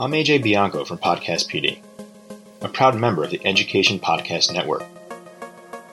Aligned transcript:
I'm 0.00 0.10
AJ 0.12 0.42
Bianco 0.42 0.84
from 0.86 0.96
Podcast 0.96 1.50
PD, 1.50 1.82
a 2.62 2.70
proud 2.70 2.98
member 2.98 3.22
of 3.22 3.28
the 3.28 3.46
Education 3.46 4.00
Podcast 4.00 4.50
Network, 4.50 4.82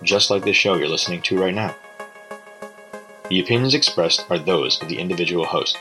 just 0.02 0.30
like 0.30 0.46
this 0.46 0.56
show 0.56 0.76
you're 0.76 0.88
listening 0.88 1.22
to 1.24 1.38
right 1.38 1.54
now. 1.54 1.76
The 3.30 3.42
opinions 3.42 3.74
expressed 3.74 4.26
are 4.30 4.40
those 4.40 4.82
of 4.82 4.88
the 4.88 4.98
individual 4.98 5.46
host. 5.46 5.78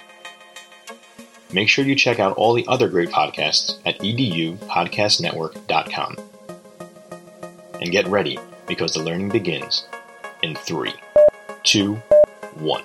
Make 1.52 1.68
sure 1.68 1.84
you 1.84 1.94
check 1.94 2.18
out 2.18 2.36
all 2.36 2.52
the 2.52 2.66
other 2.66 2.88
great 2.88 3.10
podcasts 3.10 3.78
at 3.86 4.00
edupodcastnetwork.com. 4.00 6.16
And 7.80 7.92
get 7.92 8.08
ready 8.08 8.40
because 8.66 8.94
the 8.94 9.04
learning 9.04 9.28
begins 9.28 9.86
in 10.42 10.56
three, 10.56 10.94
two, 11.62 12.02
one. 12.56 12.82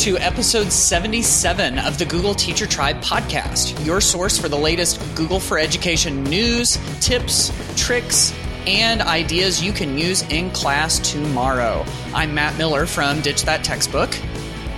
To 0.00 0.16
episode 0.16 0.72
77 0.72 1.78
of 1.78 1.98
the 1.98 2.06
Google 2.06 2.32
Teacher 2.32 2.66
Tribe 2.66 3.02
podcast, 3.02 3.84
your 3.84 4.00
source 4.00 4.38
for 4.38 4.48
the 4.48 4.56
latest 4.56 4.98
Google 5.14 5.38
for 5.38 5.58
Education 5.58 6.24
news, 6.24 6.78
tips, 7.00 7.52
tricks, 7.76 8.32
and 8.66 9.02
ideas 9.02 9.62
you 9.62 9.74
can 9.74 9.98
use 9.98 10.22
in 10.30 10.50
class 10.52 11.00
tomorrow. 11.00 11.84
I'm 12.14 12.34
Matt 12.34 12.56
Miller 12.56 12.86
from 12.86 13.20
Ditch 13.20 13.42
That 13.42 13.62
Textbook. 13.62 14.18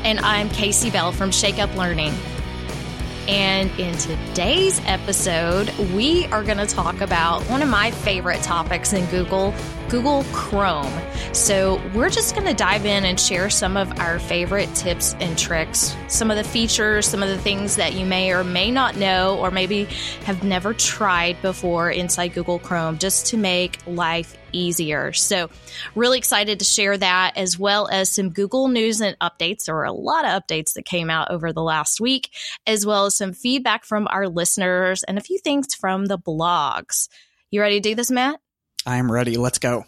And 0.02 0.18
I'm 0.18 0.48
Kasey 0.48 0.92
Bell 0.92 1.12
from 1.12 1.30
Shake 1.30 1.60
Up 1.60 1.72
Learning. 1.76 2.12
And 3.28 3.70
in 3.78 3.96
today's 3.98 4.80
episode, 4.86 5.70
we 5.94 6.26
are 6.26 6.42
going 6.42 6.58
to 6.58 6.66
talk 6.66 7.00
about 7.00 7.42
one 7.44 7.62
of 7.62 7.68
my 7.68 7.92
favorite 7.92 8.42
topics 8.42 8.92
in 8.92 9.06
Google, 9.06 9.54
Google 9.92 10.24
Chrome. 10.32 10.90
So, 11.34 11.78
we're 11.94 12.08
just 12.08 12.34
going 12.34 12.46
to 12.46 12.54
dive 12.54 12.86
in 12.86 13.04
and 13.04 13.20
share 13.20 13.50
some 13.50 13.76
of 13.76 14.00
our 14.00 14.18
favorite 14.18 14.74
tips 14.74 15.14
and 15.20 15.36
tricks, 15.38 15.94
some 16.08 16.30
of 16.30 16.38
the 16.38 16.44
features, 16.44 17.06
some 17.06 17.22
of 17.22 17.28
the 17.28 17.36
things 17.36 17.76
that 17.76 17.92
you 17.92 18.06
may 18.06 18.32
or 18.32 18.42
may 18.42 18.70
not 18.70 18.96
know, 18.96 19.38
or 19.38 19.50
maybe 19.50 19.84
have 20.24 20.42
never 20.42 20.72
tried 20.72 21.42
before 21.42 21.90
inside 21.90 22.28
Google 22.28 22.58
Chrome, 22.58 22.96
just 22.96 23.26
to 23.26 23.36
make 23.36 23.80
life 23.86 24.34
easier. 24.52 25.12
So, 25.12 25.50
really 25.94 26.16
excited 26.16 26.58
to 26.60 26.64
share 26.64 26.96
that 26.96 27.36
as 27.36 27.58
well 27.58 27.86
as 27.88 28.10
some 28.10 28.30
Google 28.30 28.68
news 28.68 29.02
and 29.02 29.14
updates. 29.20 29.66
There 29.66 29.74
were 29.74 29.84
a 29.84 29.92
lot 29.92 30.24
of 30.24 30.42
updates 30.42 30.72
that 30.72 30.86
came 30.86 31.10
out 31.10 31.30
over 31.30 31.52
the 31.52 31.62
last 31.62 32.00
week, 32.00 32.30
as 32.66 32.86
well 32.86 33.04
as 33.04 33.16
some 33.18 33.34
feedback 33.34 33.84
from 33.84 34.08
our 34.08 34.26
listeners 34.26 35.02
and 35.02 35.18
a 35.18 35.22
few 35.22 35.38
things 35.38 35.74
from 35.74 36.06
the 36.06 36.18
blogs. 36.18 37.08
You 37.50 37.60
ready 37.60 37.78
to 37.78 37.90
do 37.90 37.94
this, 37.94 38.10
Matt? 38.10 38.41
I'm 38.86 39.10
ready. 39.10 39.36
Let's 39.36 39.58
go. 39.58 39.84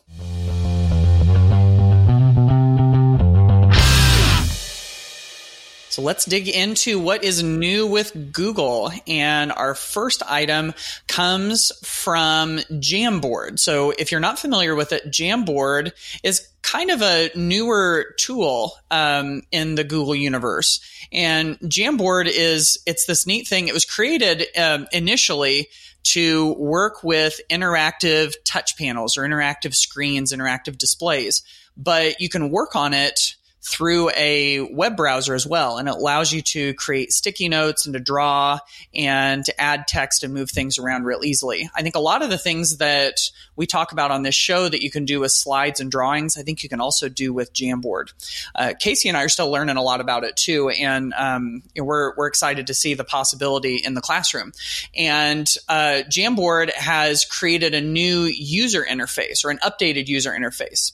So 5.95 6.03
let's 6.03 6.25
dig 6.25 6.49
into 6.49 6.99
what 6.99 7.23
is 7.23 7.45
new 7.45 7.87
with 7.87 8.33
Google. 8.33 8.91
And 9.07 9.53
our 9.53 9.77
first 9.77 10.25
item 10.29 10.75
comes 11.07 11.71
from 11.85 12.59
Jamboard. 12.69 13.61
So 13.61 13.93
if 13.97 14.11
you're 14.11 14.21
not 14.21 14.41
familiar 14.41 14.75
with 14.75 14.93
it, 14.93 15.09
Jamboard 15.09 15.93
is 16.25 16.49
kind 16.63 16.91
of 16.91 17.01
a 17.01 17.31
newer 17.37 18.13
tool 18.19 18.73
um, 18.91 19.43
in 19.53 19.77
the 19.77 19.85
Google 19.85 20.17
universe. 20.17 20.81
And 21.13 21.61
Jamboard 21.61 22.27
is, 22.27 22.83
it's 22.87 23.07
this 23.07 23.25
neat 23.25 23.47
thing. 23.47 23.69
It 23.69 23.75
was 23.75 23.85
created 23.85 24.47
um, 24.59 24.89
initially 24.91 25.69
to 26.05 26.53
work 26.55 27.03
with 27.03 27.41
interactive 27.51 28.35
touch 28.45 28.77
panels 28.77 29.17
or 29.17 29.23
interactive 29.23 29.75
screens, 29.75 30.33
interactive 30.33 30.79
displays. 30.79 31.43
But 31.77 32.21
you 32.21 32.29
can 32.29 32.51
work 32.51 32.77
on 32.77 32.95
it 32.95 33.35
through 33.65 34.11
a 34.11 34.61
web 34.61 34.97
browser 34.97 35.35
as 35.35 35.47
well. 35.47 35.79
And 35.79 35.89
it 35.89 35.95
allows 35.95 36.33
you 36.33 36.43
to 36.43 36.75
create 36.75 37.13
sticky 37.13 37.49
notes 37.49 37.87
and 37.87 37.95
to 37.95 38.01
draw 38.01 38.59
and 38.95 39.45
to 39.47 39.61
add 39.61 39.89
text 39.89 40.23
and 40.23 40.35
move 40.35 40.51
things 40.51 40.79
around 40.79 41.05
real 41.05 41.25
easily. 41.25 41.69
I 41.75 41.83
think 41.83 41.95
a 41.95 42.01
lot 42.01 42.23
of 42.23 42.29
the 42.29 42.37
things 42.37 42.77
that 42.77 43.21
we 43.57 43.67
talk 43.67 43.93
about 43.93 44.11
on 44.11 44.23
this 44.23 44.35
show 44.35 44.69
that 44.69 44.83
you 44.83 44.91
can 44.91 45.07
do 45.07 45.21
with 45.21 45.33
slides 45.33 45.81
and 45.81 45.91
drawings, 45.91 46.37
I 46.37 46.43
think 46.43 46.63
you 46.63 46.69
can 46.69 46.81
also 46.81 47.09
do 47.09 47.33
with 47.33 47.55
Jamboard. 47.55 48.13
Uh, 48.55 48.75
Kasey 48.79 49.09
and 49.09 49.17
I 49.17 49.25
are 49.25 49.29
still 49.29 49.51
learning 49.51 49.77
a 49.77 49.83
lot 49.83 50.01
about 50.01 50.25
it 50.25 50.37
too. 50.37 50.69
And 50.69 51.15
um, 51.15 51.63
we're, 51.77 52.15
we're 52.17 52.27
excited 52.27 52.67
to 52.67 52.75
see 52.75 52.93
the 52.93 53.05
possibility 53.05 53.77
in 53.77 53.95
the 53.95 54.03
classroom. 54.03 54.53
And 54.95 55.49
uh, 55.71 56.03
Jamboard 56.11 56.71
has 56.73 57.25
created 57.25 57.75
a 57.75 57.81
new 57.81 58.25
user 58.25 58.85
interface 58.85 59.45
or 59.45 59.51
an 59.51 59.59
updated 59.59 60.09
user 60.09 60.33
interface 60.33 60.93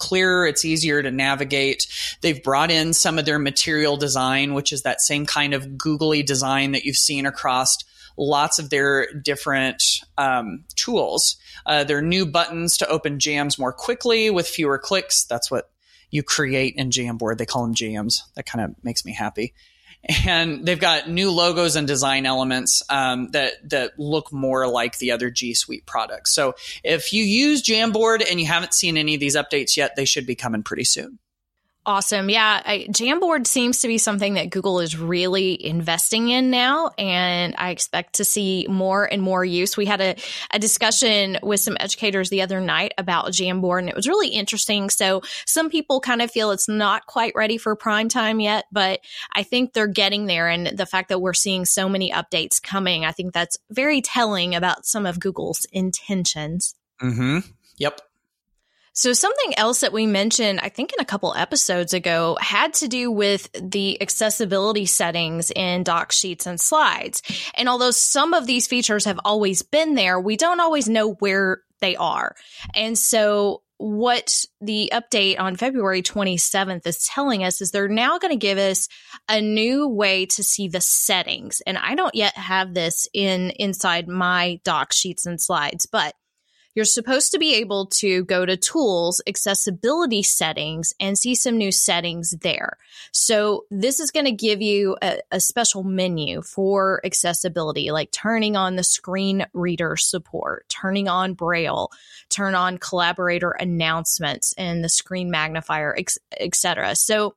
clearer, 0.00 0.46
it's 0.46 0.64
easier 0.64 1.02
to 1.02 1.10
navigate. 1.12 1.86
They've 2.20 2.42
brought 2.42 2.72
in 2.72 2.92
some 2.92 3.18
of 3.18 3.24
their 3.24 3.38
material 3.38 3.96
design, 3.96 4.54
which 4.54 4.72
is 4.72 4.82
that 4.82 5.00
same 5.00 5.26
kind 5.26 5.54
of 5.54 5.78
googly 5.78 6.24
design 6.24 6.72
that 6.72 6.84
you've 6.84 6.96
seen 6.96 7.26
across 7.26 7.78
lots 8.16 8.58
of 8.58 8.70
their 8.70 9.06
different 9.12 9.82
um, 10.18 10.64
tools. 10.74 11.36
Uh, 11.64 11.84
there 11.84 11.98
are 11.98 12.02
new 12.02 12.26
buttons 12.26 12.76
to 12.78 12.88
open 12.88 13.20
jams 13.20 13.58
more 13.58 13.72
quickly 13.72 14.30
with 14.30 14.48
fewer 14.48 14.78
clicks. 14.78 15.24
That's 15.24 15.50
what 15.50 15.70
you 16.10 16.24
create 16.24 16.74
in 16.76 16.90
Jamboard. 16.90 17.38
They 17.38 17.46
call 17.46 17.62
them 17.62 17.74
jams. 17.74 18.24
That 18.34 18.46
kind 18.46 18.64
of 18.64 18.74
makes 18.82 19.04
me 19.04 19.14
happy 19.14 19.54
and 20.26 20.64
they've 20.64 20.80
got 20.80 21.08
new 21.08 21.30
logos 21.30 21.76
and 21.76 21.86
design 21.86 22.26
elements 22.26 22.82
um, 22.88 23.28
that 23.32 23.54
that 23.70 23.98
look 23.98 24.32
more 24.32 24.66
like 24.66 24.98
the 24.98 25.12
other 25.12 25.30
G 25.30 25.54
Suite 25.54 25.86
products. 25.86 26.34
So 26.34 26.54
if 26.82 27.12
you 27.12 27.22
use 27.22 27.62
Jamboard 27.62 28.28
and 28.28 28.40
you 28.40 28.46
haven't 28.46 28.74
seen 28.74 28.96
any 28.96 29.14
of 29.14 29.20
these 29.20 29.36
updates 29.36 29.76
yet, 29.76 29.96
they 29.96 30.04
should 30.04 30.26
be 30.26 30.34
coming 30.34 30.62
pretty 30.62 30.84
soon. 30.84 31.18
Awesome. 31.86 32.28
Yeah. 32.28 32.60
I, 32.62 32.86
Jamboard 32.90 33.46
seems 33.46 33.80
to 33.80 33.88
be 33.88 33.96
something 33.96 34.34
that 34.34 34.50
Google 34.50 34.80
is 34.80 34.98
really 34.98 35.64
investing 35.64 36.28
in 36.28 36.50
now. 36.50 36.90
And 36.98 37.54
I 37.56 37.70
expect 37.70 38.16
to 38.16 38.24
see 38.24 38.66
more 38.68 39.10
and 39.10 39.22
more 39.22 39.42
use. 39.46 39.78
We 39.78 39.86
had 39.86 40.02
a, 40.02 40.14
a 40.52 40.58
discussion 40.58 41.38
with 41.42 41.60
some 41.60 41.78
educators 41.80 42.28
the 42.28 42.42
other 42.42 42.60
night 42.60 42.92
about 42.98 43.28
Jamboard, 43.28 43.78
and 43.78 43.88
it 43.88 43.96
was 43.96 44.06
really 44.06 44.28
interesting. 44.28 44.90
So 44.90 45.22
some 45.46 45.70
people 45.70 46.00
kind 46.00 46.20
of 46.20 46.30
feel 46.30 46.50
it's 46.50 46.68
not 46.68 47.06
quite 47.06 47.32
ready 47.34 47.56
for 47.56 47.74
prime 47.74 48.10
time 48.10 48.40
yet, 48.40 48.66
but 48.70 49.00
I 49.32 49.42
think 49.42 49.72
they're 49.72 49.86
getting 49.86 50.26
there. 50.26 50.48
And 50.48 50.66
the 50.66 50.86
fact 50.86 51.08
that 51.08 51.20
we're 51.20 51.32
seeing 51.32 51.64
so 51.64 51.88
many 51.88 52.12
updates 52.12 52.62
coming, 52.62 53.06
I 53.06 53.12
think 53.12 53.32
that's 53.32 53.56
very 53.70 54.02
telling 54.02 54.54
about 54.54 54.84
some 54.84 55.06
of 55.06 55.18
Google's 55.18 55.66
intentions. 55.72 56.74
Mm-hmm. 57.00 57.38
Yep. 57.78 58.02
So 59.00 59.14
something 59.14 59.54
else 59.56 59.80
that 59.80 59.94
we 59.94 60.04
mentioned, 60.04 60.60
I 60.60 60.68
think 60.68 60.92
in 60.92 61.00
a 61.00 61.06
couple 61.06 61.32
episodes 61.34 61.94
ago, 61.94 62.36
had 62.38 62.74
to 62.74 62.86
do 62.86 63.10
with 63.10 63.48
the 63.54 63.96
accessibility 64.02 64.84
settings 64.84 65.50
in 65.50 65.84
doc 65.84 66.12
sheets 66.12 66.46
and 66.46 66.60
slides. 66.60 67.22
And 67.54 67.66
although 67.66 67.92
some 67.92 68.34
of 68.34 68.46
these 68.46 68.66
features 68.66 69.06
have 69.06 69.18
always 69.24 69.62
been 69.62 69.94
there, 69.94 70.20
we 70.20 70.36
don't 70.36 70.60
always 70.60 70.86
know 70.86 71.14
where 71.14 71.62
they 71.80 71.96
are. 71.96 72.36
And 72.74 72.98
so 72.98 73.62
what 73.78 74.44
the 74.60 74.92
update 74.92 75.40
on 75.40 75.56
February 75.56 76.02
27th 76.02 76.86
is 76.86 77.06
telling 77.06 77.42
us 77.42 77.62
is 77.62 77.70
they're 77.70 77.88
now 77.88 78.18
going 78.18 78.32
to 78.32 78.36
give 78.36 78.58
us 78.58 78.86
a 79.30 79.40
new 79.40 79.88
way 79.88 80.26
to 80.26 80.44
see 80.44 80.68
the 80.68 80.82
settings. 80.82 81.62
And 81.66 81.78
I 81.78 81.94
don't 81.94 82.14
yet 82.14 82.36
have 82.36 82.74
this 82.74 83.08
in 83.14 83.48
inside 83.52 84.08
my 84.08 84.60
doc 84.62 84.92
sheets 84.92 85.24
and 85.24 85.40
slides, 85.40 85.86
but 85.86 86.12
you're 86.74 86.84
supposed 86.84 87.32
to 87.32 87.38
be 87.38 87.54
able 87.56 87.86
to 87.86 88.24
go 88.24 88.46
to 88.46 88.56
tools, 88.56 89.20
accessibility 89.26 90.22
settings, 90.22 90.94
and 91.00 91.18
see 91.18 91.34
some 91.34 91.56
new 91.56 91.72
settings 91.72 92.34
there. 92.42 92.78
So 93.12 93.64
this 93.70 94.00
is 94.00 94.10
going 94.10 94.26
to 94.26 94.32
give 94.32 94.62
you 94.62 94.96
a, 95.02 95.18
a, 95.32 95.40
special 95.40 95.82
menu 95.82 96.42
for 96.42 97.00
accessibility, 97.04 97.90
like 97.90 98.12
turning 98.12 98.56
on 98.56 98.76
the 98.76 98.84
screen 98.84 99.46
reader 99.52 99.96
support, 99.96 100.68
turning 100.68 101.08
on 101.08 101.34
Braille, 101.34 101.90
turn 102.28 102.54
on 102.54 102.78
collaborator 102.78 103.50
announcements 103.50 104.54
and 104.56 104.84
the 104.84 104.88
screen 104.88 105.30
magnifier, 105.30 105.96
etc. 106.38 106.94
So 106.94 107.34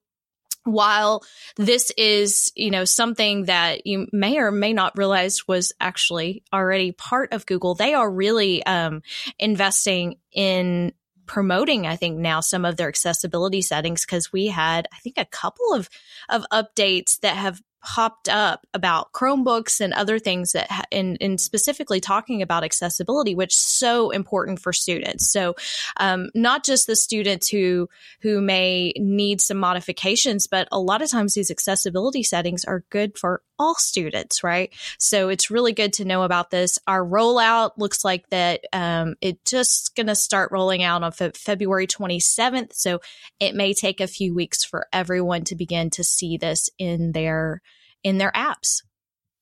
while 0.64 1.24
this 1.58 1.92
is, 1.98 2.52
you 2.56 2.72
know, 2.72 2.86
something 2.86 3.46
that 3.46 3.86
you 3.86 4.08
may 4.12 4.38
or 4.38 4.52
may 4.52 4.74
not 4.74 4.98
realize 4.98 5.48
was 5.48 5.74
actually 5.80 6.44
already 6.54 6.92
part 6.92 7.34
of 7.34 7.46
Google, 7.46 7.76
they 7.76 7.94
are 7.94 8.10
really 8.10 8.66
um, 8.66 9.02
investing 9.40 10.16
in 10.32 10.94
promoting 11.26 11.88
i 11.88 11.96
think 11.96 12.18
now 12.18 12.42
some 12.42 12.66
of 12.66 12.76
their 12.76 12.90
accessibility 12.90 13.62
settings 13.62 14.06
because 14.06 14.34
we 14.34 14.48
had 14.48 14.90
i 14.94 14.98
think 14.98 15.18
a 15.18 15.24
couple 15.24 15.74
of 15.74 15.90
of 16.28 16.46
updates 16.52 17.18
that 17.22 17.38
have 17.38 17.62
popped 17.84 18.30
up 18.30 18.66
about 18.74 19.12
Chromebooks 19.12 19.82
and 19.82 19.94
other 19.94 20.18
things 20.20 20.54
that, 20.54 20.72
ha- 20.72 20.86
and, 20.92 21.40
specifically 21.40 22.00
talking 22.00 22.42
about 22.42 22.64
accessibility, 22.64 23.36
which 23.36 23.54
is 23.54 23.60
so 23.60 24.10
important 24.12 24.60
for 24.60 24.72
students. 24.72 25.30
So, 25.30 25.56
um, 25.98 26.30
not 26.34 26.64
just 26.64 26.88
the 26.88 26.96
students 26.96 27.50
who, 27.50 27.90
who 28.22 28.42
may 28.42 28.94
need 28.98 29.42
some 29.42 29.58
modifications, 29.58 30.48
but 30.48 30.68
a 30.72 30.80
lot 30.80 31.02
of 31.02 31.10
times 31.10 31.34
these 31.34 31.52
accessibility 31.52 32.24
settings 32.24 32.64
are 32.66 32.84
good 32.90 33.18
for 33.18 33.42
all 33.60 33.76
students, 33.76 34.44
right? 34.44 34.74
So 35.00 35.30
it's 35.30 35.52
really 35.52 35.74
good 35.74 35.94
to 35.94 36.06
know 36.06 36.24
about 36.24 36.50
this. 36.50 36.80
Our 36.88 37.06
rollout 37.06 37.72
looks 37.78 38.04
like 38.04 38.30
that 38.30 38.62
um, 38.74 39.16
it's 39.22 39.50
just 39.50 39.96
going 39.96 40.08
to 40.08 40.16
start 40.16 40.52
rolling 40.52 40.84
out 40.84 41.04
on 41.04 41.12
fe- 41.12 41.32
February 41.36 41.88
27th. 41.88 42.74
So 42.74 43.00
it 43.40 43.56
may 43.56 43.74
take 43.74 44.02
a 44.02 44.08
few 44.08 44.34
weeks 44.34 44.64
for 44.64 44.88
everyone 44.92 45.44
to 45.46 45.56
begin 45.56 45.90
to 45.92 46.04
see 46.04 46.38
this 46.38 46.70
in 46.78 47.12
their 47.12 47.62
in 48.04 48.18
their 48.18 48.32
apps. 48.32 48.82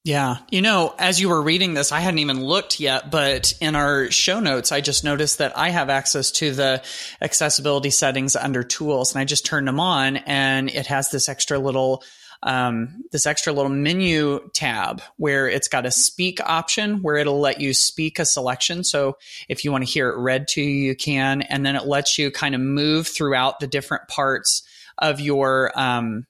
Yeah. 0.04 0.38
You 0.50 0.64
know, 0.64 0.96
as 0.98 1.22
you 1.22 1.30
were 1.30 1.42
reading 1.42 1.76
this, 1.76 1.92
I 1.92 2.00
hadn't 2.00 2.20
even 2.20 2.44
looked 2.44 2.80
yet, 2.80 3.12
but 3.12 3.54
in 3.62 3.76
our 3.76 4.10
show 4.10 4.40
notes, 4.40 4.72
I 4.72 4.82
just 4.82 5.04
noticed 5.04 5.38
that 5.38 5.56
I 5.56 5.70
have 5.70 5.92
access 5.92 6.32
to 6.34 6.52
the 6.52 6.82
accessibility 7.22 7.92
settings 7.92 8.36
under 8.36 8.64
tools 8.64 9.14
and 9.14 9.22
I 9.22 9.26
just 9.26 9.46
turned 9.46 9.68
them 9.68 9.80
on 9.80 10.18
and 10.18 10.70
it 10.70 10.88
has 10.88 11.12
this 11.12 11.30
extra 11.30 11.60
little 11.60 12.04
um, 12.44 13.04
this 13.12 13.26
extra 13.26 13.54
little 13.54 13.72
menu 13.72 14.50
tab 14.54 15.02
where 15.18 15.48
it's 15.48 15.68
got 15.68 15.86
a 15.86 15.92
speak 15.92 16.40
option 16.44 17.02
where 17.02 17.18
it'll 17.18 17.40
let 17.40 17.62
you 17.62 17.74
speak 17.74 18.20
a 18.20 18.26
selection. 18.26 18.84
So 18.84 19.18
if 19.48 19.64
you 19.64 19.72
want 19.72 19.86
to 19.86 19.92
hear 19.92 20.10
it 20.10 20.18
read 20.18 20.48
to 20.50 20.62
you, 20.62 20.88
you 20.88 20.96
can. 20.96 21.44
And 21.44 21.66
then 21.66 21.76
it 21.76 21.86
lets 21.86 22.18
you 22.18 22.32
kind 22.32 22.56
of 22.56 22.62
move 22.62 23.08
throughout 23.08 23.60
the 23.60 23.68
different 23.68 24.08
parts 24.08 24.64
of 24.98 25.20
your, 25.20 25.72
um, 25.80 26.26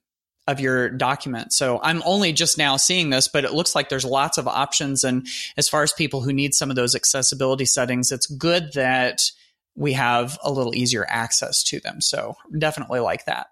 of 0.47 0.59
your 0.59 0.89
document. 0.89 1.53
So 1.53 1.79
I'm 1.81 2.01
only 2.05 2.33
just 2.33 2.57
now 2.57 2.75
seeing 2.75 3.09
this, 3.09 3.27
but 3.27 3.45
it 3.45 3.53
looks 3.53 3.75
like 3.75 3.87
there's 3.87 4.03
lots 4.03 4.37
of 4.37 4.47
options. 4.47 5.03
And 5.03 5.27
as 5.55 5.69
far 5.69 5.83
as 5.83 5.93
people 5.93 6.21
who 6.21 6.33
need 6.33 6.53
some 6.53 6.69
of 6.69 6.75
those 6.75 6.95
accessibility 6.95 7.65
settings, 7.65 8.11
it's 8.11 8.25
good 8.25 8.73
that 8.73 9.31
we 9.75 9.93
have 9.93 10.37
a 10.43 10.51
little 10.51 10.75
easier 10.75 11.05
access 11.07 11.63
to 11.63 11.79
them. 11.79 12.01
So 12.01 12.35
definitely 12.57 12.99
like 12.99 13.25
that. 13.25 13.47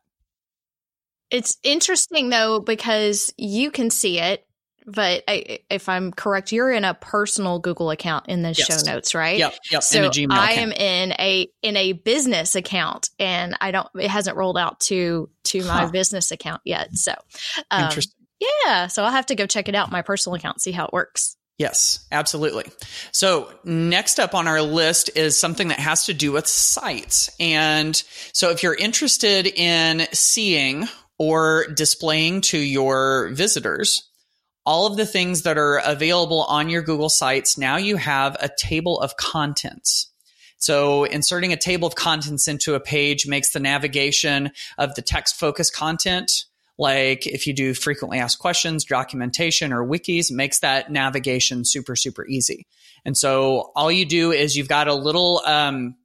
It's 1.31 1.57
interesting 1.63 2.29
though 2.29 2.59
because 2.59 3.33
you 3.37 3.71
can 3.71 3.89
see 3.89 4.19
it, 4.19 4.45
but 4.85 5.23
I, 5.27 5.59
if 5.69 5.87
I'm 5.87 6.11
correct, 6.11 6.51
you're 6.51 6.71
in 6.71 6.83
a 6.83 6.95
personal 6.95 7.59
Google 7.59 7.91
account 7.91 8.27
in 8.27 8.41
the 8.41 8.53
yes. 8.57 8.65
show 8.65 8.91
notes, 8.91 9.13
right? 9.13 9.37
Yep, 9.37 9.53
yep. 9.71 9.83
So 9.83 10.09
I 10.31 10.53
am 10.53 10.71
in 10.71 11.13
a 11.13 11.47
in 11.61 11.77
a 11.77 11.93
business 11.93 12.55
account, 12.55 13.09
and 13.19 13.55
I 13.61 13.71
don't. 13.71 13.87
It 13.95 14.09
hasn't 14.09 14.37
rolled 14.37 14.57
out 14.57 14.79
to 14.81 15.29
to 15.45 15.63
my 15.65 15.85
huh. 15.85 15.91
business 15.91 16.31
account 16.31 16.61
yet. 16.65 16.95
So, 16.95 17.13
um, 17.69 17.85
interesting. 17.85 18.13
Yeah, 18.39 18.87
so 18.87 19.03
I'll 19.03 19.11
have 19.11 19.27
to 19.27 19.35
go 19.35 19.45
check 19.45 19.67
it 19.67 19.75
out 19.75 19.91
my 19.91 20.01
personal 20.01 20.35
account, 20.35 20.61
see 20.61 20.71
how 20.71 20.85
it 20.85 20.93
works. 20.93 21.35
Yes, 21.57 22.07
absolutely. 22.09 22.71
So, 23.11 23.51
next 23.65 24.17
up 24.17 24.33
on 24.33 24.47
our 24.47 24.61
list 24.61 25.11
is 25.15 25.37
something 25.37 25.67
that 25.67 25.79
has 25.79 26.05
to 26.05 26.13
do 26.13 26.31
with 26.31 26.47
sites. 26.47 27.29
And 27.37 28.01
so, 28.31 28.49
if 28.51 28.63
you're 28.63 28.75
interested 28.75 29.45
in 29.45 30.07
seeing 30.13 30.87
or 31.19 31.67
displaying 31.75 32.41
to 32.41 32.57
your 32.57 33.29
visitors 33.33 34.09
all 34.65 34.85
of 34.85 34.97
the 34.97 35.05
things 35.05 35.43
that 35.43 35.57
are 35.57 35.81
available 35.83 36.43
on 36.43 36.69
your 36.69 36.81
Google 36.81 37.09
Sites. 37.09 37.57
Now 37.57 37.77
you 37.77 37.95
have 37.95 38.37
a 38.39 38.49
table 38.55 38.99
of 38.99 39.17
contents. 39.17 40.11
So 40.57 41.05
inserting 41.05 41.53
a 41.53 41.57
table 41.57 41.87
of 41.87 41.95
contents 41.95 42.47
into 42.47 42.75
a 42.75 42.79
page 42.79 43.25
makes 43.25 43.51
the 43.51 43.59
navigation 43.59 44.51
of 44.77 44.93
the 44.95 45.01
text 45.01 45.39
focused 45.39 45.73
content 45.73 46.45
like 46.79 47.27
if 47.27 47.45
you 47.45 47.53
do 47.53 47.73
frequently 47.73 48.19
asked 48.19 48.39
questions, 48.39 48.85
documentation, 48.85 49.73
or 49.73 49.85
wikis, 49.85 50.31
makes 50.31 50.59
that 50.59 50.89
navigation 50.89 51.65
super, 51.65 51.95
super 51.95 52.25
easy. 52.25 52.65
And 53.03 53.17
so 53.17 53.71
all 53.75 53.91
you 53.91 54.05
do 54.05 54.31
is 54.31 54.55
you've 54.55 54.69
got 54.69 54.87
a 54.87 54.93
little 54.95 55.41
um, 55.45 55.95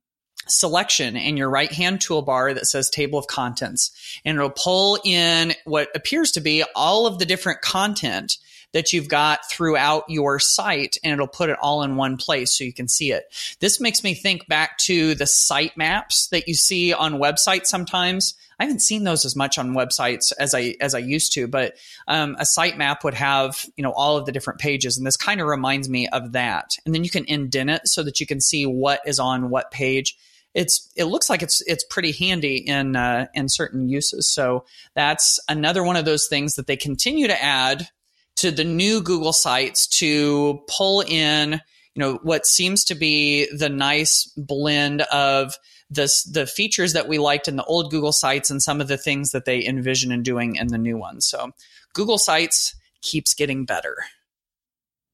selection 0.46 1.16
in 1.16 1.36
your 1.36 1.50
right 1.50 1.72
hand 1.72 2.00
toolbar 2.00 2.54
that 2.54 2.66
says 2.66 2.90
table 2.90 3.18
of 3.18 3.26
contents 3.26 4.20
and 4.24 4.36
it'll 4.36 4.50
pull 4.50 4.98
in 5.04 5.52
what 5.64 5.88
appears 5.94 6.32
to 6.32 6.40
be 6.40 6.64
all 6.74 7.06
of 7.06 7.18
the 7.18 7.26
different 7.26 7.60
content 7.60 8.38
that 8.74 8.92
you've 8.92 9.08
got 9.08 9.48
throughout 9.48 10.04
your 10.08 10.38
site 10.38 10.98
and 11.02 11.12
it'll 11.12 11.28
put 11.28 11.48
it 11.48 11.56
all 11.62 11.82
in 11.82 11.96
one 11.96 12.16
place 12.16 12.58
so 12.58 12.64
you 12.64 12.72
can 12.72 12.88
see 12.88 13.12
it. 13.12 13.32
This 13.60 13.80
makes 13.80 14.02
me 14.02 14.14
think 14.14 14.46
back 14.48 14.76
to 14.78 15.14
the 15.14 15.26
site 15.26 15.76
maps 15.76 16.26
that 16.28 16.48
you 16.48 16.54
see 16.54 16.92
on 16.92 17.14
websites 17.14 17.66
sometimes. 17.66 18.34
I 18.58 18.64
haven't 18.64 18.80
seen 18.80 19.04
those 19.04 19.24
as 19.24 19.36
much 19.36 19.58
on 19.58 19.74
websites 19.74 20.32
as 20.38 20.54
I 20.54 20.74
as 20.80 20.94
I 20.94 20.98
used 20.98 21.32
to, 21.34 21.48
but 21.48 21.76
um, 22.06 22.36
a 22.38 22.46
site 22.46 22.76
map 22.76 23.02
would 23.04 23.14
have 23.14 23.64
you 23.76 23.82
know 23.82 23.92
all 23.92 24.16
of 24.16 24.26
the 24.26 24.32
different 24.32 24.60
pages, 24.60 24.96
and 24.96 25.04
this 25.04 25.16
kind 25.16 25.40
of 25.40 25.48
reminds 25.48 25.88
me 25.88 26.06
of 26.08 26.32
that. 26.32 26.76
And 26.86 26.94
then 26.94 27.02
you 27.02 27.10
can 27.10 27.24
indent 27.24 27.70
it 27.70 27.88
so 27.88 28.04
that 28.04 28.20
you 28.20 28.26
can 28.26 28.40
see 28.40 28.64
what 28.64 29.00
is 29.06 29.18
on 29.18 29.50
what 29.50 29.72
page 29.72 30.16
it's 30.54 30.90
it 30.96 31.04
looks 31.04 31.28
like 31.28 31.42
it's 31.42 31.60
it's 31.62 31.84
pretty 31.84 32.12
handy 32.12 32.56
in 32.56 32.96
uh, 32.96 33.26
in 33.34 33.48
certain 33.48 33.88
uses. 33.88 34.28
So 34.28 34.64
that's 34.94 35.40
another 35.48 35.82
one 35.82 35.96
of 35.96 36.04
those 36.04 36.26
things 36.26 36.54
that 36.54 36.66
they 36.66 36.76
continue 36.76 37.26
to 37.26 37.42
add 37.42 37.88
to 38.36 38.50
the 38.50 38.64
new 38.64 39.02
Google 39.02 39.32
sites 39.32 39.86
to 39.98 40.62
pull 40.68 41.02
in 41.02 41.60
you 41.94 42.00
know 42.00 42.18
what 42.22 42.46
seems 42.46 42.84
to 42.86 42.94
be 42.94 43.48
the 43.56 43.68
nice 43.68 44.32
blend 44.36 45.02
of 45.02 45.56
this 45.90 46.24
the 46.24 46.46
features 46.46 46.92
that 46.92 47.08
we 47.08 47.18
liked 47.18 47.48
in 47.48 47.56
the 47.56 47.64
old 47.64 47.90
Google 47.90 48.12
sites 48.12 48.50
and 48.50 48.62
some 48.62 48.80
of 48.80 48.88
the 48.88 48.96
things 48.96 49.30
that 49.30 49.44
they 49.44 49.64
envision 49.64 50.12
in 50.12 50.22
doing 50.22 50.56
in 50.56 50.68
the 50.68 50.78
new 50.78 50.96
ones. 50.96 51.26
So 51.26 51.52
Google 51.92 52.18
Sites 52.18 52.74
keeps 53.00 53.34
getting 53.34 53.64
better. 53.64 53.96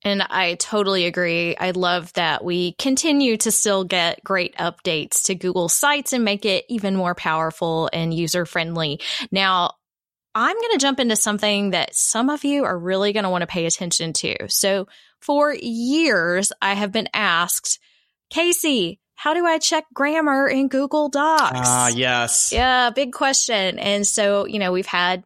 And 0.02 0.22
I 0.22 0.54
totally 0.54 1.04
agree. 1.04 1.56
I 1.56 1.72
love 1.72 2.12
that 2.14 2.42
we 2.42 2.72
continue 2.72 3.36
to 3.38 3.50
still 3.50 3.84
get 3.84 4.24
great 4.24 4.56
updates 4.56 5.24
to 5.24 5.34
Google 5.34 5.68
Sites 5.68 6.12
and 6.12 6.24
make 6.24 6.46
it 6.46 6.64
even 6.68 6.96
more 6.96 7.14
powerful 7.14 7.90
and 7.92 8.14
user 8.14 8.46
friendly. 8.46 9.00
Now, 9.30 9.74
I'm 10.34 10.56
going 10.56 10.72
to 10.72 10.78
jump 10.78 11.00
into 11.00 11.16
something 11.16 11.70
that 11.70 11.94
some 11.94 12.30
of 12.30 12.44
you 12.44 12.64
are 12.64 12.78
really 12.78 13.12
going 13.12 13.24
to 13.24 13.30
want 13.30 13.42
to 13.42 13.46
pay 13.46 13.66
attention 13.66 14.12
to. 14.14 14.48
So, 14.48 14.86
for 15.20 15.52
years, 15.52 16.50
I 16.62 16.74
have 16.74 16.92
been 16.92 17.08
asked, 17.12 17.78
Kasey, 18.32 19.00
how 19.16 19.34
do 19.34 19.44
I 19.44 19.58
check 19.58 19.84
grammar 19.92 20.48
in 20.48 20.68
Google 20.68 21.10
Docs? 21.10 21.52
Ah, 21.54 21.88
yes. 21.88 22.52
Yeah, 22.52 22.88
big 22.88 23.12
question. 23.12 23.78
And 23.78 24.06
so, 24.06 24.46
you 24.46 24.58
know, 24.58 24.72
we've 24.72 24.86
had 24.86 25.24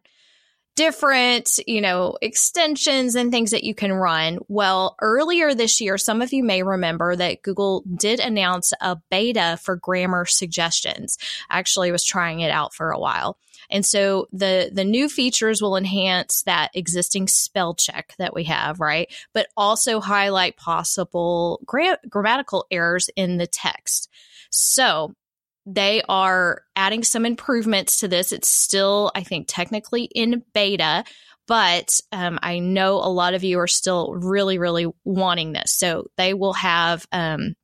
different, 0.75 1.57
you 1.65 1.81
know, 1.81 2.17
extensions 2.21 3.15
and 3.15 3.31
things 3.31 3.51
that 3.51 3.63
you 3.63 3.73
can 3.73 3.93
run. 3.93 4.39
Well, 4.47 4.95
earlier 5.01 5.53
this 5.53 5.79
year, 5.79 5.97
some 5.97 6.21
of 6.21 6.33
you 6.33 6.43
may 6.43 6.63
remember 6.63 7.15
that 7.15 7.41
Google 7.41 7.83
did 7.95 8.19
announce 8.19 8.73
a 8.81 8.97
beta 9.09 9.57
for 9.61 9.77
grammar 9.77 10.25
suggestions. 10.25 11.17
I 11.49 11.59
actually 11.59 11.91
was 11.91 12.03
trying 12.03 12.41
it 12.41 12.51
out 12.51 12.73
for 12.73 12.91
a 12.91 12.99
while. 12.99 13.37
And 13.69 13.85
so 13.85 14.27
the 14.31 14.69
the 14.71 14.83
new 14.83 15.09
features 15.09 15.61
will 15.61 15.75
enhance 15.75 16.43
that 16.43 16.69
existing 16.75 17.27
spell 17.27 17.73
check 17.73 18.13
that 18.19 18.35
we 18.35 18.43
have, 18.43 18.79
right? 18.79 19.11
But 19.33 19.47
also 19.57 19.99
highlight 19.99 20.57
possible 20.57 21.59
gra- 21.65 21.99
grammatical 22.07 22.67
errors 22.69 23.09
in 23.15 23.37
the 23.37 23.47
text. 23.47 24.09
So 24.51 25.15
they 25.65 26.03
are 26.07 26.61
adding 26.75 27.03
some 27.03 27.25
improvements 27.25 27.99
to 27.99 28.07
this. 28.07 28.31
It's 28.31 28.49
still, 28.49 29.11
I 29.15 29.23
think, 29.23 29.47
technically 29.47 30.03
in 30.03 30.43
beta, 30.53 31.03
but 31.47 31.99
um, 32.11 32.39
I 32.41 32.59
know 32.59 32.95
a 32.95 33.09
lot 33.09 33.33
of 33.33 33.43
you 33.43 33.59
are 33.59 33.67
still 33.67 34.13
really, 34.13 34.57
really 34.57 34.87
wanting 35.03 35.53
this. 35.53 35.71
So 35.73 36.07
they 36.17 36.33
will 36.33 36.53
have 36.53 37.05
um, 37.11 37.55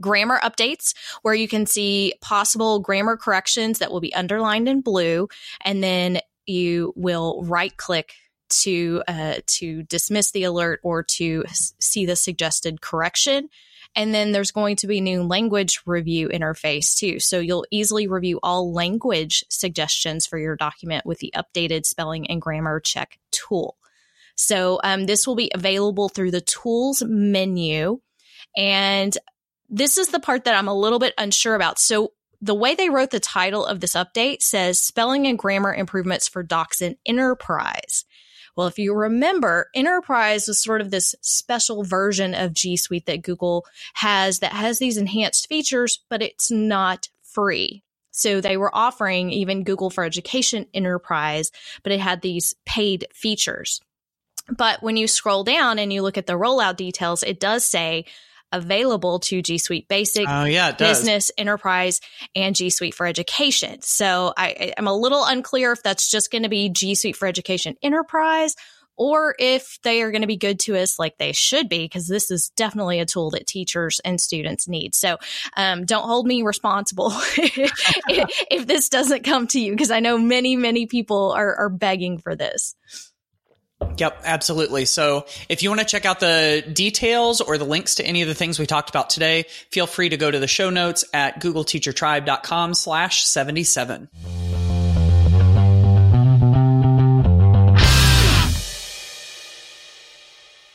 grammar 0.00 0.38
updates 0.42 0.94
where 1.22 1.34
you 1.34 1.48
can 1.48 1.66
see 1.66 2.14
possible 2.20 2.80
grammar 2.80 3.16
corrections 3.16 3.78
that 3.78 3.90
will 3.90 4.00
be 4.00 4.14
underlined 4.14 4.68
in 4.68 4.80
blue, 4.80 5.28
and 5.64 5.82
then 5.82 6.20
you 6.46 6.92
will 6.96 7.42
right 7.44 7.76
click 7.76 8.12
to 8.48 9.02
uh, 9.06 9.34
to 9.46 9.82
dismiss 9.84 10.30
the 10.30 10.44
alert 10.44 10.80
or 10.82 11.02
to 11.02 11.44
see 11.80 12.06
the 12.06 12.16
suggested 12.16 12.80
correction 12.80 13.48
and 13.94 14.14
then 14.14 14.32
there's 14.32 14.50
going 14.50 14.76
to 14.76 14.86
be 14.86 15.00
new 15.00 15.22
language 15.22 15.80
review 15.86 16.28
interface 16.28 16.96
too. 16.96 17.18
So 17.20 17.40
you'll 17.40 17.66
easily 17.70 18.06
review 18.06 18.38
all 18.42 18.72
language 18.72 19.44
suggestions 19.48 20.26
for 20.26 20.38
your 20.38 20.56
document 20.56 21.04
with 21.06 21.18
the 21.18 21.34
updated 21.34 21.86
spelling 21.86 22.30
and 22.30 22.40
grammar 22.40 22.80
check 22.80 23.18
tool. 23.30 23.76
So 24.36 24.80
um, 24.84 25.06
this 25.06 25.26
will 25.26 25.34
be 25.34 25.50
available 25.52 26.08
through 26.08 26.30
the 26.30 26.40
tools 26.40 27.02
menu. 27.04 28.00
And 28.56 29.16
this 29.68 29.98
is 29.98 30.08
the 30.08 30.20
part 30.20 30.44
that 30.44 30.54
I'm 30.54 30.68
a 30.68 30.74
little 30.78 31.00
bit 31.00 31.14
unsure 31.18 31.56
about. 31.56 31.78
So 31.78 32.12
the 32.40 32.54
way 32.54 32.76
they 32.76 32.88
wrote 32.88 33.10
the 33.10 33.20
title 33.20 33.66
of 33.66 33.80
this 33.80 33.94
update 33.94 34.42
says 34.42 34.80
spelling 34.80 35.26
and 35.26 35.38
grammar 35.38 35.74
improvements 35.74 36.28
for 36.28 36.44
docs 36.44 36.80
in 36.80 36.96
enterprise. 37.04 38.04
Well, 38.58 38.66
if 38.66 38.76
you 38.76 38.92
remember, 38.92 39.70
Enterprise 39.72 40.48
was 40.48 40.60
sort 40.60 40.80
of 40.80 40.90
this 40.90 41.14
special 41.20 41.84
version 41.84 42.34
of 42.34 42.52
G 42.52 42.76
Suite 42.76 43.06
that 43.06 43.22
Google 43.22 43.64
has 43.94 44.40
that 44.40 44.50
has 44.50 44.80
these 44.80 44.96
enhanced 44.96 45.48
features, 45.48 46.00
but 46.10 46.22
it's 46.22 46.50
not 46.50 47.08
free. 47.22 47.84
So 48.10 48.40
they 48.40 48.56
were 48.56 48.74
offering 48.74 49.30
even 49.30 49.62
Google 49.62 49.90
for 49.90 50.02
Education 50.02 50.66
Enterprise, 50.74 51.52
but 51.84 51.92
it 51.92 52.00
had 52.00 52.20
these 52.20 52.56
paid 52.66 53.06
features. 53.14 53.80
But 54.48 54.82
when 54.82 54.96
you 54.96 55.06
scroll 55.06 55.44
down 55.44 55.78
and 55.78 55.92
you 55.92 56.02
look 56.02 56.18
at 56.18 56.26
the 56.26 56.32
rollout 56.32 56.74
details, 56.74 57.22
it 57.22 57.38
does 57.38 57.64
say 57.64 58.06
available 58.52 59.20
to 59.20 59.42
G 59.42 59.58
Suite 59.58 59.88
Basic, 59.88 60.26
oh, 60.28 60.44
yeah, 60.44 60.72
Business, 60.72 61.30
Enterprise, 61.36 62.00
and 62.34 62.54
G 62.54 62.70
Suite 62.70 62.94
for 62.94 63.06
Education. 63.06 63.80
So 63.82 64.32
I, 64.36 64.72
am 64.76 64.86
a 64.86 64.94
little 64.94 65.24
unclear 65.24 65.72
if 65.72 65.82
that's 65.82 66.10
just 66.10 66.30
going 66.30 66.44
to 66.44 66.48
be 66.48 66.68
G 66.68 66.94
Suite 66.94 67.16
for 67.16 67.26
Education 67.26 67.76
Enterprise 67.82 68.54
or 68.98 69.34
if 69.38 69.78
they 69.84 70.02
are 70.02 70.10
going 70.10 70.22
to 70.22 70.28
be 70.28 70.36
good 70.36 70.58
to 70.58 70.76
us 70.76 70.98
like 70.98 71.16
they 71.18 71.32
should 71.32 71.68
be, 71.68 71.84
because 71.84 72.08
this 72.08 72.30
is 72.30 72.50
definitely 72.56 72.98
a 72.98 73.06
tool 73.06 73.30
that 73.30 73.46
teachers 73.46 74.00
and 74.04 74.20
students 74.20 74.68
need. 74.68 74.94
So 74.94 75.18
um, 75.56 75.86
don't 75.86 76.04
hold 76.04 76.26
me 76.26 76.42
responsible 76.42 77.12
if, 77.38 78.44
if 78.50 78.66
this 78.66 78.88
doesn't 78.88 79.24
come 79.24 79.46
to 79.48 79.60
you, 79.60 79.70
because 79.70 79.92
I 79.92 80.00
know 80.00 80.18
many, 80.18 80.56
many 80.56 80.86
people 80.86 81.32
are, 81.32 81.54
are 81.54 81.70
begging 81.70 82.18
for 82.18 82.34
this. 82.34 82.74
Yep, 83.98 84.22
absolutely. 84.24 84.84
So 84.84 85.26
if 85.48 85.62
you 85.62 85.70
want 85.70 85.80
to 85.80 85.86
check 85.86 86.04
out 86.04 86.20
the 86.20 86.64
details 86.72 87.40
or 87.40 87.58
the 87.58 87.64
links 87.64 87.96
to 87.96 88.04
any 88.04 88.22
of 88.22 88.28
the 88.28 88.34
things 88.34 88.58
we 88.58 88.66
talked 88.66 88.90
about 88.90 89.10
today, 89.10 89.44
feel 89.70 89.86
free 89.86 90.08
to 90.08 90.16
go 90.16 90.30
to 90.30 90.38
the 90.38 90.46
show 90.46 90.70
notes 90.70 91.04
at 91.12 91.40
googleteachertribe.com 91.40 92.74
slash 92.74 93.24
77. 93.24 94.08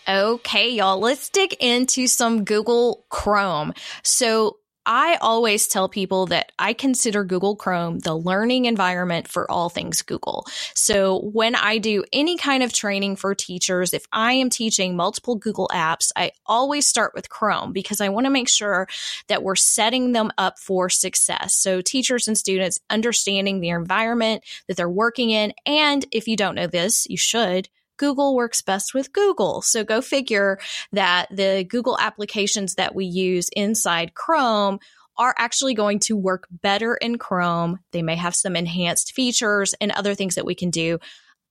Okay, 0.05 0.69
y'all, 0.69 1.00
let's 1.00 1.29
dig 1.29 1.53
into 1.62 2.07
some 2.07 2.43
Google 2.43 3.05
Chrome. 3.10 3.74
So 4.03 4.57
I 4.85 5.17
always 5.21 5.67
tell 5.67 5.87
people 5.87 6.25
that 6.27 6.51
I 6.59 6.73
consider 6.73 7.23
Google 7.23 7.55
Chrome 7.55 7.99
the 7.99 8.15
learning 8.15 8.65
environment 8.65 9.27
for 9.27 9.49
all 9.49 9.69
things 9.69 10.01
Google. 10.01 10.45
So 10.75 11.19
when 11.19 11.55
I 11.55 11.77
do 11.77 12.03
any 12.11 12.37
kind 12.37 12.63
of 12.63 12.73
training 12.73 13.15
for 13.15 13.33
teachers, 13.33 13.93
if 13.93 14.05
I 14.11 14.33
am 14.33 14.49
teaching 14.49 14.95
multiple 14.95 15.35
Google 15.35 15.69
apps, 15.73 16.11
I 16.15 16.31
always 16.45 16.87
start 16.87 17.13
with 17.15 17.29
Chrome 17.29 17.71
because 17.71 18.01
I 18.01 18.09
want 18.09 18.25
to 18.25 18.31
make 18.31 18.49
sure 18.49 18.87
that 19.27 19.43
we're 19.43 19.55
setting 19.55 20.11
them 20.11 20.31
up 20.37 20.59
for 20.59 20.89
success. 20.89 21.53
So 21.53 21.81
teachers 21.81 22.27
and 22.27 22.37
students 22.37 22.79
understanding 22.89 23.59
the 23.59 23.69
environment 23.69 24.43
that 24.67 24.77
they're 24.77 24.89
working 24.89 25.29
in. 25.29 25.53
And 25.65 26.05
if 26.11 26.27
you 26.27 26.35
don't 26.35 26.55
know 26.55 26.67
this, 26.67 27.07
you 27.09 27.17
should 27.17 27.69
Google 28.03 28.36
works 28.36 28.62
best 28.62 28.93
with 28.93 29.13
Google. 29.13 29.62
So 29.62 29.86
go 29.86 30.01
figure 30.01 30.60
that 30.91 31.27
the 31.31 31.63
Google 31.63 31.98
applications 31.98 32.75
that 32.75 32.93
we 32.93 33.05
use 33.05 33.48
inside 33.55 34.13
Chrome 34.13 34.79
are 35.17 35.33
actually 35.38 35.74
going 35.74 36.00
to 36.00 36.17
work 36.17 36.45
better 36.51 36.95
in 36.95 37.17
Chrome. 37.17 37.79
They 37.91 38.01
may 38.01 38.17
have 38.17 38.36
some 38.36 38.57
enhanced 38.57 39.13
features 39.13 39.74
and 39.79 39.89
other 39.89 40.15
things 40.15 40.36
that 40.36 40.45
we 40.45 40.53
can 40.53 40.69
do. 40.69 41.00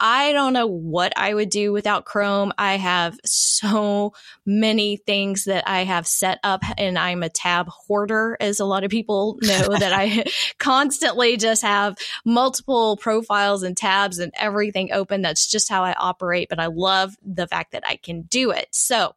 I 0.04 0.32
don't 0.32 0.52
know 0.52 0.66
what 0.66 1.16
I 1.16 1.32
would 1.32 1.48
do 1.48 1.72
without 1.72 2.04
Chrome. 2.04 2.52
I 2.58 2.76
have 2.76 3.16
so 3.24 4.14
many 4.44 4.96
things 4.96 5.44
that 5.44 5.62
I 5.68 5.84
have 5.84 6.08
set 6.08 6.40
up 6.42 6.62
and 6.76 6.98
I'm 6.98 7.22
a 7.22 7.28
tab 7.28 7.68
hoarder, 7.68 8.36
as 8.40 8.58
a 8.58 8.64
lot 8.64 8.82
of 8.82 8.90
people 8.90 9.38
know 9.42 9.68
that 9.78 9.92
I 9.92 10.24
constantly 10.58 11.36
just 11.36 11.62
have 11.62 11.96
multiple 12.24 12.96
profiles 12.96 13.62
and 13.62 13.76
tabs 13.76 14.18
and 14.18 14.32
everything 14.36 14.92
open. 14.92 15.22
That's 15.22 15.46
just 15.46 15.68
how 15.68 15.84
I 15.84 15.92
operate, 15.92 16.48
but 16.48 16.58
I 16.58 16.66
love 16.66 17.14
the 17.24 17.46
fact 17.46 17.70
that 17.70 17.86
I 17.86 17.94
can 17.94 18.22
do 18.22 18.50
it. 18.50 18.66
So 18.72 19.14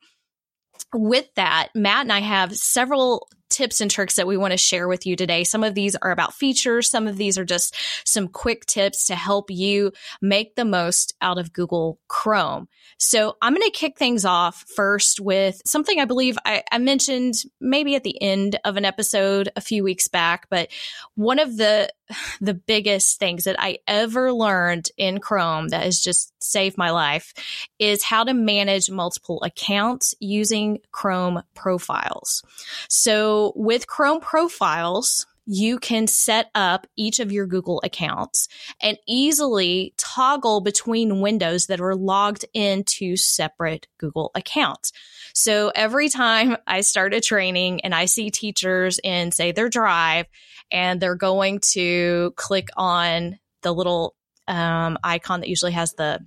with 0.94 1.34
that, 1.34 1.70
Matt 1.74 2.02
and 2.02 2.14
I 2.14 2.20
have 2.20 2.56
several 2.56 3.28
tips 3.50 3.82
and 3.82 3.90
tricks 3.90 4.16
that 4.16 4.28
we 4.28 4.38
want 4.38 4.52
to 4.52 4.58
share 4.58 4.88
with 4.88 5.06
you 5.06 5.16
today. 5.16 5.44
Some 5.44 5.64
of 5.64 5.76
these 5.76 5.96
are 5.96 6.12
about 6.12 6.34
features. 6.34 6.90
Some 6.90 7.08
of 7.08 7.18
these 7.18 7.38
are 7.38 7.46
just 7.46 7.76
some 8.06 8.28
quick 8.28 8.66
tips 8.66 9.08
to 9.08 9.16
help 9.16 9.50
you 9.50 9.92
make 10.22 10.56
the 10.56 10.66
most 10.66 11.16
out 11.22 11.38
of 11.38 11.54
Google 11.54 12.00
Chrome. 12.08 12.68
So 12.98 13.36
I'm 13.42 13.54
going 13.54 13.66
to 13.66 13.72
kick 13.72 13.98
things 13.98 14.26
off 14.26 14.66
first 14.76 15.20
with 15.20 15.62
something 15.66 16.00
I 16.00 16.06
believe 16.06 16.38
I, 16.46 16.64
I, 16.72 16.78
mentioned 16.78 17.36
maybe 17.60 17.96
at 17.96 18.04
the 18.04 18.22
end 18.22 18.60
of 18.64 18.78
an 18.78 18.86
episode 18.86 19.50
a 19.56 19.62
few 19.62 19.84
weeks 19.84 20.08
back, 20.08 20.48
but 20.50 20.70
one 21.16 21.40
of 21.40 21.58
the 21.58 21.90
the 22.42 22.54
biggest 22.54 23.20
things 23.20 23.46
that 23.46 23.56
I 23.60 23.80
ever 23.88 24.32
learned 24.32 24.90
in 24.98 25.20
Chrome 25.20 25.70
that 25.70 25.84
has 25.84 26.00
just 26.00 26.34
saved 26.42 26.78
my 26.78 26.92
life 26.92 27.34
is 27.80 28.04
how 28.04 28.24
to 28.24 28.34
manage 28.34 28.90
multiple 28.90 29.42
accounts 29.44 30.16
using 30.20 30.80
Chrome 30.92 31.42
profiles. 31.54 32.44
So 32.90 33.54
with 33.56 33.88
Chrome 33.88 34.20
profiles, 34.20 35.26
you 35.46 35.78
can 35.78 36.08
set 36.08 36.50
up 36.56 36.88
each 36.96 37.20
of 37.20 37.32
your 37.32 37.46
Google 37.46 37.82
accounts 37.84 38.48
and 38.82 38.98
easily 39.08 39.94
toggle 39.98 40.62
between 40.62 41.22
windows 41.22 41.68
that 41.68 41.80
are 41.80 41.96
logged 41.96 42.46
into 42.54 43.16
separate 43.16 43.88
Google 44.00 44.32
accounts. 44.34 44.92
So 45.34 45.72
every 45.76 46.10
time 46.10 46.58
I 46.66 46.82
start 46.82 47.14
a 47.14 47.22
training 47.22 47.82
and 47.82 47.94
I 47.94 48.06
see 48.06 48.32
teachers 48.32 49.00
in, 49.04 49.32
say, 49.32 49.52
their 49.52 49.70
drive, 49.70 50.26
and 50.72 51.00
they're 51.00 51.16
going 51.16 51.60
to 51.74 52.34
click 52.36 52.70
on 52.76 53.38
the 53.62 53.74
little 53.74 54.16
um, 54.48 54.98
icon 55.04 55.42
that 55.42 55.50
usually 55.50 55.74
has 55.74 55.94
the 55.94 56.26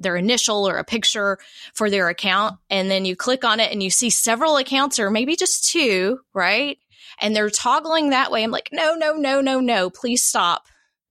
their 0.00 0.16
initial 0.16 0.68
or 0.68 0.78
a 0.78 0.84
picture 0.84 1.38
for 1.74 1.90
their 1.90 2.08
account. 2.08 2.56
And 2.70 2.88
then 2.88 3.04
you 3.04 3.16
click 3.16 3.44
on 3.44 3.58
it 3.58 3.72
and 3.72 3.82
you 3.82 3.90
see 3.90 4.10
several 4.10 4.56
accounts 4.56 5.00
or 5.00 5.10
maybe 5.10 5.34
just 5.34 5.68
two, 5.68 6.20
right? 6.32 6.78
And 7.20 7.34
they're 7.34 7.50
toggling 7.50 8.10
that 8.10 8.30
way. 8.30 8.42
I'm 8.42 8.50
like, 8.50 8.70
no, 8.72 8.94
no, 8.94 9.14
no, 9.14 9.40
no, 9.40 9.60
no, 9.60 9.90
please 9.90 10.24
stop. 10.24 10.66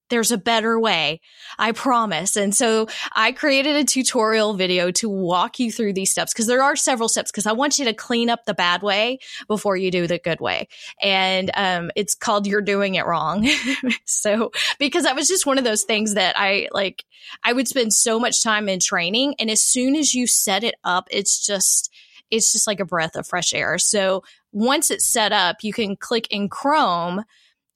There's 0.09 0.31
a 0.31 0.37
better 0.37 0.79
way. 0.79 1.19
I 1.59 1.73
promise. 1.73 2.37
And 2.37 2.55
so 2.55 2.87
I 3.13 3.33
created 3.33 3.75
a 3.75 3.83
tutorial 3.83 4.53
video 4.53 4.89
to 4.91 5.09
walk 5.09 5.59
you 5.59 5.71
through 5.71 5.93
these 5.93 6.11
steps 6.11 6.33
because 6.33 6.47
there 6.47 6.63
are 6.63 6.75
several 6.75 7.09
steps 7.09 7.29
because 7.29 7.45
I 7.45 7.51
want 7.51 7.77
you 7.77 7.85
to 7.85 7.93
clean 7.93 8.29
up 8.29 8.45
the 8.45 8.53
bad 8.53 8.81
way 8.83 9.19
before 9.47 9.75
you 9.75 9.91
do 9.91 10.07
the 10.07 10.17
good 10.17 10.39
way. 10.39 10.69
And 11.01 11.51
um, 11.55 11.91
it's 11.95 12.15
called 12.15 12.47
You're 12.47 12.61
Doing 12.61 12.95
It 12.95 13.05
Wrong. 13.05 13.49
so 14.05 14.51
because 14.79 15.03
that 15.03 15.15
was 15.15 15.27
just 15.27 15.45
one 15.45 15.57
of 15.57 15.65
those 15.65 15.83
things 15.83 16.13
that 16.13 16.35
I 16.37 16.69
like, 16.71 17.03
I 17.43 17.51
would 17.51 17.67
spend 17.67 17.91
so 17.91 18.19
much 18.19 18.41
time 18.41 18.69
in 18.69 18.79
training. 18.79 19.35
And 19.39 19.51
as 19.51 19.61
soon 19.61 19.95
as 19.95 20.13
you 20.13 20.25
set 20.25 20.63
it 20.63 20.75
up, 20.85 21.07
it's 21.11 21.45
just, 21.45 21.91
it's 22.31 22.51
just 22.51 22.67
like 22.67 22.79
a 22.79 22.85
breath 22.85 23.15
of 23.15 23.27
fresh 23.27 23.53
air. 23.53 23.77
So 23.77 24.23
once 24.51 24.91
it's 24.91 25.07
set 25.07 25.31
up, 25.31 25.57
you 25.63 25.73
can 25.73 25.95
click 25.95 26.27
in 26.29 26.49
Chrome 26.49 27.23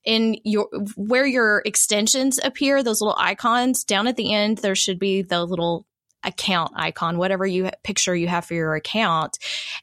in 0.04 0.36
your 0.44 0.68
where 0.96 1.26
your 1.26 1.62
extensions 1.64 2.38
appear, 2.42 2.82
those 2.82 3.00
little 3.00 3.16
icons 3.18 3.84
down 3.84 4.06
at 4.06 4.16
the 4.16 4.32
end, 4.32 4.58
there 4.58 4.74
should 4.74 4.98
be 4.98 5.22
the 5.22 5.44
little 5.44 5.86
account 6.24 6.72
icon, 6.76 7.18
whatever 7.18 7.46
you 7.46 7.70
picture 7.82 8.14
you 8.14 8.28
have 8.28 8.44
for 8.44 8.54
your 8.54 8.74
account. 8.74 9.38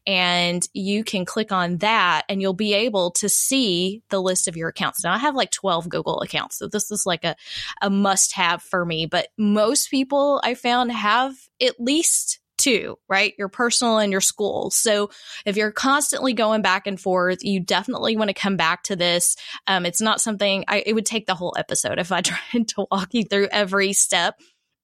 And 0.07 0.65
you 0.73 1.03
can 1.03 1.25
click 1.25 1.51
on 1.51 1.77
that 1.77 2.23
and 2.29 2.41
you'll 2.41 2.53
be 2.53 2.73
able 2.73 3.11
to 3.11 3.29
see 3.29 4.01
the 4.09 4.21
list 4.21 4.47
of 4.47 4.55
your 4.55 4.69
accounts. 4.69 5.03
Now 5.03 5.13
I 5.13 5.17
have 5.17 5.35
like 5.35 5.51
12 5.51 5.89
Google 5.89 6.21
accounts. 6.21 6.57
So 6.57 6.67
this 6.67 6.91
is 6.91 7.05
like 7.05 7.23
a, 7.23 7.35
a 7.81 7.89
must 7.89 8.33
have 8.35 8.61
for 8.61 8.85
me, 8.85 9.05
but 9.05 9.27
most 9.37 9.89
people 9.89 10.39
I 10.43 10.53
found 10.53 10.91
have 10.91 11.35
at 11.61 11.79
least 11.79 12.38
two, 12.59 12.97
right? 13.07 13.33
Your 13.37 13.49
personal 13.49 13.97
and 13.97 14.11
your 14.11 14.21
school. 14.21 14.69
So 14.71 15.09
if 15.45 15.57
you're 15.57 15.71
constantly 15.71 16.33
going 16.33 16.61
back 16.61 16.85
and 16.85 16.99
forth, 16.99 17.39
you 17.41 17.59
definitely 17.59 18.15
want 18.15 18.29
to 18.29 18.33
come 18.33 18.57
back 18.57 18.83
to 18.83 18.95
this. 18.95 19.35
Um, 19.65 19.85
it's 19.85 20.01
not 20.01 20.21
something 20.21 20.65
I, 20.67 20.83
it 20.85 20.93
would 20.93 21.05
take 21.05 21.25
the 21.25 21.35
whole 21.35 21.55
episode 21.57 21.97
if 21.97 22.11
I 22.11 22.21
tried 22.21 22.67
to 22.69 22.85
walk 22.91 23.09
you 23.13 23.23
through 23.23 23.47
every 23.51 23.93
step, 23.93 24.35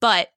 but 0.02 0.30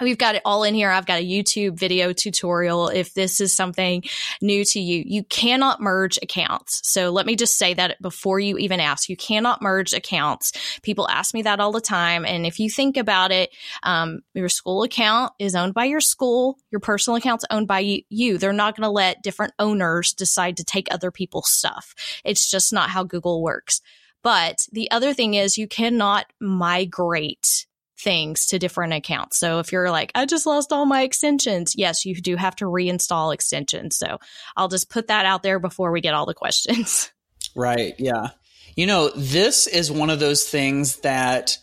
We've 0.00 0.18
got 0.18 0.34
it 0.34 0.42
all 0.44 0.64
in 0.64 0.74
here. 0.74 0.90
I've 0.90 1.06
got 1.06 1.20
a 1.20 1.24
YouTube 1.24 1.78
video 1.78 2.12
tutorial 2.12 2.88
if 2.88 3.14
this 3.14 3.40
is 3.40 3.54
something 3.54 4.02
new 4.42 4.64
to 4.64 4.80
you. 4.80 5.04
You 5.06 5.22
cannot 5.22 5.80
merge 5.80 6.18
accounts. 6.20 6.80
So 6.82 7.10
let 7.10 7.26
me 7.26 7.36
just 7.36 7.56
say 7.56 7.74
that 7.74 8.02
before 8.02 8.40
you 8.40 8.58
even 8.58 8.80
ask. 8.80 9.08
You 9.08 9.16
cannot 9.16 9.62
merge 9.62 9.92
accounts. 9.92 10.52
People 10.82 11.08
ask 11.08 11.32
me 11.32 11.42
that 11.42 11.60
all 11.60 11.70
the 11.70 11.80
time. 11.80 12.24
And 12.24 12.44
if 12.44 12.58
you 12.58 12.68
think 12.68 12.96
about 12.96 13.30
it, 13.30 13.50
um, 13.84 14.22
your 14.34 14.48
school 14.48 14.82
account 14.82 15.32
is 15.38 15.54
owned 15.54 15.74
by 15.74 15.84
your 15.84 16.00
school. 16.00 16.58
Your 16.72 16.80
personal 16.80 17.16
account's 17.16 17.44
owned 17.48 17.68
by 17.68 18.02
you. 18.08 18.36
They're 18.36 18.52
not 18.52 18.76
going 18.76 18.86
to 18.86 18.90
let 18.90 19.22
different 19.22 19.52
owners 19.60 20.12
decide 20.12 20.56
to 20.56 20.64
take 20.64 20.88
other 20.90 21.12
people's 21.12 21.52
stuff. 21.52 21.94
It's 22.24 22.50
just 22.50 22.72
not 22.72 22.90
how 22.90 23.04
Google 23.04 23.42
works. 23.44 23.80
But 24.24 24.66
the 24.72 24.90
other 24.90 25.14
thing 25.14 25.34
is 25.34 25.56
you 25.56 25.68
cannot 25.68 26.26
migrate 26.40 27.66
things 27.98 28.46
to 28.46 28.58
different 28.58 28.92
accounts. 28.92 29.38
So 29.38 29.58
if 29.60 29.72
you're 29.72 29.90
like, 29.90 30.10
I 30.14 30.26
just 30.26 30.46
lost 30.46 30.72
all 30.72 30.86
my 30.86 31.02
extensions, 31.02 31.74
yes, 31.76 32.04
you 32.04 32.14
do 32.14 32.36
have 32.36 32.56
to 32.56 32.64
reinstall 32.64 33.32
extensions. 33.32 33.96
So 33.96 34.18
I'll 34.56 34.68
just 34.68 34.90
put 34.90 35.08
that 35.08 35.26
out 35.26 35.42
there 35.42 35.58
before 35.58 35.92
we 35.92 36.00
get 36.00 36.14
all 36.14 36.26
the 36.26 36.34
questions. 36.34 37.10
Right. 37.56 37.94
Yeah. 37.98 38.30
You 38.74 38.86
know, 38.86 39.10
this 39.14 39.68
is 39.68 39.92
one 39.92 40.10
of 40.10 40.18
those 40.18 40.42
things 40.42 40.96
that 41.02 41.56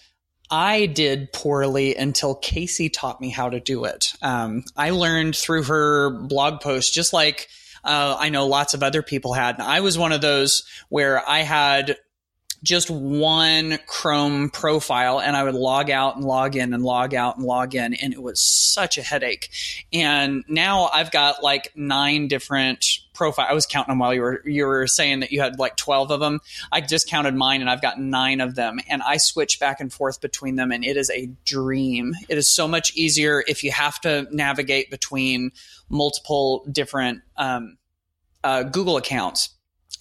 I 0.50 0.86
did 0.86 1.34
poorly 1.34 1.96
until 1.96 2.36
Kasey 2.36 2.92
taught 2.94 3.20
me 3.20 3.30
how 3.30 3.50
to 3.50 3.60
do 3.60 3.86
it. 3.86 4.14
Um, 4.22 4.64
I 4.78 4.92
learned 4.92 5.36
through 5.36 5.64
her 5.64 6.12
blog 6.12 6.62
post, 6.62 6.94
just 6.94 7.14
like 7.14 7.48
uh, 7.84 8.16
I 8.20 8.30
know 8.30 8.48
lots 8.48 8.74
of 8.74 8.84
other 8.84 9.02
people 9.02 9.34
had. 9.34 9.56
And 9.56 9.64
I 9.64 9.80
was 9.80 9.98
one 9.98 10.12
of 10.12 10.22
those 10.22 10.64
where 10.90 11.28
I 11.28 11.40
had 11.40 11.98
just 12.64 12.90
one 12.92 13.80
Chrome 13.88 14.50
profile 14.50 15.20
and 15.20 15.36
I 15.36 15.44
would 15.44 15.56
log 15.56 15.90
out 15.90 16.16
and 16.16 16.24
log 16.24 16.56
in 16.56 16.74
and 16.74 16.84
log 16.84 17.16
out 17.16 17.38
and 17.38 17.46
log 17.46 17.74
in. 17.74 17.94
And 17.96 18.14
it 18.14 18.22
was 18.22 18.42
such 18.42 18.98
a 18.98 19.02
headache. 19.02 19.50
And 19.92 20.44
now 20.48 20.90
I've 20.94 21.12
got 21.12 21.42
like 21.42 21.72
nine 21.76 22.28
different 22.28 22.86
profile. 23.14 23.48
I 23.50 23.54
was 23.54 23.66
counting 23.66 23.92
them 23.92 24.00
while 24.00 24.14
you 24.14 24.22
were, 24.22 24.42
you 24.46 24.66
were 24.66 24.86
saying 24.86 25.22
that 25.22 25.32
you 25.32 25.42
had 25.42 25.58
like 25.58 25.76
12 25.76 26.12
of 26.12 26.20
them. 26.20 26.40
I 26.72 26.82
just 26.82 27.10
counted 27.10 27.34
mine 27.36 27.62
and 27.62 27.70
I've 27.70 27.82
got 27.82 28.00
nine 28.00 28.42
of 28.42 28.56
them 28.56 28.80
and 28.88 29.02
I 29.02 29.18
switch 29.18 29.60
back 29.60 29.80
and 29.80 29.92
forth 29.92 30.22
between 30.22 30.56
them 30.56 30.72
and 30.72 30.86
it 30.86 30.98
is 30.98 31.10
a 31.10 31.32
dream. 31.46 32.14
It 32.30 32.38
is 32.38 32.54
so 32.54 32.68
much 32.68 32.96
easier 32.96 33.44
if 33.48 33.64
you 33.64 33.72
have 33.72 34.00
to 34.02 34.28
navigate 34.32 34.92
between 34.92 35.52
multiple 35.90 36.66
different, 36.72 37.22
um, 37.38 37.78
uh, 38.44 38.64
Google 38.64 38.98
accounts 38.98 39.50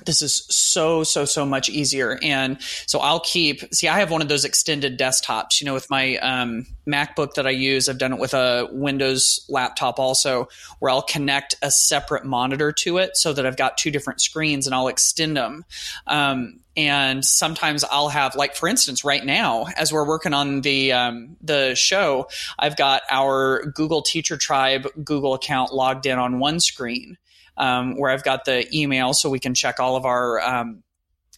this 0.07 0.23
is 0.23 0.47
so 0.49 1.05
so 1.05 1.25
so 1.25 1.45
much 1.45 1.69
easier. 1.69 2.19
And 2.23 2.61
so 2.87 3.01
i'll 3.01 3.21
keep 3.21 3.73
see 3.75 3.89
i 3.89 3.99
have 3.99 4.11
one 4.11 4.23
of 4.23 4.29
those 4.29 4.45
extended 4.45 4.99
desktops 4.99 5.61
you 5.61 5.65
know 5.65 5.75
with 5.75 5.89
my 5.91 6.17
um, 6.19 6.67
macbook 6.87 7.35
that 7.35 7.47
i 7.47 7.51
use. 7.51 7.89
I've 7.89 7.99
done 7.99 8.13
it 8.13 8.21
with 8.21 8.35
a 8.35 8.69
windows 8.71 9.45
laptop 9.49 9.99
also 9.99 10.49
where 10.79 10.91
i'll 10.91 11.03
connect 11.03 11.55
a 11.63 11.71
separate 11.71 12.25
monitor 12.25 12.73
to 12.73 12.99
it 12.99 13.17
so 13.17 13.33
that 13.33 13.47
i've 13.47 13.57
got 13.57 13.79
two 13.79 13.91
different 13.91 14.21
screens 14.21 14.67
and 14.67 14.75
i'll 14.75 14.89
extend 14.89 15.37
them 15.37 15.65
um, 16.07 16.61
and 16.77 17.25
sometimes 17.25 17.85
i'll 17.91 18.09
have 18.09 18.35
like 18.35 18.55
for 18.55 18.69
instance 18.69 19.05
right 19.05 19.25
now 19.25 19.67
as 19.77 19.93
we're 19.93 20.07
working 20.07 20.35
on 20.35 20.61
the 20.61 20.93
um, 20.93 21.37
the 21.43 21.75
show 21.75 22.29
i've 22.59 22.77
got 22.77 23.03
our 23.11 23.65
google 23.75 24.03
teacher 24.03 24.37
tribe 24.37 24.87
google 25.05 25.35
account 25.35 25.73
logged 25.73 26.07
in 26.07 26.19
on 26.19 26.39
one 26.39 26.61
screen 26.61 27.17
um, 27.57 27.97
where 27.97 28.11
I've 28.11 28.25
got 28.25 28.45
the 28.45 28.67
email 28.77 29.13
so 29.13 29.31
we 29.31 29.39
can 29.39 29.55
check 29.55 29.81
all 29.81 29.97
of 29.97 30.05
our 30.05 30.41
um, 30.41 30.83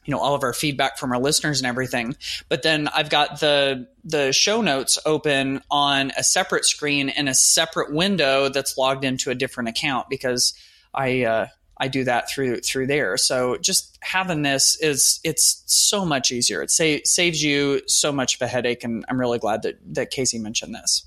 you 0.05 0.13
know 0.13 0.19
all 0.19 0.35
of 0.35 0.43
our 0.43 0.53
feedback 0.53 0.99
from 0.99 1.13
our 1.13 1.21
listeners 1.21 1.61
and 1.61 1.67
everything. 1.67 2.17
But 2.49 2.63
then 2.63 2.89
i've 2.89 3.11
got 3.11 3.41
the 3.41 3.87
the 4.05 4.33
show 4.33 4.61
notes 4.61 4.99
open 5.07 5.63
on 5.71 6.13
a 6.17 6.25
separate 6.25 6.65
screen 6.65 7.09
in 7.09 7.29
a 7.29 7.35
separate 7.35 7.93
window 7.93 8.49
that's 8.49 8.77
logged 8.77 9.05
into 9.05 9.31
a 9.31 9.35
different 9.35 9.69
account 9.69 10.09
because 10.11 10.55
i 10.95 11.23
uh, 11.25 11.47
i 11.79 11.89
do 11.89 12.05
that 12.05 12.31
through 12.31 12.61
through 12.61 12.87
there. 12.87 13.17
So 13.17 13.57
just 13.59 13.99
having 14.03 14.43
this 14.43 14.77
is 14.81 15.21
it's 15.25 15.63
so 15.67 16.05
much 16.05 16.33
easier. 16.33 16.63
It 16.63 16.71
sa- 16.71 17.05
saves 17.05 17.43
you 17.43 17.83
so 17.87 18.13
much 18.13 18.35
of 18.37 18.43
a 18.43 18.47
headache 18.47 18.85
and 18.85 19.05
i'm 19.09 19.21
really 19.21 19.39
glad 19.39 19.63
that 19.63 19.79
that 19.95 20.13
kasey 20.13 20.41
mentioned 20.41 20.75
this 20.75 21.07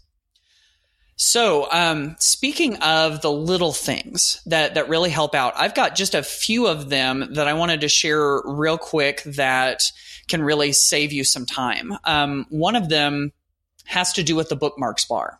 so, 1.17 1.71
um, 1.71 2.15
speaking 2.19 2.75
of 2.77 3.21
the 3.21 3.31
little 3.31 3.71
things 3.71 4.41
that 4.47 4.75
that 4.75 4.89
really 4.89 5.09
help 5.09 5.33
out, 5.33 5.53
I've 5.55 5.73
got 5.73 5.95
just 5.95 6.13
a 6.13 6.21
few 6.21 6.67
of 6.67 6.89
them 6.89 7.33
that 7.35 7.47
I 7.47 7.53
wanted 7.53 7.81
to 7.81 7.87
share 7.87 8.41
real 8.43 8.77
quick 8.77 9.23
that 9.23 9.83
can 10.27 10.43
really 10.43 10.73
save 10.73 11.13
you 11.13 11.23
some 11.23 11.45
time. 11.45 11.93
Um, 12.03 12.45
one 12.49 12.75
of 12.75 12.89
them 12.89 13.31
has 13.85 14.11
to 14.13 14.23
do 14.23 14.35
with 14.35 14.49
the 14.49 14.57
bookmarks 14.57 15.05
bar. 15.05 15.39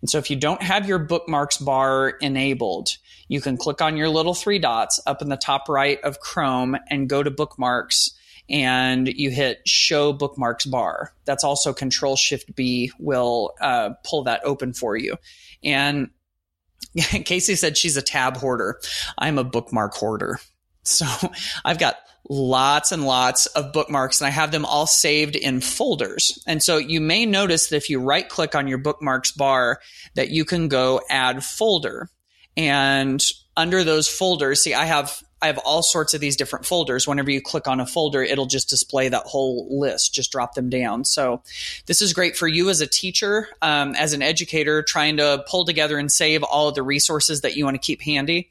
And 0.00 0.08
so, 0.08 0.18
if 0.18 0.30
you 0.30 0.36
don't 0.36 0.62
have 0.62 0.86
your 0.86 1.00
bookmarks 1.00 1.56
bar 1.56 2.10
enabled, 2.20 2.90
you 3.26 3.40
can 3.40 3.56
click 3.56 3.82
on 3.82 3.96
your 3.96 4.08
little 4.08 4.34
three 4.34 4.60
dots 4.60 5.00
up 5.04 5.20
in 5.20 5.30
the 5.30 5.36
top 5.36 5.68
right 5.68 6.00
of 6.02 6.20
Chrome 6.20 6.76
and 6.90 7.08
go 7.08 7.24
to 7.24 7.30
bookmarks 7.30 8.12
and 8.48 9.08
you 9.08 9.30
hit 9.30 9.60
show 9.66 10.12
bookmarks 10.12 10.64
bar. 10.64 11.12
That's 11.24 11.44
also 11.44 11.72
control 11.72 12.16
shift 12.16 12.54
B 12.54 12.90
will 12.98 13.54
uh, 13.60 13.90
pull 14.04 14.24
that 14.24 14.40
open 14.44 14.72
for 14.72 14.96
you. 14.96 15.16
And 15.62 16.10
Kasey 16.96 17.56
said 17.56 17.76
she's 17.76 17.96
a 17.96 18.02
tab 18.02 18.36
hoarder. 18.36 18.80
I'm 19.16 19.38
a 19.38 19.44
bookmark 19.44 19.94
hoarder. 19.94 20.40
So 20.82 21.06
I've 21.64 21.78
got 21.78 21.96
lots 22.28 22.92
and 22.92 23.06
lots 23.06 23.46
of 23.46 23.72
bookmarks 23.72 24.20
and 24.20 24.28
I 24.28 24.30
have 24.30 24.50
them 24.50 24.64
all 24.64 24.86
saved 24.86 25.36
in 25.36 25.60
folders. 25.60 26.42
And 26.46 26.62
so 26.62 26.76
you 26.76 27.00
may 27.00 27.26
notice 27.26 27.68
that 27.68 27.76
if 27.76 27.90
you 27.90 28.00
right 28.00 28.28
click 28.28 28.54
on 28.54 28.68
your 28.68 28.78
bookmarks 28.78 29.32
bar 29.32 29.80
that 30.14 30.30
you 30.30 30.44
can 30.44 30.68
go 30.68 31.00
add 31.08 31.44
folder. 31.44 32.10
And 32.56 33.22
under 33.58 33.82
those 33.82 34.08
folders, 34.08 34.62
see, 34.62 34.72
I 34.72 34.86
have 34.86 35.22
I 35.42 35.46
have 35.48 35.58
all 35.58 35.82
sorts 35.82 36.14
of 36.14 36.20
these 36.20 36.36
different 36.36 36.64
folders. 36.64 37.06
Whenever 37.06 37.30
you 37.30 37.40
click 37.40 37.68
on 37.68 37.80
a 37.80 37.86
folder, 37.86 38.22
it'll 38.22 38.46
just 38.46 38.68
display 38.68 39.08
that 39.08 39.24
whole 39.24 39.68
list, 39.70 40.14
just 40.14 40.32
drop 40.32 40.54
them 40.54 40.68
down. 40.68 41.04
So 41.04 41.42
this 41.86 42.02
is 42.02 42.12
great 42.12 42.36
for 42.36 42.48
you 42.48 42.70
as 42.70 42.80
a 42.80 42.86
teacher, 42.86 43.48
um, 43.62 43.94
as 43.94 44.14
an 44.14 44.22
educator, 44.22 44.82
trying 44.82 45.18
to 45.18 45.44
pull 45.48 45.64
together 45.64 45.98
and 45.98 46.10
save 46.10 46.42
all 46.42 46.68
of 46.68 46.74
the 46.74 46.82
resources 46.82 47.42
that 47.42 47.56
you 47.56 47.64
want 47.64 47.76
to 47.76 47.86
keep 47.86 48.02
handy. 48.02 48.50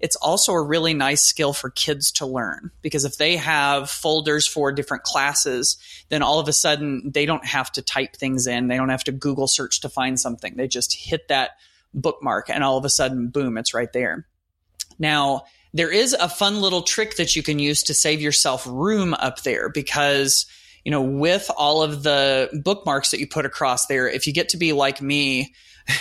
It's 0.00 0.16
also 0.16 0.52
a 0.52 0.62
really 0.62 0.92
nice 0.92 1.22
skill 1.22 1.52
for 1.52 1.70
kids 1.70 2.10
to 2.12 2.26
learn 2.26 2.72
because 2.82 3.04
if 3.04 3.16
they 3.16 3.36
have 3.36 3.88
folders 3.88 4.46
for 4.46 4.72
different 4.72 5.04
classes, 5.04 5.78
then 6.08 6.22
all 6.22 6.40
of 6.40 6.48
a 6.48 6.52
sudden 6.52 7.10
they 7.12 7.26
don't 7.26 7.46
have 7.46 7.70
to 7.72 7.82
type 7.82 8.16
things 8.16 8.46
in. 8.46 8.66
They 8.66 8.76
don't 8.76 8.88
have 8.88 9.04
to 9.04 9.12
Google 9.12 9.46
search 9.46 9.80
to 9.80 9.88
find 9.88 10.18
something. 10.18 10.56
They 10.56 10.68
just 10.68 10.94
hit 10.94 11.28
that 11.28 11.50
bookmark 11.94 12.50
and 12.50 12.64
all 12.64 12.76
of 12.76 12.84
a 12.84 12.90
sudden, 12.90 13.28
boom, 13.28 13.56
it's 13.56 13.72
right 13.72 13.92
there. 13.92 14.26
Now, 14.98 15.44
there 15.72 15.90
is 15.90 16.12
a 16.12 16.28
fun 16.28 16.60
little 16.60 16.82
trick 16.82 17.16
that 17.16 17.34
you 17.34 17.42
can 17.42 17.58
use 17.58 17.82
to 17.84 17.94
save 17.94 18.20
yourself 18.20 18.66
room 18.66 19.12
up 19.14 19.42
there 19.42 19.68
because 19.68 20.46
you 20.84 20.90
know 20.90 21.02
with 21.02 21.50
all 21.56 21.82
of 21.82 22.02
the 22.02 22.48
bookmarks 22.62 23.10
that 23.10 23.20
you 23.20 23.26
put 23.26 23.44
across 23.44 23.86
there 23.86 24.08
if 24.08 24.26
you 24.26 24.32
get 24.32 24.50
to 24.50 24.56
be 24.56 24.72
like 24.72 25.02
me 25.02 25.54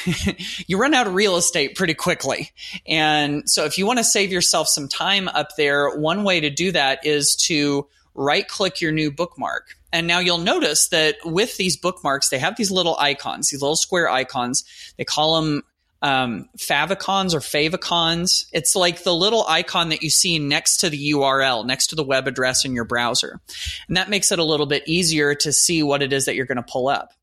you 0.68 0.78
run 0.78 0.94
out 0.94 1.08
of 1.08 1.14
real 1.14 1.36
estate 1.36 1.76
pretty 1.76 1.94
quickly 1.94 2.52
and 2.88 3.50
so 3.50 3.66
if 3.66 3.78
you 3.78 3.86
want 3.86 3.98
to 3.98 4.04
save 4.04 4.32
yourself 4.32 4.68
some 4.68 4.88
time 4.88 5.28
up 5.30 5.50
there 5.58 5.98
one 5.98 6.24
way 6.24 6.40
to 6.40 6.50
do 6.50 6.72
that 6.72 7.06
is 7.06 7.36
to 7.36 7.88
right 8.14 8.48
click 8.48 8.80
your 8.80 8.92
new 8.92 9.12
bookmark 9.12 9.76
and 9.94 10.08
now 10.08 10.18
you'll 10.18 10.40
notice 10.40 10.90
that 10.90 11.18
with 11.24 11.56
these 11.58 11.78
bookmarks, 11.78 12.30
they 12.30 12.40
have 12.40 12.56
these 12.56 12.72
little 12.72 12.98
icons, 12.98 13.52
these 13.52 13.62
little 13.62 13.76
square 13.76 14.10
icons. 14.10 14.64
They 14.98 15.06
call 15.06 15.40
them 15.40 15.62
um, 16.04 16.50
favicons 16.58 17.34
or 17.34 17.40
favicons. 17.40 18.46
It's 18.52 18.76
like 18.76 19.04
the 19.04 19.16
little 19.16 19.46
icon 19.48 19.90
that 19.90 20.04
you 20.04 20.10
see 20.10 20.38
next 20.38 20.78
to 20.82 20.90
the 20.90 21.12
URL, 21.12 21.66
next 21.66 21.88
to 21.88 21.96
the 21.96 22.04
web 22.04 22.28
address 22.28 22.66
in 22.66 22.76
your 22.76 22.84
browser. 22.84 23.40
And 23.88 23.96
that 23.96 24.10
makes 24.10 24.32
it 24.32 24.38
a 24.38 24.44
little 24.44 24.66
bit 24.66 24.84
easier 24.86 25.34
to 25.36 25.54
see 25.54 25.82
what 25.82 26.04
it 26.04 26.12
is 26.12 26.26
that 26.26 26.36
you're 26.36 26.46
going 26.46 26.58
to 26.58 26.64
pull 26.64 26.90
up. 26.90 27.14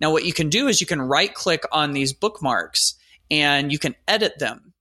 Now, 0.00 0.10
what 0.10 0.24
you 0.24 0.32
can 0.32 0.48
do 0.48 0.68
is 0.68 0.80
you 0.80 0.86
can 0.86 1.02
right 1.02 1.32
click 1.32 1.64
on 1.70 1.92
these 1.92 2.14
bookmarks 2.14 2.94
and 3.30 3.70
you 3.70 3.78
can 3.78 3.94
edit 4.08 4.38
them. 4.38 4.72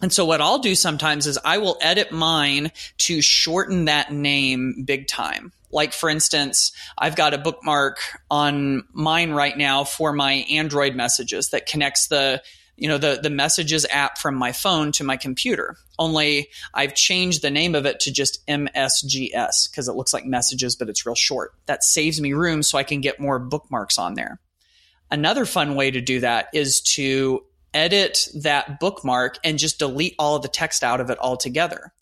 And 0.00 0.10
so 0.10 0.24
what 0.24 0.40
I'll 0.40 0.58
do 0.58 0.74
sometimes 0.74 1.26
is 1.26 1.38
I 1.44 1.58
will 1.58 1.76
edit 1.82 2.12
mine 2.12 2.72
to 2.98 3.20
shorten 3.20 3.84
that 3.84 4.10
name 4.10 4.84
big 4.86 5.06
time. 5.06 5.52
Like 5.70 5.92
for 5.92 6.08
instance, 6.08 6.72
I've 6.96 7.14
got 7.14 7.34
a 7.34 7.38
bookmark 7.38 7.98
on 8.30 8.84
mine 8.92 9.32
right 9.32 9.56
now 9.56 9.84
for 9.84 10.12
my 10.12 10.32
Android 10.50 10.96
messages 10.96 11.50
that 11.50 11.66
connects 11.66 12.08
the 12.08 12.42
you 12.82 12.88
know 12.88 12.98
the 12.98 13.20
the 13.22 13.30
messages 13.30 13.86
app 13.90 14.18
from 14.18 14.34
my 14.34 14.50
phone 14.50 14.90
to 14.90 15.04
my 15.04 15.16
computer. 15.16 15.76
Only 16.00 16.48
i've 16.74 16.96
changed 16.96 17.40
the 17.40 17.50
name 17.50 17.76
of 17.76 17.86
it 17.86 18.00
to 18.00 18.12
just 18.12 18.44
msgs 18.48 19.70
because 19.70 19.86
it 19.86 19.94
looks 19.94 20.12
like 20.12 20.26
messages 20.26 20.74
but 20.74 20.88
it's 20.88 21.06
real 21.06 21.14
short. 21.14 21.52
That 21.66 21.84
saves 21.84 22.20
me 22.20 22.32
room 22.32 22.64
so 22.64 22.78
i 22.78 22.82
can 22.82 23.00
get 23.00 23.20
more 23.20 23.38
bookmarks 23.38 23.98
on 23.98 24.14
there. 24.14 24.40
Another 25.12 25.46
fun 25.46 25.76
way 25.76 25.92
to 25.92 26.00
do 26.00 26.18
that 26.20 26.48
is 26.52 26.80
to 26.80 27.44
edit 27.72 28.26
that 28.34 28.80
bookmark 28.80 29.38
and 29.44 29.60
just 29.60 29.78
delete 29.78 30.16
all 30.18 30.40
the 30.40 30.48
text 30.48 30.82
out 30.82 31.00
of 31.00 31.08
it 31.08 31.18
altogether. 31.20 31.92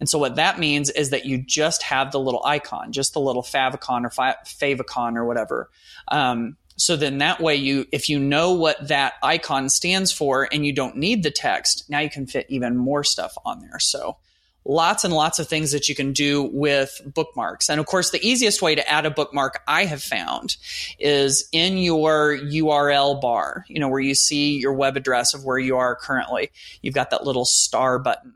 And 0.00 0.08
so 0.08 0.18
what 0.18 0.36
that 0.36 0.58
means 0.58 0.88
is 0.88 1.10
that 1.10 1.26
you 1.26 1.36
just 1.36 1.82
have 1.82 2.12
the 2.12 2.18
little 2.18 2.42
icon, 2.46 2.92
just 2.92 3.12
the 3.12 3.20
little 3.20 3.42
favicon 3.42 4.04
or 4.04 4.08
favicon 4.08 5.16
or 5.16 5.26
whatever. 5.26 5.68
Um, 6.08 6.56
so 6.76 6.96
then 6.96 7.18
that 7.18 7.40
way 7.40 7.56
you, 7.56 7.86
if 7.92 8.08
you 8.08 8.18
know 8.18 8.52
what 8.52 8.88
that 8.88 9.14
icon 9.22 9.68
stands 9.68 10.12
for 10.12 10.48
and 10.50 10.64
you 10.64 10.72
don't 10.72 10.96
need 10.96 11.22
the 11.22 11.30
text, 11.30 11.84
now 11.88 11.98
you 11.98 12.10
can 12.10 12.26
fit 12.26 12.46
even 12.48 12.76
more 12.76 13.04
stuff 13.04 13.36
on 13.44 13.60
there. 13.60 13.78
So 13.78 14.16
lots 14.64 15.04
and 15.04 15.12
lots 15.14 15.38
of 15.38 15.48
things 15.48 15.72
that 15.72 15.88
you 15.88 15.94
can 15.94 16.12
do 16.12 16.42
with 16.52 17.00
bookmarks. 17.04 17.68
And 17.68 17.80
of 17.80 17.86
course, 17.86 18.10
the 18.10 18.26
easiest 18.26 18.62
way 18.62 18.74
to 18.74 18.88
add 18.88 19.06
a 19.06 19.10
bookmark 19.10 19.62
I 19.66 19.84
have 19.84 20.02
found 20.02 20.56
is 20.98 21.48
in 21.52 21.78
your 21.78 22.36
URL 22.36 23.20
bar, 23.20 23.64
you 23.68 23.80
know, 23.80 23.88
where 23.88 24.00
you 24.00 24.14
see 24.14 24.58
your 24.58 24.72
web 24.72 24.96
address 24.96 25.34
of 25.34 25.44
where 25.44 25.58
you 25.58 25.76
are 25.76 25.96
currently. 25.96 26.50
You've 26.82 26.94
got 26.94 27.10
that 27.10 27.24
little 27.24 27.44
star 27.44 27.98
button. 27.98 28.34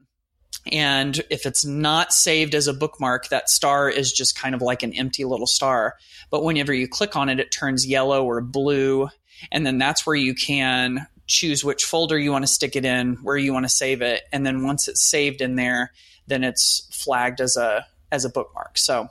And 0.72 1.20
if 1.31 1.46
it's 1.46 1.64
not 1.64 2.12
saved 2.12 2.55
as 2.55 2.66
a 2.66 2.74
bookmark, 2.74 3.29
that 3.29 3.50
star 3.50 3.88
is 3.88 4.12
just 4.12 4.38
kind 4.38 4.55
of 4.55 4.62
like 4.62 4.83
an 4.83 4.94
empty 4.94 5.24
little 5.24 5.46
star. 5.46 5.96
But 6.31 6.42
whenever 6.42 6.72
you 6.72 6.88
click 6.88 7.16
on 7.16 7.29
it, 7.29 7.40
it 7.40 7.50
turns 7.50 7.87
yellow 7.87 8.24
or 8.24 8.40
blue. 8.40 9.09
And 9.53 9.66
then 9.66 9.79
that's 9.79 10.07
where 10.07 10.16
you 10.16 10.35
can 10.35 11.07
choose 11.27 11.64
which 11.64 11.85
folder 11.85 12.18
you 12.18 12.33
want 12.33 12.44
to 12.44 12.53
stick 12.53 12.77
it 12.77 12.85
in, 12.85 13.16
where 13.16 13.37
you 13.37 13.53
want 13.53 13.64
to 13.64 13.70
save 13.70 14.03
it. 14.03 14.22
And 14.33 14.46
then 14.46 14.64
once 14.64 14.88
it's 14.88 15.05
saved 15.05 15.40
in 15.40 15.57
there, 15.57 15.92
then 16.27 16.44
it's 16.44 16.88
flagged 16.92 17.40
as 17.40 17.57
a, 17.57 17.87
as 18.11 18.24
a 18.24 18.31
bookmark. 18.31 18.79
So 18.79 19.09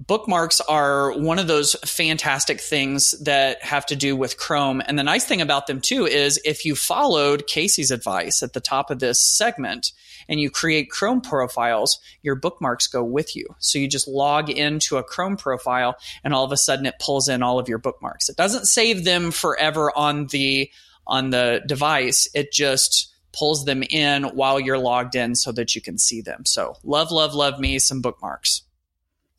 bookmarks 0.00 0.60
are 0.60 1.12
one 1.18 1.38
of 1.38 1.48
those 1.48 1.74
fantastic 1.84 2.60
things 2.60 3.12
that 3.22 3.62
have 3.62 3.84
to 3.86 3.96
do 3.96 4.16
with 4.16 4.38
Chrome. 4.38 4.80
And 4.86 4.98
the 4.98 5.02
nice 5.02 5.24
thing 5.24 5.40
about 5.40 5.66
them 5.66 5.80
too 5.80 6.06
is 6.06 6.40
if 6.44 6.64
you 6.64 6.74
followed 6.74 7.46
Kasey's 7.48 7.90
advice 7.90 8.42
at 8.42 8.52
the 8.52 8.60
top 8.60 8.90
of 8.90 9.00
this 9.00 9.20
segment 9.20 9.92
and 10.28 10.40
you 10.40 10.50
create 10.50 10.90
Chrome 10.90 11.20
profiles, 11.20 11.98
your 12.22 12.36
bookmarks 12.36 12.86
go 12.86 13.02
with 13.02 13.34
you. 13.34 13.46
So 13.58 13.78
you 13.78 13.88
just 13.88 14.06
log 14.06 14.50
into 14.50 14.98
a 14.98 15.02
Chrome 15.02 15.36
profile 15.36 15.96
and 16.22 16.32
all 16.32 16.44
of 16.44 16.52
a 16.52 16.56
sudden 16.56 16.86
it 16.86 17.00
pulls 17.00 17.28
in 17.28 17.42
all 17.42 17.58
of 17.58 17.68
your 17.68 17.78
bookmarks. 17.78 18.28
It 18.28 18.36
doesn't 18.36 18.66
save 18.66 19.04
them 19.04 19.30
forever 19.30 19.92
on 19.96 20.26
the 20.28 20.70
on 21.06 21.30
the 21.30 21.62
device. 21.66 22.28
It 22.34 22.52
just 22.52 23.12
pulls 23.32 23.64
them 23.64 23.82
in 23.82 24.24
while 24.24 24.60
you're 24.60 24.78
logged 24.78 25.14
in 25.14 25.34
so 25.34 25.52
that 25.52 25.74
you 25.74 25.80
can 25.80 25.98
see 25.98 26.20
them. 26.20 26.44
So 26.44 26.76
love, 26.84 27.10
love, 27.10 27.34
love 27.34 27.58
me 27.58 27.78
some 27.78 28.00
bookmarks. 28.00 28.62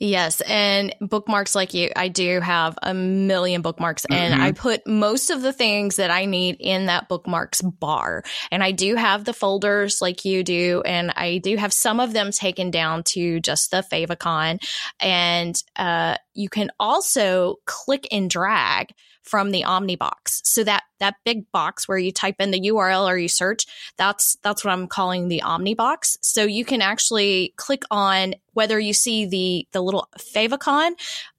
Yes, 0.02 0.40
and 0.42 0.96
bookmarks 1.02 1.56
like 1.56 1.74
you, 1.74 1.92
I 1.94 2.08
do 2.08 2.40
have 2.40 2.78
a 2.82 2.94
million 2.94 3.62
bookmarks, 3.62 4.06
and 4.10 4.34
mm-hmm. 4.34 4.44
I 4.44 4.52
put 4.54 4.88
most 4.88 5.30
of 5.30 5.42
the 5.42 5.52
things 5.52 5.98
that 5.98 6.10
I 6.10 6.24
need 6.24 6.56
in 6.62 6.86
that 6.86 7.10
bookmarks 7.10 7.62
bar. 7.62 8.24
And 8.50 8.64
I 8.64 8.72
do 8.72 8.96
have 8.96 9.26
the 9.26 9.34
folders 9.34 10.02
like 10.02 10.24
you 10.24 10.42
do, 10.42 10.82
and 10.86 11.12
I 11.18 11.40
do 11.40 11.58
have 11.58 11.74
some 11.74 12.00
of 12.00 12.14
them 12.14 12.32
taken 12.32 12.72
down 12.72 13.04
to 13.08 13.42
just 13.42 13.72
the 13.72 13.84
favicon. 13.92 14.60
And 15.02 15.62
uh, 15.76 16.16
you 16.34 16.48
can 16.48 16.72
also 16.80 17.58
click 17.66 18.08
and 18.10 18.30
drag 18.30 18.94
from 19.30 19.52
the 19.52 19.62
Omnibox. 19.62 20.42
So 20.44 20.64
that 20.64 20.84
that 21.00 21.16
big 21.24 21.52
box 21.52 21.88
where 21.88 21.98
you 21.98 22.12
type 22.12 22.38
in 22.40 22.52
the 22.52 22.62
URL 22.62 23.08
or 23.08 23.18
you 23.18 23.28
search, 23.28 23.66
that's 23.96 24.38
that's 24.42 24.66
what 24.66 24.72
I'm 24.72 24.88
calling 24.88 25.28
the 25.28 25.44
Omnibox. 25.46 26.18
So 26.22 26.44
you 26.44 26.66
can 26.66 26.82
actually 26.82 27.54
click 27.56 27.84
on 27.92 28.34
whether 28.54 28.80
you 28.80 28.94
see 28.94 29.26
the 29.26 29.68
the 29.72 29.82
little 29.82 30.10
favicon 30.18 30.92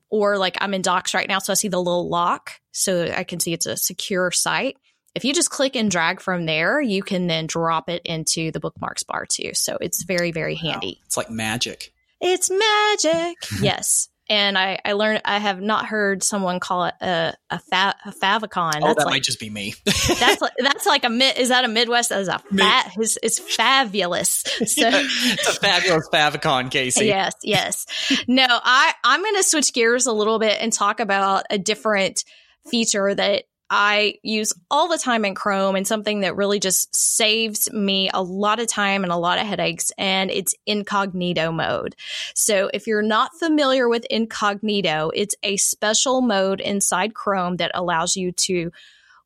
or 0.09 0.38
like 0.38 0.57
I'm 0.61 0.74
in 0.74 0.83
Docs 0.83 1.14
right 1.14 1.29
now, 1.29 1.38
so 1.40 1.53
I 1.53 1.55
see 1.55 1.68
the 1.68 1.79
little 1.79 2.09
lock, 2.09 2.53
so 2.72 3.05
I 3.05 3.24
can 3.24 3.40
see 3.40 3.53
it's 3.53 3.66
a 3.66 3.76
secure 3.76 4.31
site. 4.31 4.76
If 5.14 5.24
you 5.24 5.35
just 5.35 5.50
click 5.50 5.74
and 5.74 5.90
drag 5.90 6.20
from 6.20 6.46
there, 6.46 6.81
you 6.81 7.03
can 7.03 7.26
then 7.26 7.48
drop 7.48 7.88
it 7.88 8.03
into 8.05 8.53
the 8.53 8.61
bookmarks 8.61 9.03
bar 9.03 9.26
too. 9.26 9.50
So 9.55 9.76
it's 9.81 10.05
very, 10.05 10.31
very 10.31 10.55
handy. 10.55 10.98
Wow. 11.00 11.05
It's 11.07 11.16
like 11.16 11.31
magic. 11.31 11.92
It's 12.20 12.48
magic. 12.48 13.37
yes 13.61 14.09
and 14.31 14.57
I, 14.57 14.79
I 14.85 14.93
learned 14.93 15.23
I 15.25 15.38
have 15.38 15.61
not 15.61 15.87
heard 15.87 16.23
someone 16.23 16.61
call 16.61 16.85
it 16.85 16.95
a 17.01 17.35
a, 17.51 17.59
fa- 17.59 17.97
a 18.07 18.12
favicon. 18.12 18.77
Oh, 18.77 18.87
that's 18.87 18.99
that 18.99 19.07
like, 19.07 19.14
might 19.14 19.23
just 19.25 19.40
be 19.40 19.51
me. 19.51 19.75
that's 19.85 20.40
like, 20.40 20.53
that's 20.57 20.87
like 20.87 21.05
a 21.05 21.11
mid. 21.11 21.37
Is 21.37 21.49
that 21.49 21.64
a 21.64 21.69
Midwest? 21.69 22.11
That 22.11 22.21
is 22.21 22.29
a 22.29 22.38
fat. 22.38 22.93
It's, 22.97 23.19
it's 23.23 23.38
fabulous. 23.38 24.45
So 24.71 24.88
yeah, 24.88 25.01
it's 25.03 25.57
a 25.57 25.61
fabulous 25.61 26.09
favicon, 26.12 26.71
Kasey. 26.71 27.07
Yes, 27.07 27.35
yes. 27.43 27.87
No, 28.29 28.47
I 28.49 28.93
I'm 29.03 29.21
going 29.21 29.35
to 29.35 29.43
switch 29.43 29.73
gears 29.73 30.07
a 30.07 30.12
little 30.12 30.38
bit 30.38 30.59
and 30.61 30.73
talk 30.73 31.01
about 31.01 31.45
a 31.51 31.59
different 31.59 32.25
feature 32.69 33.12
that 33.12 33.45
I 33.71 34.15
use 34.25 34.53
all 34.71 34.89
the 34.89 34.99
time 34.99 35.25
in 35.25 35.37
Chrome 35.37 35.77
and 35.77 35.87
something 35.87 36.21
that 36.21 36.35
really 36.35 36.59
just 36.59 36.95
saves 36.95 37.73
me 37.73 38.11
a 38.13 38.23
lot 38.23 38.59
of 38.59 38.67
time 38.67 39.05
and 39.05 39.13
a 39.13 39.17
lot 39.17 39.39
of 39.39 39.47
headaches, 39.47 39.93
and 39.97 40.31
it's 40.31 40.55
incognito 40.67 41.53
mode. 41.53 41.95
So 42.35 42.69
if 42.75 42.89
you're 42.89 43.01
not 43.01 43.39
familiar 43.39 43.89
with 43.89 44.05
incognito, 44.11 45.13
it's 45.15 45.37
a 45.45 45.57
special 45.57 46.21
mode 46.21 46.61
inside 46.61 47.15
Chrome 47.15 47.59
that 47.59 47.71
allows 47.75 48.17
you 48.17 48.33
to 48.33 48.73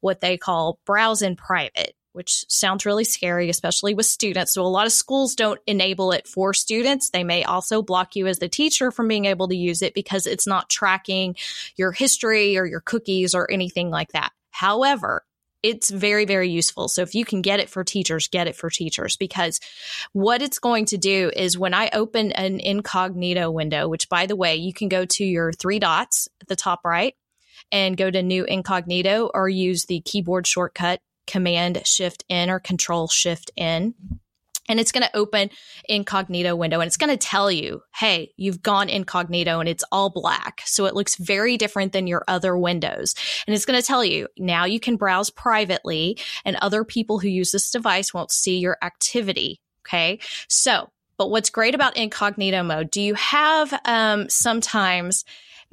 what 0.01 0.21
they 0.21 0.37
call 0.37 0.79
browse 0.85 1.23
in 1.23 1.35
private 1.37 1.95
which 2.15 2.45
sounds 2.49 2.87
really 2.87 3.03
scary, 3.03 3.51
especially 3.51 3.93
with 3.93 4.07
students. 4.07 4.55
So 4.55 4.63
a 4.63 4.69
lot 4.69 4.87
of 4.87 4.93
schools 4.93 5.35
don't 5.35 5.61
enable 5.67 6.13
it 6.13 6.29
for 6.29 6.55
students. 6.55 7.11
They 7.11 7.25
may 7.25 7.43
also 7.43 7.83
block 7.83 8.15
you 8.15 8.29
as 8.29 8.39
the 8.39 8.49
teacher 8.49 8.93
from 8.93 9.09
being 9.09 9.25
able 9.25 9.49
to 9.49 9.57
use 9.57 9.83
it 9.83 9.95
because 9.95 10.29
it's 10.29 10.47
not 10.47 10.71
tracking 10.71 11.35
your 11.77 11.91
history 11.91 12.57
or 12.57 12.67
your 12.67 12.81
cookies 12.81 13.35
or 13.35 13.51
anything 13.51 13.91
like 13.91 14.13
that. 14.13 14.31
However, 14.53 15.25
it's 15.65 15.91
very, 15.91 16.25
very 16.25 16.51
useful. 16.51 16.87
So 16.87 17.03
if 17.03 17.17
you 17.17 17.25
can 17.25 17.43
get 17.43 17.59
it 17.59 17.69
for 17.69 17.83
teachers, 17.83 18.29
get 18.29 18.47
it 18.47 18.55
for 18.55 18.71
teachers 18.71 19.17
because 19.17 19.59
what 20.13 20.41
it's 20.41 20.61
going 20.61 20.85
to 20.87 20.99
do 20.99 21.33
is 21.35 21.59
when 21.59 21.75
I 21.75 21.91
open 21.93 22.31
an 22.31 22.61
incognito 22.61 23.51
window, 23.51 23.89
which 23.89 24.09
by 24.09 24.27
the 24.27 24.37
way, 24.37 24.55
you 24.55 24.73
can 24.73 24.89
go 24.89 25.05
to 25.05 25.25
your 25.25 25.53
three 25.53 25.81
dots 25.81 26.29
at 26.41 26.47
the 26.47 26.55
top 26.55 26.83
right 26.85 27.17
and 27.73 27.97
go 27.97 28.09
to 28.09 28.23
new 28.23 28.45
incognito 28.45 29.31
or 29.35 29.49
use 29.49 29.87
the 29.87 30.01
keyboard 30.03 30.47
shortcut 30.47 31.01
command 31.27 31.81
shift 31.87 32.25
in 32.29 32.51
or 32.51 32.61
control 32.61 33.09
shift 33.09 33.51
in 33.57 33.95
and 34.69 34.81
it's 34.81 34.93
going 34.93 35.03
to 35.03 35.17
open 35.17 35.51
incognito 35.89 36.57
window 36.57 36.81
and 36.81 36.87
it's 36.87 36.97
going 36.97 37.11
to 37.11 37.17
tell 37.17 37.51
you, 37.51 37.83
hey, 37.95 38.33
you've 38.37 38.63
gone 38.63 38.89
incognito 38.89 39.61
and 39.61 39.69
it's 39.69 39.85
all 39.93 40.11
black. 40.11 40.63
So 40.65 40.87
it 40.87 40.95
looks 40.95 41.17
very 41.17 41.57
different 41.57 41.93
than 41.93 42.07
your 42.07 42.25
other 42.29 42.57
windows. 42.57 43.15
And 43.47 43.55
it's 43.55 43.67
going 43.67 43.81
to 43.81 43.87
tell 43.87 44.05
you 44.05 44.29
now 44.39 44.65
you 44.65 44.81
can 44.81 44.97
browse 44.97 45.31
privately 45.31 46.19
and 46.45 46.57
other 46.57 46.85
people 46.85 47.19
who 47.19 47.29
use 47.29 47.53
this 47.53 47.71
device 47.71 48.15
won't 48.15 48.33
see 48.33 48.59
your 48.59 48.79
activity. 48.83 49.61
Okay. 49.87 50.21
So, 50.49 50.89
but 51.17 51.31
what's 51.31 51.51
great 51.51 51.75
about 51.75 51.97
incognito 51.97 52.63
mode, 52.63 52.91
do 52.91 53.01
you 53.01 53.15
have 53.15 53.79
um, 53.85 54.29
sometimes 54.29 55.25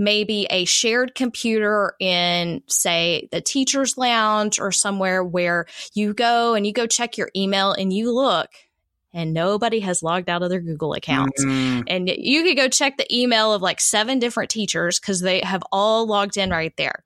maybe 0.02 0.48
a 0.50 0.66
shared 0.66 1.14
computer 1.14 1.94
in, 2.00 2.64
say, 2.66 3.30
the 3.32 3.40
teacher's 3.40 3.98
lounge 3.98 4.60
or 4.60 4.72
somewhere 4.72 5.24
where 5.24 5.68
you 5.94 6.14
go 6.14 6.56
and 6.56 6.66
you 6.66 6.74
go 6.74 6.88
check 6.88 7.18
your 7.18 7.30
email 7.36 7.72
and 7.72 7.94
you 7.94 8.12
look 8.12 8.50
and 9.14 9.32
nobody 9.32 9.82
has 9.82 10.02
logged 10.02 10.28
out 10.28 10.42
of 10.42 10.50
their 10.50 10.60
Google 10.60 10.94
accounts. 10.94 11.44
Mm. 11.46 11.84
And 11.88 12.10
you 12.10 12.44
could 12.44 12.58
go 12.58 12.68
check 12.68 12.98
the 12.98 13.16
email 13.16 13.54
of 13.54 13.62
like 13.62 13.80
seven 13.80 14.18
different 14.18 14.50
teachers 14.50 15.00
because 15.00 15.22
they 15.22 15.42
have 15.42 15.64
all 15.72 16.08
logged 16.08 16.36
in 16.36 16.50
right 16.50 16.76
there. 16.78 17.04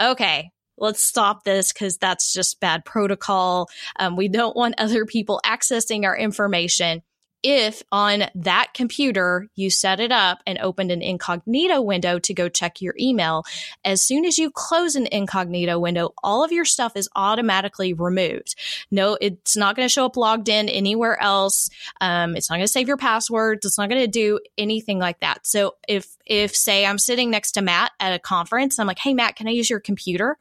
Okay, 0.00 0.50
let's 0.78 1.02
stop 1.02 1.42
this 1.42 1.72
because 1.72 1.96
that's 1.96 2.32
just 2.32 2.60
bad 2.60 2.84
protocol. 2.84 3.68
Um, 3.98 4.14
we 4.14 4.28
don't 4.28 4.54
want 4.54 4.76
other 4.78 5.04
people 5.04 5.40
accessing 5.44 6.04
our 6.04 6.16
information 6.16 7.02
if 7.42 7.82
on 7.92 8.24
that 8.34 8.74
computer 8.74 9.48
you 9.54 9.70
set 9.70 10.00
it 10.00 10.10
up 10.10 10.40
and 10.46 10.58
opened 10.58 10.90
an 10.90 11.02
incognito 11.02 11.80
window 11.80 12.18
to 12.18 12.34
go 12.34 12.48
check 12.48 12.80
your 12.80 12.94
email, 12.98 13.44
as 13.84 14.02
soon 14.02 14.24
as 14.24 14.38
you 14.38 14.50
close 14.50 14.96
an 14.96 15.06
incognito 15.12 15.78
window, 15.78 16.12
all 16.22 16.42
of 16.42 16.52
your 16.52 16.64
stuff 16.64 16.96
is 16.96 17.08
automatically 17.14 17.92
removed. 17.92 18.56
No, 18.90 19.16
it's 19.20 19.56
not 19.56 19.76
going 19.76 19.86
to 19.86 19.92
show 19.92 20.06
up 20.06 20.16
logged 20.16 20.48
in 20.48 20.68
anywhere 20.68 21.20
else. 21.22 21.70
Um, 22.00 22.36
it's 22.36 22.50
not 22.50 22.56
going 22.56 22.66
to 22.66 22.72
save 22.72 22.88
your 22.88 22.96
passwords. 22.96 23.64
It's 23.64 23.78
not 23.78 23.88
going 23.88 24.02
to 24.02 24.08
do 24.08 24.40
anything 24.58 24.98
like 24.98 25.20
that. 25.20 25.46
So 25.46 25.76
if, 25.86 26.16
if 26.26 26.56
say 26.56 26.84
I'm 26.84 26.98
sitting 26.98 27.30
next 27.30 27.52
to 27.52 27.62
Matt 27.62 27.92
at 28.00 28.12
a 28.12 28.18
conference, 28.18 28.78
I'm 28.78 28.86
like, 28.86 28.98
Hey, 28.98 29.14
Matt, 29.14 29.36
can 29.36 29.48
I 29.48 29.52
use 29.52 29.70
your 29.70 29.80
computer? 29.80 30.36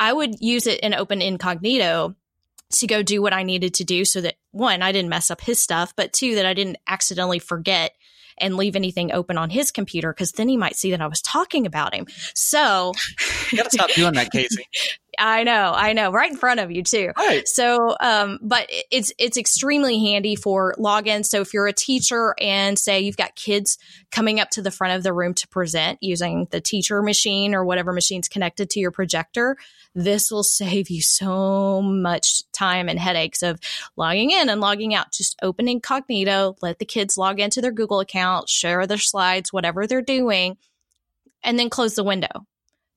I 0.00 0.12
would 0.12 0.40
use 0.40 0.66
it 0.66 0.80
in 0.80 0.94
open 0.94 1.20
incognito 1.20 2.14
to 2.70 2.86
go 2.86 3.02
do 3.02 3.22
what 3.22 3.32
I 3.32 3.42
needed 3.42 3.74
to 3.74 3.84
do 3.84 4.04
so 4.04 4.20
that 4.20 4.36
one, 4.50 4.82
I 4.82 4.92
didn't 4.92 5.08
mess 5.08 5.30
up 5.30 5.40
his 5.40 5.60
stuff, 5.60 5.94
but 5.96 6.12
two, 6.12 6.34
that 6.34 6.46
I 6.46 6.54
didn't 6.54 6.76
accidentally 6.86 7.38
forget 7.38 7.92
and 8.40 8.56
leave 8.56 8.76
anything 8.76 9.12
open 9.12 9.36
on 9.36 9.50
his 9.50 9.70
computer 9.70 10.12
because 10.12 10.32
then 10.32 10.48
he 10.48 10.56
might 10.56 10.76
see 10.76 10.90
that 10.92 11.00
I 11.00 11.06
was 11.06 11.20
talking 11.20 11.66
about 11.66 11.94
him. 11.94 12.06
So 12.34 12.92
you 13.50 13.58
gotta 13.58 13.70
stop 13.70 13.90
doing 13.90 14.14
that, 14.14 14.30
Kasey. 14.32 14.64
I 15.18 15.42
know, 15.42 15.72
I 15.74 15.92
know, 15.92 16.12
right 16.12 16.30
in 16.30 16.36
front 16.36 16.60
of 16.60 16.70
you 16.70 16.82
too. 16.82 17.12
Right. 17.16 17.46
So, 17.46 17.96
um, 18.00 18.38
but 18.40 18.70
it's 18.90 19.12
it's 19.18 19.36
extremely 19.36 19.98
handy 19.98 20.36
for 20.36 20.74
login. 20.78 21.24
So 21.26 21.40
if 21.40 21.52
you're 21.52 21.66
a 21.66 21.72
teacher 21.72 22.34
and 22.40 22.78
say 22.78 23.00
you've 23.00 23.16
got 23.16 23.34
kids 23.34 23.78
coming 24.10 24.38
up 24.40 24.50
to 24.50 24.62
the 24.62 24.70
front 24.70 24.96
of 24.96 25.02
the 25.02 25.12
room 25.12 25.34
to 25.34 25.48
present 25.48 25.98
using 26.00 26.46
the 26.50 26.60
teacher 26.60 27.02
machine 27.02 27.54
or 27.54 27.64
whatever 27.64 27.92
machine's 27.92 28.28
connected 28.28 28.70
to 28.70 28.80
your 28.80 28.92
projector, 28.92 29.56
this 29.94 30.30
will 30.30 30.44
save 30.44 30.88
you 30.88 31.02
so 31.02 31.82
much 31.82 32.42
time 32.52 32.88
and 32.88 32.98
headaches 32.98 33.42
of 33.42 33.58
logging 33.96 34.30
in 34.30 34.48
and 34.48 34.60
logging 34.60 34.94
out. 34.94 35.12
Just 35.12 35.36
open 35.42 35.68
incognito, 35.68 36.56
let 36.62 36.78
the 36.78 36.84
kids 36.84 37.18
log 37.18 37.40
into 37.40 37.60
their 37.60 37.72
Google 37.72 38.00
account, 38.00 38.48
share 38.48 38.86
their 38.86 38.98
slides, 38.98 39.52
whatever 39.52 39.86
they're 39.86 40.00
doing, 40.00 40.56
and 41.42 41.58
then 41.58 41.70
close 41.70 41.94
the 41.94 42.04
window 42.04 42.46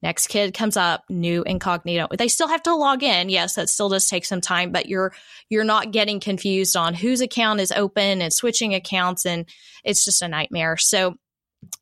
Next 0.01 0.27
kid 0.27 0.53
comes 0.53 0.77
up, 0.77 1.03
new 1.09 1.43
incognito. 1.43 2.07
They 2.17 2.27
still 2.27 2.47
have 2.47 2.63
to 2.63 2.75
log 2.75 3.03
in. 3.03 3.29
Yes, 3.29 3.55
that 3.55 3.69
still 3.69 3.89
does 3.89 4.07
take 4.07 4.25
some 4.25 4.41
time, 4.41 4.71
but 4.71 4.87
you're 4.87 5.13
you're 5.49 5.63
not 5.63 5.91
getting 5.91 6.19
confused 6.19 6.75
on 6.75 6.93
whose 6.93 7.21
account 7.21 7.59
is 7.59 7.71
open 7.71 8.21
and 8.21 8.33
switching 8.33 8.73
accounts 8.73 9.25
and 9.25 9.47
it's 9.83 10.03
just 10.03 10.21
a 10.21 10.27
nightmare. 10.27 10.77
So 10.77 11.17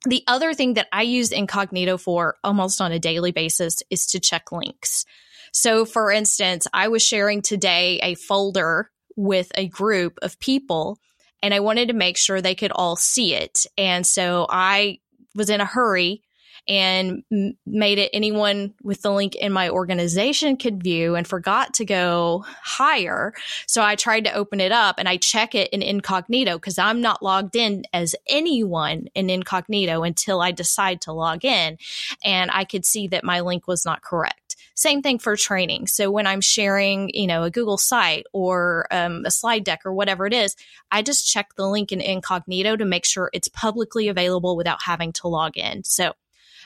the 0.06 0.24
other 0.28 0.54
thing 0.54 0.74
that 0.74 0.88
I 0.92 1.04
use 1.04 1.32
incognito 1.32 1.98
for 1.98 2.36
almost 2.44 2.82
on 2.82 2.92
a 2.92 3.00
daily 3.00 3.32
basis 3.32 3.82
is 3.90 4.08
to 4.08 4.20
check 4.20 4.52
links. 4.52 5.06
So 5.54 5.86
for 5.86 6.12
instance, 6.12 6.68
I 6.74 6.90
was 6.90 7.02
sharing 7.02 7.42
today 7.42 8.00
a 8.04 8.16
folder 8.16 8.92
with 9.16 9.52
a 9.56 9.68
group 9.68 10.20
of 10.22 10.40
people 10.40 11.00
and 11.42 11.54
I 11.54 11.62
wanted 11.62 11.88
to 11.88 11.94
make 11.94 12.18
sure 12.18 12.42
they 12.42 12.56
could 12.56 12.72
all 12.72 12.98
see 12.98 13.34
it. 13.34 13.66
And 13.78 14.06
so 14.06 14.46
I 14.50 15.00
was 15.36 15.50
in 15.50 15.62
a 15.62 15.66
hurry 15.66 16.24
and 16.68 17.24
m- 17.32 17.58
made 17.66 17.98
it 17.98 18.10
anyone 18.14 18.74
with 18.84 19.02
the 19.02 19.12
link 19.12 19.36
in 19.36 19.52
my 19.52 19.70
organization 19.70 20.58
could 20.58 20.84
view 20.84 21.16
and 21.16 21.28
forgot 21.28 21.74
to 21.76 21.86
go 21.86 22.46
higher. 22.64 23.34
So 23.68 23.84
I 23.84 23.96
tried 23.96 24.26
to 24.26 24.34
open 24.34 24.60
it 24.60 24.72
up 24.72 24.96
and 25.00 25.08
I 25.08 25.18
check 25.18 25.56
it 25.56 25.70
in 25.72 25.82
incognito 25.82 26.58
because 26.58 26.78
I'm 26.78 27.02
not 27.02 27.24
logged 27.24 27.56
in 27.56 27.84
as 27.94 28.16
anyone 28.28 29.08
in 29.16 29.30
incognito 29.30 30.04
until 30.04 30.42
I 30.42 30.52
decide 30.52 31.02
to 31.02 31.14
log 31.14 31.46
in. 31.46 31.78
And 32.24 32.52
I 32.52 32.66
could 32.66 32.86
see 32.86 33.08
that 33.10 33.24
my 33.24 33.42
link 33.42 33.68
was 33.68 33.86
not 33.86 34.02
correct. 34.02 34.56
Same 34.80 35.02
thing 35.02 35.20
for 35.20 35.36
training. 35.36 35.88
So 35.88 36.10
when 36.10 36.26
I'm 36.26 36.40
sharing, 36.40 37.10
you 37.14 37.28
know, 37.28 37.44
a 37.44 37.52
Google 37.52 37.78
site 37.78 38.26
or 38.32 38.88
um, 38.92 39.26
a 39.26 39.32
slide 39.32 39.66
deck 39.66 39.82
or 39.86 39.92
whatever 39.92 40.26
it 40.26 40.34
is, 40.34 40.56
I 40.90 41.02
just 41.02 41.30
check 41.30 41.50
the 41.58 41.68
link 41.68 41.92
in 41.92 42.00
incognito 42.00 42.78
to 42.78 42.86
make 42.86 43.04
sure 43.04 43.30
it's 43.34 43.50
publicly 43.50 44.08
available 44.08 44.56
without 44.56 44.82
having 44.82 45.12
to 45.14 45.28
log 45.28 45.58
in. 45.58 45.84
So 45.84 46.14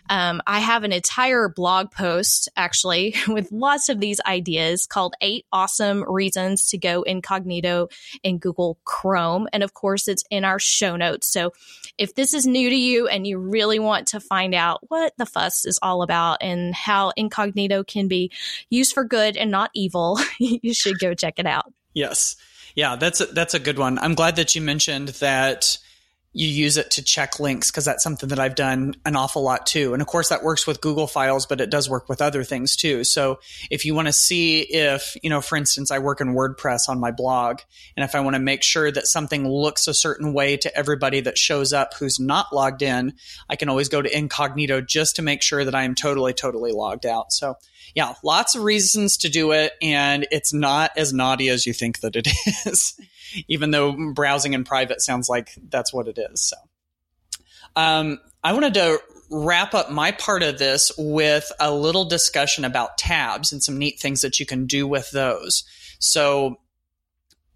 um, 0.10 0.42
I 0.46 0.60
have 0.60 0.84
an 0.84 0.92
entire 0.92 1.50
blog 1.50 1.92
post 1.92 2.50
actually 2.56 3.16
with 3.28 3.52
lots 3.52 3.90
of 3.90 4.00
these 4.00 4.20
ideas 4.26 4.86
called 4.86 5.16
Eight 5.22 5.46
Awesome 5.52 6.04
Reasons 6.08 6.68
to 6.70 6.78
Go 6.78 7.04
Incognito 7.04 7.88
in 8.22 8.38
Google 8.38 8.78
Chrome. 8.84 9.48
And 9.54 9.64
of 9.64 9.74
course, 9.74 10.08
it's 10.08 10.24
in 10.30 10.44
our 10.46 10.60
show 10.60 10.96
notes. 10.96 11.28
So 11.30 11.54
if 11.98 12.16
this 12.16 12.34
is 12.34 12.46
new 12.46 12.70
to 12.70 12.76
you 12.76 13.08
and 13.08 13.26
you 13.26 13.38
really 13.38 13.80
want 13.80 14.08
to 14.10 14.20
find 14.20 14.54
out 14.54 14.80
what 14.90 15.14
the 15.18 15.26
fuss 15.26 15.66
is 15.66 15.80
all 15.82 16.02
about 16.02 16.40
and 16.42 16.74
how 16.74 17.12
incognito 17.16 17.84
can 17.84 18.08
be 18.08 18.32
used 18.70 18.94
for 18.94 19.04
good 19.04 19.38
and 19.38 19.52
not 19.52 19.72
evil, 19.74 20.20
you 20.40 20.74
should 20.74 21.00
go 21.00 21.14
check 21.14 21.40
it 21.40 21.46
out. 21.46 21.72
Yes. 21.94 22.36
Yeah, 22.76 22.96
that's 22.96 23.22
a, 23.22 23.28
that's 23.28 23.54
a 23.54 23.60
good 23.60 23.78
one. 23.78 24.00
I'm 24.00 24.16
glad 24.16 24.36
that 24.38 24.56
you 24.56 24.62
mentioned 24.62 25.10
that 25.10 25.78
you 26.34 26.48
use 26.48 26.78
it 26.78 26.90
to 26.92 27.04
check 27.04 27.40
links 27.40 27.70
because 27.70 27.86
that's 27.86 28.04
something 28.04 28.30
that 28.30 28.40
I've 28.40 28.56
done 28.56 28.96
an 29.06 29.16
awful 29.16 29.44
lot 29.44 29.68
too. 29.68 29.94
And 29.94 30.02
of 30.02 30.08
course, 30.08 30.30
that 30.30 30.44
works 30.44 30.66
with 30.66 30.82
Google 30.82 31.06
Files, 31.06 31.46
but 31.46 31.62
it 31.62 31.70
does 31.70 31.88
work 31.88 32.10
with 32.10 32.22
other 32.22 32.44
things 32.44 32.76
too. 32.76 33.04
So 33.04 33.40
if 33.70 33.86
you 33.86 33.94
want 33.94 34.08
to 34.08 34.14
see 34.14 34.62
if, 34.62 35.16
you 35.22 35.30
know, 35.30 35.42
for 35.42 35.56
instance, 35.56 35.92
I 35.92 36.00
work 36.00 36.22
in 36.22 36.34
WordPress 36.34 36.90
on 36.90 37.00
my 37.00 37.12
blog, 37.12 37.60
and 37.96 38.04
if 38.04 38.16
I 38.16 38.20
want 38.22 38.36
to 38.36 38.40
make 38.40 38.64
sure 38.64 38.92
that 38.92 39.06
something 39.06 39.48
looks 39.48 39.88
a 39.88 39.94
certain 39.94 40.34
way 40.34 40.58
to 40.58 40.76
everybody 40.76 41.22
that 41.22 41.38
shows 41.38 41.72
up 41.72 41.94
who's 41.94 42.20
not 42.20 42.52
logged 42.52 42.82
in, 42.82 43.14
I 43.48 43.56
can 43.56 43.70
always 43.70 43.90
go 43.90 44.02
to 44.02 44.18
incognito 44.18 44.82
just 44.82 45.18
to 45.18 45.22
make 45.22 45.44
sure 45.44 45.64
that 45.64 45.76
I 45.76 45.84
am 45.84 45.94
totally, 45.94 46.34
totally 46.34 46.72
logged 46.72 47.06
out. 47.06 47.32
So 47.32 47.58
yeah, 47.96 48.14
lots 48.24 48.56
of 48.56 48.64
reasons 48.64 49.18
to 49.18 49.30
do 49.30 49.52
it, 49.52 49.74
and 49.82 50.28
it's 50.32 50.54
not 50.54 50.92
as 50.98 51.14
naughty 51.14 51.50
as 51.50 51.66
you 51.66 51.74
think 51.74 52.00
that 52.02 52.16
it 52.16 52.28
is 52.66 53.00
even 53.48 53.72
though 53.72 54.14
browsing 54.14 54.54
in 54.54 54.64
private 54.64 55.02
sounds 55.02 55.30
like 55.30 55.52
that's 55.70 55.94
what 55.94 56.08
it 56.08 56.18
is. 56.18 56.42
So, 56.42 56.56
um, 57.76 58.20
I 58.44 58.54
wanted 58.54 58.74
to 58.76 59.00
wrap 59.30 59.74
up 59.74 59.90
my 59.90 60.12
part 60.12 60.44
of 60.44 60.60
this 60.60 60.92
with 60.98 61.52
a 61.60 61.74
little 61.74 62.06
discussion 62.06 62.66
about 62.66 62.98
tabs 62.98 63.52
and 63.52 63.64
some 63.64 63.78
neat 63.78 64.00
things 64.00 64.22
that 64.22 64.40
you 64.40 64.46
can 64.46 64.66
do 64.66 64.88
with 64.88 65.10
those. 65.12 65.64
So, 66.00 66.58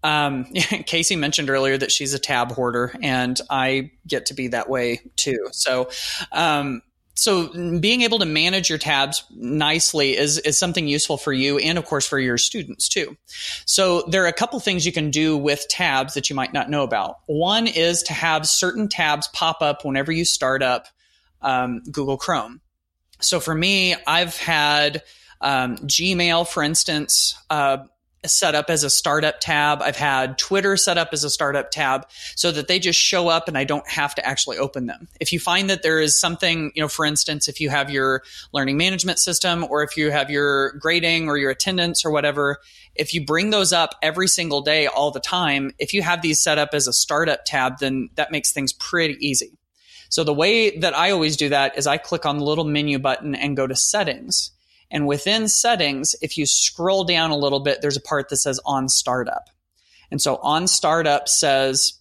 um, 0.02 0.44
Kasey 0.54 1.18
mentioned 1.18 1.50
earlier 1.50 1.76
that 1.76 1.92
she's 1.92 2.14
a 2.14 2.18
tab 2.18 2.52
hoarder, 2.52 2.94
and 3.02 3.38
I 3.50 3.92
get 4.06 4.26
to 4.26 4.34
be 4.34 4.48
that 4.48 4.68
way 4.68 5.00
too. 5.16 5.48
So, 5.52 5.90
um, 6.32 6.82
so 7.18 7.78
being 7.80 8.02
able 8.02 8.20
to 8.20 8.24
manage 8.24 8.68
your 8.68 8.78
tabs 8.78 9.24
nicely 9.34 10.16
is, 10.16 10.38
is 10.38 10.56
something 10.56 10.86
useful 10.86 11.16
for 11.16 11.32
you 11.32 11.58
and 11.58 11.76
of 11.76 11.84
course 11.84 12.06
for 12.06 12.18
your 12.18 12.38
students 12.38 12.88
too. 12.88 13.16
So 13.64 14.02
there 14.02 14.22
are 14.22 14.28
a 14.28 14.32
couple 14.32 14.60
things 14.60 14.86
you 14.86 14.92
can 14.92 15.10
do 15.10 15.36
with 15.36 15.66
tabs 15.68 16.14
that 16.14 16.30
you 16.30 16.36
might 16.36 16.52
not 16.52 16.70
know 16.70 16.84
about. 16.84 17.16
One 17.26 17.66
is 17.66 18.04
to 18.04 18.12
have 18.12 18.46
certain 18.46 18.88
tabs 18.88 19.26
pop 19.28 19.62
up 19.62 19.84
whenever 19.84 20.12
you 20.12 20.24
start 20.24 20.62
up 20.62 20.86
um, 21.42 21.82
Google 21.90 22.18
Chrome. 22.18 22.60
So 23.20 23.40
for 23.40 23.54
me, 23.54 23.96
I've 24.06 24.36
had 24.36 25.02
um, 25.40 25.76
Gmail, 25.78 26.46
for 26.46 26.62
instance, 26.62 27.36
uh, 27.50 27.78
set 28.26 28.54
up 28.54 28.68
as 28.68 28.82
a 28.82 28.90
startup 28.90 29.40
tab. 29.40 29.80
I've 29.80 29.96
had 29.96 30.38
Twitter 30.38 30.76
set 30.76 30.98
up 30.98 31.10
as 31.12 31.24
a 31.24 31.30
startup 31.30 31.70
tab 31.70 32.06
so 32.34 32.50
that 32.50 32.68
they 32.68 32.78
just 32.78 32.98
show 32.98 33.28
up 33.28 33.48
and 33.48 33.56
I 33.56 33.64
don't 33.64 33.88
have 33.88 34.14
to 34.16 34.26
actually 34.26 34.58
open 34.58 34.86
them. 34.86 35.08
If 35.20 35.32
you 35.32 35.38
find 35.38 35.70
that 35.70 35.82
there 35.82 36.00
is 36.00 36.18
something, 36.18 36.72
you 36.74 36.82
know, 36.82 36.88
for 36.88 37.04
instance, 37.04 37.48
if 37.48 37.60
you 37.60 37.70
have 37.70 37.90
your 37.90 38.22
learning 38.52 38.76
management 38.76 39.18
system 39.18 39.64
or 39.68 39.82
if 39.82 39.96
you 39.96 40.10
have 40.10 40.30
your 40.30 40.72
grading 40.72 41.28
or 41.28 41.36
your 41.36 41.50
attendance 41.50 42.04
or 42.04 42.10
whatever, 42.10 42.58
if 42.94 43.14
you 43.14 43.24
bring 43.24 43.50
those 43.50 43.72
up 43.72 43.94
every 44.02 44.26
single 44.26 44.60
day 44.60 44.86
all 44.86 45.10
the 45.10 45.20
time, 45.20 45.70
if 45.78 45.94
you 45.94 46.02
have 46.02 46.20
these 46.20 46.42
set 46.42 46.58
up 46.58 46.70
as 46.72 46.88
a 46.88 46.92
startup 46.92 47.44
tab, 47.44 47.78
then 47.78 48.10
that 48.16 48.32
makes 48.32 48.52
things 48.52 48.72
pretty 48.72 49.16
easy. 49.24 49.52
So 50.10 50.24
the 50.24 50.34
way 50.34 50.78
that 50.78 50.96
I 50.96 51.10
always 51.10 51.36
do 51.36 51.50
that 51.50 51.76
is 51.78 51.86
I 51.86 51.98
click 51.98 52.26
on 52.26 52.38
the 52.38 52.44
little 52.44 52.64
menu 52.64 52.98
button 52.98 53.34
and 53.34 53.56
go 53.56 53.66
to 53.66 53.76
settings 53.76 54.50
and 54.90 55.06
within 55.06 55.48
settings, 55.48 56.14
if 56.22 56.38
you 56.38 56.46
scroll 56.46 57.04
down 57.04 57.30
a 57.30 57.36
little 57.36 57.60
bit, 57.60 57.80
there's 57.82 57.96
a 57.96 58.02
part 58.02 58.28
that 58.28 58.36
says 58.36 58.60
on 58.64 58.88
startup. 58.88 59.50
And 60.10 60.20
so 60.20 60.36
on 60.36 60.66
startup 60.66 61.28
says, 61.28 61.94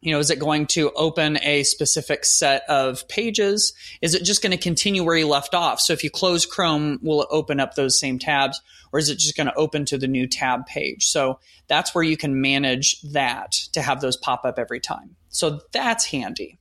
you 0.00 0.12
know, 0.12 0.18
is 0.18 0.30
it 0.30 0.38
going 0.38 0.66
to 0.66 0.92
open 0.92 1.38
a 1.42 1.62
specific 1.62 2.24
set 2.24 2.62
of 2.68 3.08
pages? 3.08 3.72
Is 4.02 4.14
it 4.14 4.24
just 4.24 4.42
going 4.42 4.52
to 4.52 4.62
continue 4.62 5.02
where 5.02 5.16
you 5.16 5.26
left 5.26 5.54
off? 5.54 5.80
So 5.80 5.94
if 5.94 6.04
you 6.04 6.10
close 6.10 6.44
Chrome, 6.44 6.98
will 7.02 7.22
it 7.22 7.28
open 7.30 7.58
up 7.58 7.74
those 7.74 7.98
same 7.98 8.18
tabs 8.18 8.60
or 8.92 8.98
is 8.98 9.08
it 9.08 9.18
just 9.18 9.36
going 9.36 9.46
to 9.46 9.54
open 9.54 9.86
to 9.86 9.98
the 9.98 10.06
new 10.06 10.26
tab 10.26 10.66
page? 10.66 11.06
So 11.06 11.40
that's 11.66 11.94
where 11.94 12.04
you 12.04 12.16
can 12.16 12.40
manage 12.40 13.00
that 13.12 13.52
to 13.72 13.80
have 13.80 14.00
those 14.00 14.18
pop 14.18 14.44
up 14.44 14.58
every 14.58 14.80
time. 14.80 15.16
So 15.28 15.60
that's 15.72 16.04
handy. 16.04 16.58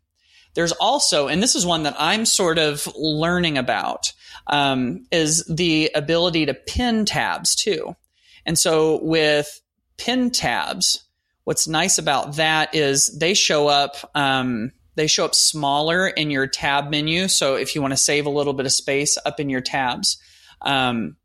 There's 0.55 0.71
also, 0.71 1.27
and 1.27 1.43
this 1.43 1.55
is 1.55 1.65
one 1.65 1.83
that 1.83 1.95
I'm 1.99 2.25
sort 2.25 2.57
of 2.57 2.87
learning 2.95 3.57
about, 3.57 4.13
um, 4.47 5.05
is 5.11 5.45
the 5.45 5.91
ability 5.93 6.47
to 6.47 6.53
pin 6.53 7.05
tabs 7.05 7.55
too. 7.55 7.95
And 8.45 8.57
so 8.57 9.03
with 9.03 9.61
pin 9.97 10.31
tabs, 10.31 11.03
what's 11.43 11.67
nice 11.67 11.97
about 11.97 12.37
that 12.37 12.73
is 12.73 13.17
they 13.17 13.33
show 13.33 13.67
up. 13.67 14.11
Um, 14.15 14.71
they 14.95 15.07
show 15.07 15.25
up 15.25 15.35
smaller 15.35 16.07
in 16.07 16.31
your 16.31 16.47
tab 16.47 16.89
menu. 16.89 17.27
So 17.27 17.55
if 17.55 17.75
you 17.75 17.81
want 17.81 17.91
to 17.91 17.97
save 17.97 18.25
a 18.25 18.29
little 18.29 18.53
bit 18.53 18.65
of 18.65 18.71
space 18.71 19.17
up 19.25 19.41
in 19.41 19.49
your 19.49 19.61
tabs, 19.61 20.17
um, 20.61 21.17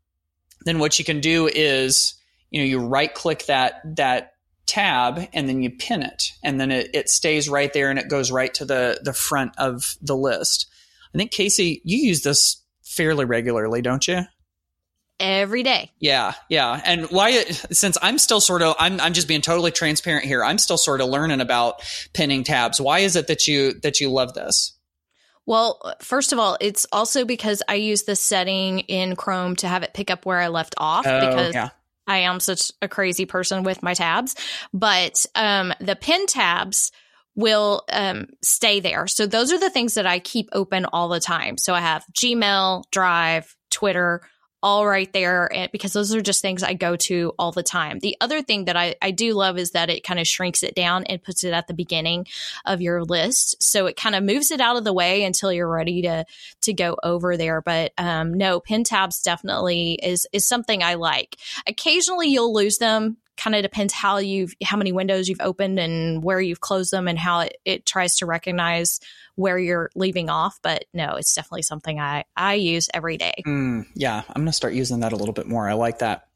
then 0.65 0.79
what 0.79 0.99
you 0.99 1.05
can 1.05 1.21
do 1.21 1.47
is 1.47 2.15
you 2.49 2.61
know 2.61 2.65
you 2.65 2.79
right 2.79 3.13
click 3.13 3.45
that 3.45 3.81
that 3.95 4.30
tab 4.65 5.27
and 5.33 5.49
then 5.49 5.61
you 5.61 5.69
pin 5.69 6.01
it 6.01 6.31
and 6.43 6.59
then 6.59 6.71
it, 6.71 6.89
it 6.93 7.09
stays 7.09 7.49
right 7.49 7.73
there 7.73 7.89
and 7.89 7.99
it 7.99 8.07
goes 8.07 8.31
right 8.31 8.53
to 8.53 8.65
the 8.65 8.99
the 9.03 9.13
front 9.13 9.53
of 9.57 9.95
the 10.01 10.15
list. 10.15 10.67
I 11.13 11.17
think 11.17 11.31
Kasey, 11.31 11.81
you 11.83 11.97
use 12.07 12.21
this 12.21 12.61
fairly 12.83 13.25
regularly, 13.25 13.81
don't 13.81 14.07
you? 14.07 14.21
Every 15.19 15.61
day. 15.61 15.91
Yeah, 15.99 16.33
yeah. 16.49 16.81
And 16.83 17.05
why 17.05 17.43
since 17.43 17.97
I'm 18.01 18.17
still 18.17 18.41
sort 18.41 18.61
of 18.63 18.75
I'm 18.79 18.99
I'm 18.99 19.13
just 19.13 19.27
being 19.27 19.41
totally 19.41 19.71
transparent 19.71 20.25
here. 20.25 20.43
I'm 20.43 20.57
still 20.57 20.77
sort 20.77 21.01
of 21.01 21.09
learning 21.09 21.41
about 21.41 21.83
pinning 22.13 22.43
tabs. 22.43 22.81
Why 22.81 22.99
is 22.99 23.15
it 23.15 23.27
that 23.27 23.47
you 23.47 23.73
that 23.81 23.99
you 23.99 24.09
love 24.09 24.33
this? 24.33 24.73
Well, 25.45 25.95
first 26.01 26.33
of 26.33 26.39
all, 26.39 26.57
it's 26.61 26.85
also 26.91 27.25
because 27.25 27.61
I 27.67 27.75
use 27.75 28.03
the 28.03 28.15
setting 28.15 28.79
in 28.79 29.15
Chrome 29.15 29.55
to 29.57 29.67
have 29.67 29.83
it 29.83 29.93
pick 29.93 30.09
up 30.09 30.25
where 30.25 30.39
I 30.39 30.47
left 30.47 30.75
off 30.77 31.05
oh, 31.05 31.19
because 31.19 31.53
yeah. 31.53 31.69
I 32.11 32.19
am 32.19 32.39
such 32.39 32.71
a 32.81 32.87
crazy 32.89 33.25
person 33.25 33.63
with 33.63 33.81
my 33.81 33.93
tabs. 33.93 34.35
But 34.73 35.25
um, 35.35 35.73
the 35.79 35.95
pin 35.95 36.25
tabs 36.25 36.91
will 37.35 37.83
um, 37.91 38.27
stay 38.41 38.81
there. 38.81 39.07
So 39.07 39.25
those 39.25 39.53
are 39.53 39.59
the 39.59 39.69
things 39.69 39.93
that 39.93 40.05
I 40.05 40.19
keep 40.19 40.49
open 40.51 40.85
all 40.85 41.07
the 41.07 41.21
time. 41.21 41.57
So 41.57 41.73
I 41.73 41.79
have 41.79 42.03
Gmail, 42.13 42.83
Drive, 42.91 43.55
Twitter, 43.69 44.21
all 44.63 44.85
right 44.85 45.11
there 45.13 45.49
because 45.71 45.93
those 45.93 46.13
are 46.13 46.21
just 46.21 46.41
things 46.41 46.63
I 46.63 46.73
go 46.73 46.95
to 46.95 47.33
all 47.39 47.51
the 47.51 47.63
time. 47.63 47.99
The 47.99 48.17
other 48.21 48.41
thing 48.41 48.65
that 48.65 48.77
I, 48.77 48.95
I 49.01 49.11
do 49.11 49.33
love 49.33 49.57
is 49.57 49.71
that 49.71 49.89
it 49.89 50.03
kind 50.03 50.19
of 50.19 50.27
shrinks 50.27 50.63
it 50.63 50.75
down 50.75 51.03
and 51.05 51.23
puts 51.23 51.43
it 51.43 51.53
at 51.53 51.67
the 51.67 51.73
beginning 51.73 52.27
of 52.65 52.81
your 52.81 53.03
list. 53.03 53.61
So 53.61 53.87
it 53.87 53.95
kind 53.95 54.15
of 54.15 54.23
moves 54.23 54.51
it 54.51 54.61
out 54.61 54.77
of 54.77 54.83
the 54.83 54.93
way 54.93 55.23
until 55.23 55.51
you're 55.51 55.69
ready 55.69 56.03
to 56.03 56.25
to 56.61 56.73
go 56.73 56.97
over 57.03 57.37
there. 57.37 57.61
But 57.61 57.93
um, 57.97 58.33
no, 58.33 58.59
pin 58.59 58.83
tabs 58.83 59.21
definitely 59.21 59.99
is 60.01 60.27
is 60.31 60.47
something 60.47 60.83
I 60.83 60.95
like. 60.95 61.37
Occasionally 61.67 62.27
you'll 62.27 62.53
lose 62.53 62.77
them 62.77 63.17
kind 63.41 63.55
of 63.55 63.63
depends 63.63 63.93
how 63.93 64.17
you've 64.17 64.53
how 64.63 64.77
many 64.77 64.91
windows 64.91 65.27
you've 65.27 65.41
opened 65.41 65.79
and 65.79 66.23
where 66.23 66.39
you've 66.39 66.61
closed 66.61 66.91
them 66.91 67.07
and 67.07 67.17
how 67.17 67.39
it, 67.39 67.57
it 67.65 67.85
tries 67.85 68.15
to 68.17 68.25
recognize 68.25 68.99
where 69.35 69.57
you're 69.57 69.89
leaving 69.95 70.29
off 70.29 70.59
but 70.61 70.85
no 70.93 71.15
it's 71.15 71.33
definitely 71.33 71.63
something 71.63 71.99
i 71.99 72.23
i 72.37 72.53
use 72.53 72.89
every 72.93 73.17
day 73.17 73.33
mm, 73.45 73.83
yeah 73.95 74.21
i'm 74.29 74.41
gonna 74.41 74.53
start 74.53 74.73
using 74.73 74.99
that 74.99 75.11
a 75.11 75.15
little 75.15 75.33
bit 75.33 75.47
more 75.47 75.67
i 75.67 75.73
like 75.73 75.99
that 75.99 76.27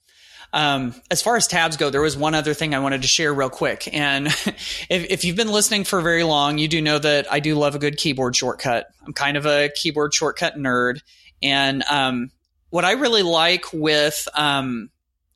um, 0.53 0.95
as 1.11 1.21
far 1.21 1.35
as 1.35 1.47
tabs 1.47 1.75
go, 1.75 1.89
there 1.89 1.99
was 1.99 2.15
one 2.15 2.33
other 2.33 2.53
thing 2.53 2.73
I 2.73 2.79
wanted 2.79 3.01
to 3.01 3.09
share 3.09 3.33
real 3.33 3.49
quick. 3.49 3.93
And 3.93 4.27
if, 4.27 4.87
if, 4.89 5.25
you've 5.25 5.35
been 5.35 5.51
listening 5.51 5.83
for 5.83 5.99
very 5.99 6.23
long, 6.23 6.59
you 6.59 6.69
do 6.69 6.81
know 6.81 6.97
that 6.97 7.29
I 7.29 7.41
do 7.41 7.55
love 7.55 7.75
a 7.75 7.79
good 7.79 7.97
keyboard 7.97 8.37
shortcut. 8.37 8.87
I'm 9.05 9.11
kind 9.11 9.35
of 9.35 9.45
a 9.45 9.69
keyboard 9.75 10.13
shortcut 10.13 10.55
nerd. 10.55 11.01
And 11.43 11.83
um, 11.89 12.31
what 12.69 12.85
I 12.85 12.91
really 12.91 13.23
like 13.23 13.65
with 13.73 14.29
um, 14.33 14.91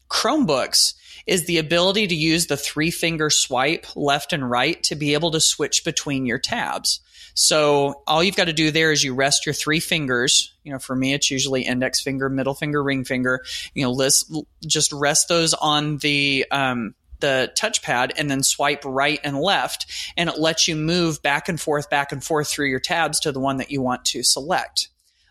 Chromebooks 0.09 0.93
is 1.29 1.45
the 1.45 1.59
ability 1.59 2.07
to 2.07 2.15
use 2.15 2.47
the 2.47 2.57
three 2.57 2.91
finger 2.91 3.29
swipe 3.29 3.85
left 3.95 4.33
and 4.33 4.49
right 4.49 4.81
to 4.83 4.95
be 4.95 5.13
able 5.13 5.31
to 5.31 5.39
switch 5.39 5.85
between 5.85 6.25
your 6.25 6.39
tabs. 6.39 6.99
So 7.35 8.01
all 8.07 8.23
you've 8.23 8.35
got 8.35 8.45
to 8.45 8.53
do 8.53 8.71
there 8.71 8.91
is 8.91 9.03
you 9.03 9.13
rest 9.13 9.45
your 9.45 9.53
three 9.53 9.79
fingers. 9.79 10.53
You 10.63 10.73
know, 10.73 10.79
for 10.79 10.95
me, 10.95 11.13
it's 11.13 11.31
usually 11.31 11.61
index 11.61 12.01
finger, 12.01 12.29
middle 12.29 12.55
finger, 12.55 12.83
ring 12.83 13.05
finger. 13.05 13.43
You 13.73 13.83
know, 13.83 13.91
list, 13.91 14.33
just 14.65 14.91
rest 14.91 15.29
those 15.29 15.53
on 15.53 15.97
the, 15.97 16.45
um, 16.51 16.95
the 17.19 17.51
touchpad 17.57 18.13
and 18.17 18.29
then 18.29 18.43
swipe 18.43 18.83
right 18.85 19.19
and 19.23 19.37
left 19.39 19.85
and 20.17 20.29
it 20.29 20.39
lets 20.39 20.67
you 20.67 20.75
move 20.75 21.21
back 21.21 21.49
and 21.49 21.59
forth 21.59 21.89
back 21.89 22.11
and 22.11 22.23
forth 22.23 22.49
through 22.49 22.67
your 22.67 22.79
tabs 22.79 23.19
to 23.19 23.31
the 23.31 23.39
one 23.39 23.57
that 23.57 23.71
you 23.71 23.81
want 23.81 24.05
to 24.05 24.23
select 24.23 24.87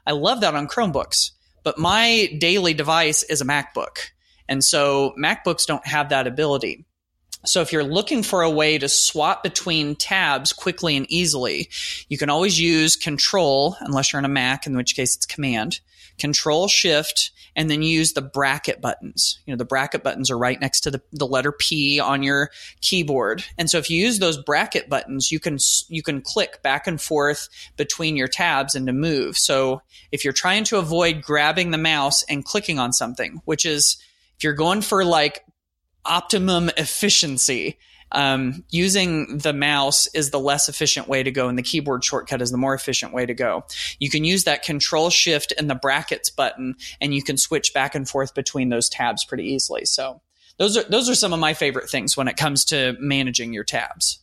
i 0.07 0.13
love 0.13 0.43
that 0.43 0.55
on 0.55 0.69
chromebooks 0.69 1.31
but 1.65 1.79
my 1.79 2.29
daily 2.39 2.75
device 2.75 3.23
is 3.23 3.41
a 3.41 3.45
macbook 3.47 4.11
and 4.49 4.63
so 4.65 5.15
macbooks 5.19 5.67
don't 5.67 5.87
have 5.87 6.09
that 6.09 6.27
ability 6.27 6.85
so 7.47 7.61
if 7.61 7.73
you're 7.73 7.85
looking 7.85 8.23
for 8.23 8.43
a 8.43 8.51
way 8.51 8.79
to 8.79 8.89
swap 8.89 9.43
between 9.43 9.95
tabs 9.95 10.53
quickly 10.53 10.97
and 10.97 11.07
easily, 11.09 11.71
you 12.09 12.19
can 12.19 12.31
always 12.31 12.61
use 12.61 12.97
control, 12.97 13.77
unless 13.81 14.13
you're 14.13 14.19
on 14.19 14.25
a 14.25 14.29
Mac, 14.29 14.67
in 14.67 14.77
which 14.77 14.97
case 14.97 15.15
it's 15.15 15.25
command, 15.25 15.81
control 16.19 16.67
shift, 16.67 17.31
and 17.55 17.71
then 17.71 17.83
use 17.83 18.13
the 18.13 18.23
bracket 18.23 18.81
buttons. 18.81 19.39
You 19.47 19.53
know, 19.53 19.57
the 19.57 19.65
bracket 19.65 20.03
buttons 20.03 20.31
are 20.31 20.39
right 20.39 20.61
next 20.61 20.81
to 20.81 20.91
the, 20.91 21.01
the 21.13 21.27
letter 21.27 21.53
P 21.53 22.01
on 22.01 22.23
your 22.23 22.51
keyboard. 22.81 23.45
And 23.57 23.71
so 23.71 23.79
if 23.79 23.89
you 23.89 24.05
use 24.05 24.19
those 24.19 24.43
bracket 24.43 24.89
buttons, 24.89 25.31
you 25.31 25.39
can, 25.39 25.59
you 25.89 26.03
can 26.03 26.21
click 26.21 26.63
back 26.63 26.87
and 26.87 27.01
forth 27.01 27.49
between 27.77 28.17
your 28.17 28.29
tabs 28.29 28.75
and 28.75 28.87
to 28.89 28.93
move. 28.93 29.39
So 29.39 29.83
if 30.11 30.25
you're 30.25 30.33
trying 30.33 30.65
to 30.65 30.79
avoid 30.79 31.23
grabbing 31.23 31.71
the 31.71 31.79
mouse 31.79 32.25
and 32.25 32.45
clicking 32.45 32.79
on 32.79 32.93
something, 32.93 33.41
which 33.45 33.65
is, 33.65 33.97
if 34.38 34.44
you're 34.44 34.55
going 34.55 34.81
for 34.83 35.05
like 35.05 35.44
optimum 36.05 36.70
efficiency. 36.77 37.79
Um, 38.11 38.64
using 38.70 39.37
the 39.37 39.53
mouse 39.53 40.07
is 40.14 40.31
the 40.31 40.40
less 40.40 40.70
efficient 40.70 41.09
way 41.09 41.22
to 41.22 41.31
go, 41.31 41.48
and 41.48 41.59
the 41.59 41.62
keyboard 41.62 42.03
shortcut 42.03 42.40
is 42.40 42.51
the 42.51 42.57
more 42.57 42.72
efficient 42.72 43.12
way 43.12 43.27
to 43.27 43.35
go. 43.35 43.66
You 43.98 44.09
can 44.09 44.24
use 44.24 44.44
that 44.44 44.62
Control 44.62 45.11
Shift 45.11 45.53
and 45.59 45.68
the 45.68 45.74
brackets 45.74 46.31
button, 46.31 46.77
and 47.03 47.12
you 47.12 47.22
can 47.22 47.37
switch 47.37 47.74
back 47.74 47.94
and 47.94 48.09
forth 48.09 48.35
between 48.35 48.70
those 48.70 48.88
tabs 48.88 49.27
pretty 49.27 49.44
easily. 49.44 49.85
So 49.85 50.22
those 50.57 50.79
are 50.79 50.85
those 50.85 51.11
are 51.11 51.14
some 51.14 51.35
of 51.35 51.38
my 51.38 51.53
favorite 51.53 51.90
things 51.90 52.16
when 52.16 52.29
it 52.29 52.38
comes 52.38 52.64
to 52.66 52.96
managing 52.98 53.53
your 53.53 53.64
tabs. 53.64 54.20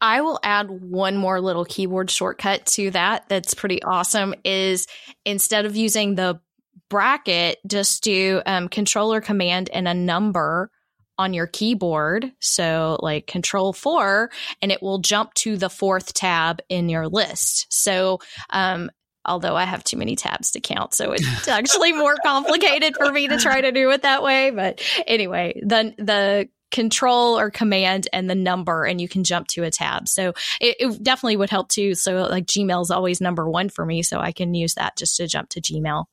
I 0.00 0.20
will 0.20 0.38
add 0.44 0.70
one 0.70 1.16
more 1.16 1.40
little 1.40 1.64
keyboard 1.64 2.10
shortcut 2.10 2.66
to 2.66 2.92
that. 2.92 3.28
That's 3.28 3.54
pretty 3.54 3.82
awesome. 3.82 4.32
Is 4.44 4.86
instead 5.24 5.66
of 5.66 5.74
using 5.74 6.14
the 6.14 6.40
bracket, 6.88 7.58
just 7.66 8.02
do 8.02 8.42
um, 8.46 8.68
controller 8.68 9.20
command 9.20 9.70
and 9.70 9.86
a 9.88 9.94
number 9.94 10.70
on 11.18 11.34
your 11.34 11.46
keyboard. 11.46 12.32
So 12.40 12.98
like 13.02 13.26
control 13.26 13.72
four 13.72 14.30
and 14.62 14.70
it 14.70 14.82
will 14.82 14.98
jump 14.98 15.34
to 15.34 15.56
the 15.56 15.68
fourth 15.68 16.14
tab 16.14 16.60
in 16.68 16.88
your 16.88 17.08
list. 17.08 17.66
So, 17.70 18.20
um, 18.50 18.90
although 19.24 19.56
I 19.56 19.64
have 19.64 19.84
too 19.84 19.96
many 19.96 20.16
tabs 20.16 20.52
to 20.52 20.60
count. 20.60 20.94
So 20.94 21.12
it's 21.12 21.48
actually 21.48 21.92
more 21.92 22.16
complicated 22.24 22.96
for 22.96 23.12
me 23.12 23.28
to 23.28 23.36
try 23.38 23.60
to 23.60 23.72
do 23.72 23.90
it 23.90 24.02
that 24.02 24.22
way. 24.22 24.50
But 24.50 24.80
anyway, 25.06 25.60
the, 25.62 25.94
the, 25.98 26.48
control 26.70 27.38
or 27.38 27.50
command 27.50 28.08
and 28.12 28.28
the 28.28 28.34
number 28.34 28.84
and 28.84 29.00
you 29.00 29.08
can 29.08 29.24
jump 29.24 29.46
to 29.48 29.62
a 29.62 29.70
tab 29.70 30.06
so 30.06 30.34
it, 30.60 30.76
it 30.78 31.02
definitely 31.02 31.34
would 31.34 31.48
help 31.48 31.66
too 31.70 31.94
so 31.94 32.26
like 32.28 32.44
gmail 32.44 32.82
is 32.82 32.90
always 32.90 33.22
number 33.22 33.48
one 33.48 33.70
for 33.70 33.86
me 33.86 34.02
so 34.02 34.20
i 34.20 34.32
can 34.32 34.52
use 34.52 34.74
that 34.74 34.94
just 34.94 35.16
to 35.16 35.26
jump 35.26 35.48
to 35.48 35.62
gmail 35.62 36.04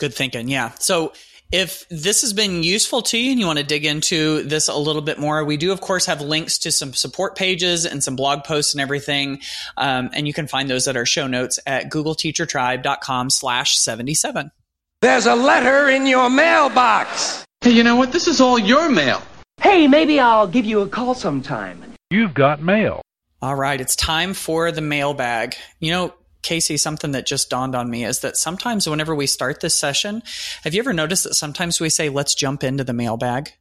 good 0.00 0.14
thinking 0.14 0.48
yeah 0.48 0.70
so 0.78 1.12
if 1.52 1.88
this 1.88 2.20
has 2.20 2.32
been 2.32 2.62
useful 2.62 3.02
to 3.02 3.18
you 3.18 3.32
and 3.32 3.40
you 3.40 3.46
want 3.46 3.58
to 3.58 3.64
dig 3.64 3.84
into 3.84 4.42
this 4.44 4.68
a 4.68 4.76
little 4.76 5.02
bit 5.02 5.18
more, 5.18 5.44
we 5.44 5.56
do, 5.56 5.72
of 5.72 5.80
course, 5.80 6.06
have 6.06 6.20
links 6.20 6.58
to 6.58 6.70
some 6.70 6.94
support 6.94 7.34
pages 7.34 7.84
and 7.84 8.04
some 8.04 8.14
blog 8.14 8.44
posts 8.44 8.72
and 8.72 8.80
everything. 8.80 9.40
Um, 9.76 10.10
and 10.12 10.28
you 10.28 10.32
can 10.32 10.46
find 10.46 10.70
those 10.70 10.86
at 10.86 10.96
our 10.96 11.06
show 11.06 11.26
notes 11.26 11.58
at 11.66 11.90
googleteachertribe.com 11.90 13.30
slash 13.30 13.76
77. 13.78 14.52
There's 15.00 15.26
a 15.26 15.34
letter 15.34 15.88
in 15.88 16.06
your 16.06 16.30
mailbox. 16.30 17.44
Hey, 17.62 17.72
you 17.72 17.82
know 17.82 17.96
what? 17.96 18.12
This 18.12 18.28
is 18.28 18.40
all 18.40 18.58
your 18.58 18.88
mail. 18.88 19.20
Hey, 19.60 19.88
maybe 19.88 20.20
I'll 20.20 20.46
give 20.46 20.64
you 20.64 20.80
a 20.82 20.88
call 20.88 21.14
sometime. 21.14 21.82
You've 22.10 22.34
got 22.34 22.62
mail. 22.62 23.02
All 23.42 23.54
right, 23.54 23.80
it's 23.80 23.96
time 23.96 24.34
for 24.34 24.70
the 24.70 24.82
mailbag. 24.82 25.56
You 25.80 25.90
know, 25.92 26.14
Kasey, 26.42 26.78
something 26.78 27.12
that 27.12 27.26
just 27.26 27.50
dawned 27.50 27.74
on 27.74 27.90
me 27.90 28.04
is 28.04 28.20
that 28.20 28.36
sometimes 28.36 28.88
whenever 28.88 29.14
we 29.14 29.26
start 29.26 29.60
this 29.60 29.74
session, 29.74 30.22
have 30.64 30.74
you 30.74 30.80
ever 30.80 30.92
noticed 30.92 31.24
that 31.24 31.34
sometimes 31.34 31.80
we 31.80 31.90
say, 31.90 32.08
let's 32.08 32.34
jump 32.34 32.64
into 32.64 32.84
the 32.84 32.92
mailbag? 32.92 33.52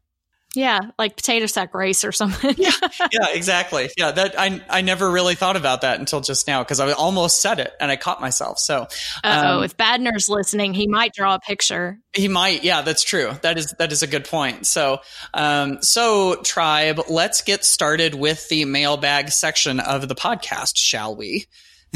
Yeah, 0.55 0.79
like 0.97 1.15
potato 1.15 1.45
sack 1.45 1.75
race 1.75 2.03
or 2.03 2.11
something. 2.11 2.55
yeah, 2.57 2.71
yeah, 3.11 3.27
exactly. 3.33 3.89
Yeah, 3.95 4.09
that 4.11 4.33
I 4.37 4.59
I 4.67 4.81
never 4.81 5.09
really 5.09 5.35
thought 5.35 5.55
about 5.55 5.81
that 5.81 5.99
until 5.99 6.21
just 6.21 6.47
now 6.47 6.63
because 6.63 6.79
I 6.79 6.91
almost 6.91 7.39
said 7.39 7.59
it 7.59 7.71
and 7.79 7.91
I 7.91 7.97
caught 7.97 8.19
myself. 8.19 8.57
So, 8.57 8.87
oh, 9.23 9.57
um, 9.57 9.63
if 9.63 9.77
Badner's 9.77 10.27
listening, 10.27 10.73
he 10.73 10.87
might 10.87 11.13
draw 11.13 11.35
a 11.35 11.39
picture. 11.39 11.99
He 12.13 12.27
might. 12.27 12.63
Yeah, 12.63 12.81
that's 12.81 13.03
true. 13.03 13.31
That 13.43 13.59
is 13.59 13.75
that 13.77 13.91
is 13.91 14.01
a 14.01 14.07
good 14.07 14.25
point. 14.25 14.65
So, 14.65 15.01
um, 15.35 15.83
so 15.83 16.41
tribe, 16.41 16.99
let's 17.07 17.43
get 17.43 17.63
started 17.63 18.15
with 18.15 18.49
the 18.49 18.65
mailbag 18.65 19.29
section 19.29 19.79
of 19.79 20.07
the 20.07 20.15
podcast, 20.15 20.77
shall 20.77 21.15
we? 21.15 21.45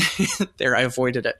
there, 0.57 0.75
I 0.75 0.81
avoided 0.81 1.25
it. 1.25 1.35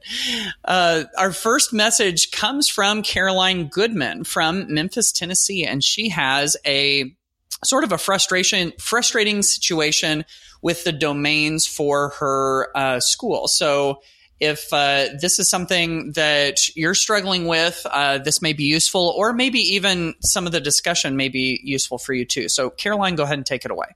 Uh, 0.63 1.05
our 1.17 1.31
first 1.31 1.73
message 1.73 2.31
comes 2.31 2.69
from 2.69 3.01
Caroline 3.01 3.67
Goodman 3.67 4.23
from 4.23 4.73
Memphis, 4.73 5.11
Tennessee, 5.11 5.65
and 5.65 5.83
she 5.83 6.09
has 6.09 6.55
a 6.65 7.15
sort 7.63 7.83
of 7.83 7.91
a 7.91 7.97
frustration, 7.97 8.73
frustrating 8.79 9.41
situation 9.41 10.25
with 10.61 10.83
the 10.83 10.91
domains 10.91 11.65
for 11.65 12.09
her 12.19 12.69
uh, 12.75 12.99
school. 12.99 13.47
So, 13.47 14.01
if 14.39 14.73
uh, 14.73 15.07
this 15.21 15.39
is 15.39 15.49
something 15.49 16.11
that 16.13 16.75
you're 16.75 16.95
struggling 16.95 17.47
with, 17.47 17.85
uh, 17.89 18.17
this 18.17 18.41
may 18.41 18.51
be 18.51 18.63
useful, 18.63 19.13
or 19.15 19.31
maybe 19.31 19.59
even 19.59 20.15
some 20.21 20.45
of 20.45 20.51
the 20.51 20.59
discussion 20.59 21.15
may 21.15 21.29
be 21.29 21.61
useful 21.63 21.97
for 21.97 22.13
you 22.13 22.25
too. 22.25 22.49
So, 22.49 22.69
Caroline, 22.69 23.15
go 23.15 23.23
ahead 23.23 23.37
and 23.37 23.45
take 23.45 23.63
it 23.63 23.71
away. 23.71 23.87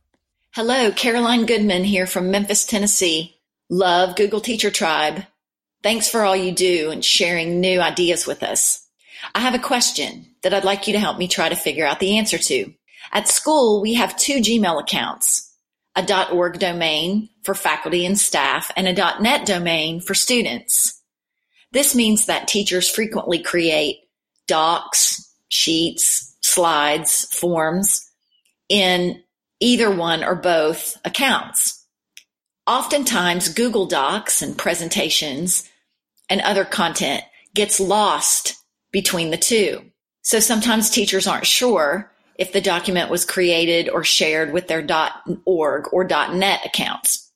Hello, 0.52 0.92
Caroline 0.92 1.46
Goodman 1.46 1.84
here 1.84 2.08
from 2.08 2.32
Memphis, 2.32 2.66
Tennessee. 2.66 3.37
Love 3.70 4.16
Google 4.16 4.40
Teacher 4.40 4.72
Tribe. 4.72 5.24
Thanks 5.84 6.08
for 6.08 6.24
all 6.24 6.36
you 6.36 6.54
do 6.54 6.90
and 6.90 7.04
sharing 7.04 7.60
new 7.60 7.82
ideas 7.82 8.26
with 8.26 8.42
us. 8.42 8.88
I 9.36 9.42
have 9.42 9.56
a 9.56 9.60
question 9.60 10.26
that 10.44 10.54
I'd 10.54 10.64
like 10.64 10.88
you 10.88 10.94
to 10.94 11.00
help 11.00 11.18
me 11.18 11.28
try 11.28 11.50
to 11.50 11.56
figure 11.56 11.86
out 11.86 12.00
the 12.00 12.18
answer 12.18 12.38
to. 12.38 12.74
At 13.12 13.28
school, 13.28 13.82
we 13.82 13.96
have 13.96 14.18
two 14.18 14.38
Gmail 14.38 14.80
accounts, 14.80 15.54
a 15.98 16.32
.org 16.32 16.60
domain 16.60 17.30
for 17.44 17.54
faculty 17.54 18.06
and 18.06 18.18
staff 18.18 18.72
and 18.78 18.88
a 18.88 18.94
.net 19.22 19.46
domain 19.46 20.00
for 20.00 20.14
students. 20.14 21.02
This 21.74 21.94
means 21.94 22.26
that 22.28 22.48
teachers 22.48 22.90
frequently 22.90 23.40
create 23.40 23.98
docs, 24.48 25.30
sheets, 25.50 26.38
slides, 26.42 27.26
forms 27.26 28.10
in 28.70 29.22
either 29.60 29.92
one 29.92 30.24
or 30.24 30.36
both 30.36 30.98
accounts. 31.04 31.77
Oftentimes, 32.68 33.50
Google 33.50 33.86
Docs 33.86 34.42
and 34.42 34.58
presentations 34.58 35.68
and 36.30 36.42
other 36.42 36.66
content 36.66 37.24
gets 37.56 37.80
lost 37.80 38.58
between 38.92 39.32
the 39.32 39.38
two. 39.38 39.82
So 40.22 40.42
sometimes 40.42 40.90
teachers 40.90 41.28
aren't 41.28 41.48
sure 41.48 42.12
if 42.38 42.52
the 42.52 42.60
document 42.60 43.10
was 43.10 43.24
created 43.24 43.90
or 43.90 44.04
shared 44.04 44.52
with 44.52 44.68
their 44.68 44.86
.org 45.46 45.88
or 45.94 46.04
.net 46.04 46.60
accounts. 46.66 47.32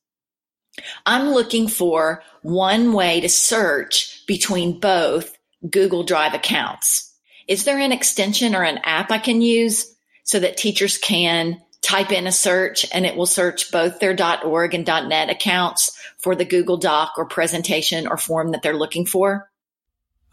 I'm 1.05 1.29
looking 1.29 1.67
for 1.67 2.23
one 2.41 2.93
way 2.93 3.21
to 3.21 3.29
search 3.29 4.25
between 4.27 4.79
both 4.79 5.37
Google 5.69 6.03
Drive 6.03 6.33
accounts. 6.33 7.13
Is 7.47 7.63
there 7.63 7.79
an 7.79 7.91
extension 7.91 8.53
or 8.53 8.63
an 8.63 8.79
app 8.83 9.11
I 9.11 9.17
can 9.17 9.41
use 9.41 9.95
so 10.23 10.39
that 10.39 10.57
teachers 10.57 10.97
can 10.97 11.61
type 11.81 12.11
in 12.11 12.27
a 12.27 12.31
search 12.31 12.85
and 12.93 13.05
it 13.05 13.15
will 13.15 13.25
search 13.25 13.71
both 13.71 13.99
their 13.99 14.15
.org 14.43 14.73
and 14.73 14.85
.net 14.85 15.29
accounts 15.29 15.97
for 16.17 16.35
the 16.35 16.45
Google 16.45 16.77
Doc 16.77 17.13
or 17.17 17.25
presentation 17.25 18.07
or 18.07 18.17
form 18.17 18.51
that 18.51 18.61
they're 18.61 18.77
looking 18.77 19.05
for. 19.05 19.49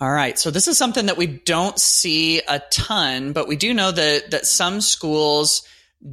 All 0.01 0.13
right. 0.13 0.39
So 0.39 0.51
this 0.51 0.69
is 0.69 0.79
something 0.79 1.07
that 1.07 1.17
we 1.17 1.27
don't 1.27 1.79
see 1.79 2.41
a 2.41 2.61
ton, 2.71 3.33
but 3.33 3.49
we 3.49 3.57
do 3.57 3.75
know 3.75 3.91
that 3.91 4.31
that 4.31 4.47
some 4.47 4.81
schools 4.81 5.67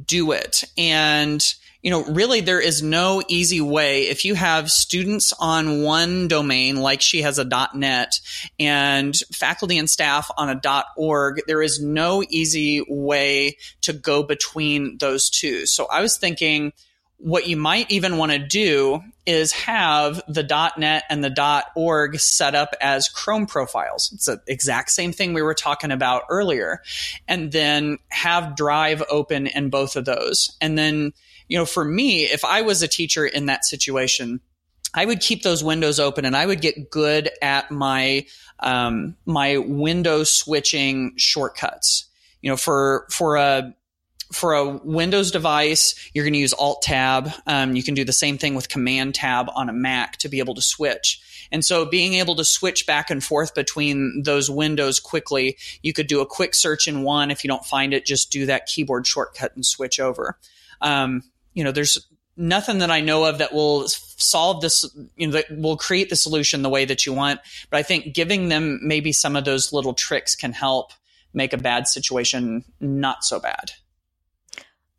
do 0.04 0.32
it. 0.32 0.64
And 0.76 1.44
you 1.82 1.90
know, 1.90 2.04
really 2.04 2.40
there 2.40 2.60
is 2.60 2.82
no 2.82 3.22
easy 3.28 3.60
way. 3.60 4.08
If 4.08 4.24
you 4.24 4.34
have 4.34 4.70
students 4.70 5.32
on 5.38 5.82
one 5.82 6.28
domain, 6.28 6.76
like 6.76 7.00
she 7.00 7.22
has 7.22 7.38
a 7.38 7.44
dot 7.44 7.76
.net 7.76 8.20
and 8.58 9.16
faculty 9.32 9.78
and 9.78 9.88
staff 9.88 10.30
on 10.36 10.48
a 10.48 10.54
dot 10.54 10.86
.org, 10.96 11.42
there 11.46 11.62
is 11.62 11.80
no 11.80 12.24
easy 12.28 12.84
way 12.88 13.56
to 13.82 13.92
go 13.92 14.22
between 14.22 14.98
those 14.98 15.30
two. 15.30 15.66
So 15.66 15.86
I 15.86 16.00
was 16.00 16.18
thinking, 16.18 16.72
what 17.18 17.48
you 17.48 17.56
might 17.56 17.90
even 17.90 18.18
want 18.18 18.32
to 18.32 18.38
do 18.38 19.02
is 19.24 19.52
have 19.52 20.22
the 20.28 20.42
.net 20.76 21.04
and 21.10 21.24
the 21.24 21.64
.org 21.74 22.20
set 22.20 22.54
up 22.54 22.74
as 22.80 23.08
Chrome 23.08 23.46
profiles. 23.46 24.10
It's 24.12 24.26
the 24.26 24.40
exact 24.46 24.90
same 24.90 25.12
thing 25.12 25.32
we 25.32 25.42
were 25.42 25.54
talking 25.54 25.90
about 25.90 26.24
earlier. 26.28 26.82
And 27.26 27.50
then 27.50 27.98
have 28.10 28.54
Drive 28.54 29.02
open 29.10 29.46
in 29.46 29.70
both 29.70 29.96
of 29.96 30.04
those. 30.04 30.56
And 30.60 30.78
then, 30.78 31.12
you 31.48 31.58
know, 31.58 31.66
for 31.66 31.84
me, 31.84 32.24
if 32.24 32.44
I 32.44 32.62
was 32.62 32.82
a 32.82 32.88
teacher 32.88 33.26
in 33.26 33.46
that 33.46 33.64
situation, 33.64 34.40
I 34.94 35.04
would 35.04 35.20
keep 35.20 35.42
those 35.42 35.64
windows 35.64 35.98
open 35.98 36.24
and 36.24 36.36
I 36.36 36.46
would 36.46 36.60
get 36.60 36.90
good 36.90 37.30
at 37.42 37.70
my 37.70 38.26
um, 38.60 39.16
my 39.26 39.58
window 39.58 40.24
switching 40.24 41.14
shortcuts. 41.16 42.06
You 42.40 42.50
know, 42.50 42.56
for 42.56 43.06
for 43.10 43.36
a 43.36 43.74
for 44.32 44.54
a 44.54 44.68
Windows 44.68 45.30
device, 45.30 45.94
you're 46.12 46.24
going 46.24 46.32
to 46.34 46.38
use 46.38 46.52
Alt 46.52 46.82
Tab. 46.82 47.30
Um, 47.46 47.76
you 47.76 47.82
can 47.82 47.94
do 47.94 48.04
the 48.04 48.12
same 48.12 48.38
thing 48.38 48.54
with 48.54 48.68
Command 48.68 49.14
Tab 49.14 49.48
on 49.54 49.68
a 49.68 49.72
Mac 49.72 50.16
to 50.18 50.28
be 50.28 50.38
able 50.38 50.54
to 50.54 50.62
switch. 50.62 51.20
And 51.52 51.64
so, 51.64 51.84
being 51.84 52.14
able 52.14 52.34
to 52.36 52.44
switch 52.44 52.86
back 52.86 53.10
and 53.10 53.22
forth 53.22 53.54
between 53.54 54.22
those 54.24 54.50
windows 54.50 54.98
quickly, 54.98 55.56
you 55.82 55.92
could 55.92 56.08
do 56.08 56.20
a 56.20 56.26
quick 56.26 56.54
search 56.54 56.88
in 56.88 57.02
one. 57.02 57.30
If 57.30 57.44
you 57.44 57.48
don't 57.48 57.64
find 57.64 57.94
it, 57.94 58.04
just 58.04 58.32
do 58.32 58.46
that 58.46 58.66
keyboard 58.66 59.06
shortcut 59.06 59.54
and 59.54 59.64
switch 59.64 60.00
over. 60.00 60.38
Um, 60.80 61.22
you 61.54 61.62
know, 61.62 61.72
there's 61.72 62.06
nothing 62.36 62.78
that 62.78 62.90
I 62.90 63.00
know 63.00 63.24
of 63.24 63.38
that 63.38 63.52
will 63.52 63.88
solve 63.88 64.60
this, 64.60 64.84
you 65.16 65.28
know, 65.28 65.32
that 65.34 65.46
will 65.50 65.76
create 65.76 66.10
the 66.10 66.16
solution 66.16 66.62
the 66.62 66.68
way 66.68 66.84
that 66.84 67.06
you 67.06 67.12
want. 67.12 67.40
But 67.70 67.78
I 67.78 67.82
think 67.82 68.14
giving 68.14 68.48
them 68.48 68.80
maybe 68.82 69.12
some 69.12 69.36
of 69.36 69.44
those 69.44 69.72
little 69.72 69.94
tricks 69.94 70.34
can 70.34 70.52
help 70.52 70.92
make 71.32 71.52
a 71.52 71.58
bad 71.58 71.86
situation 71.86 72.64
not 72.80 73.24
so 73.24 73.38
bad. 73.38 73.72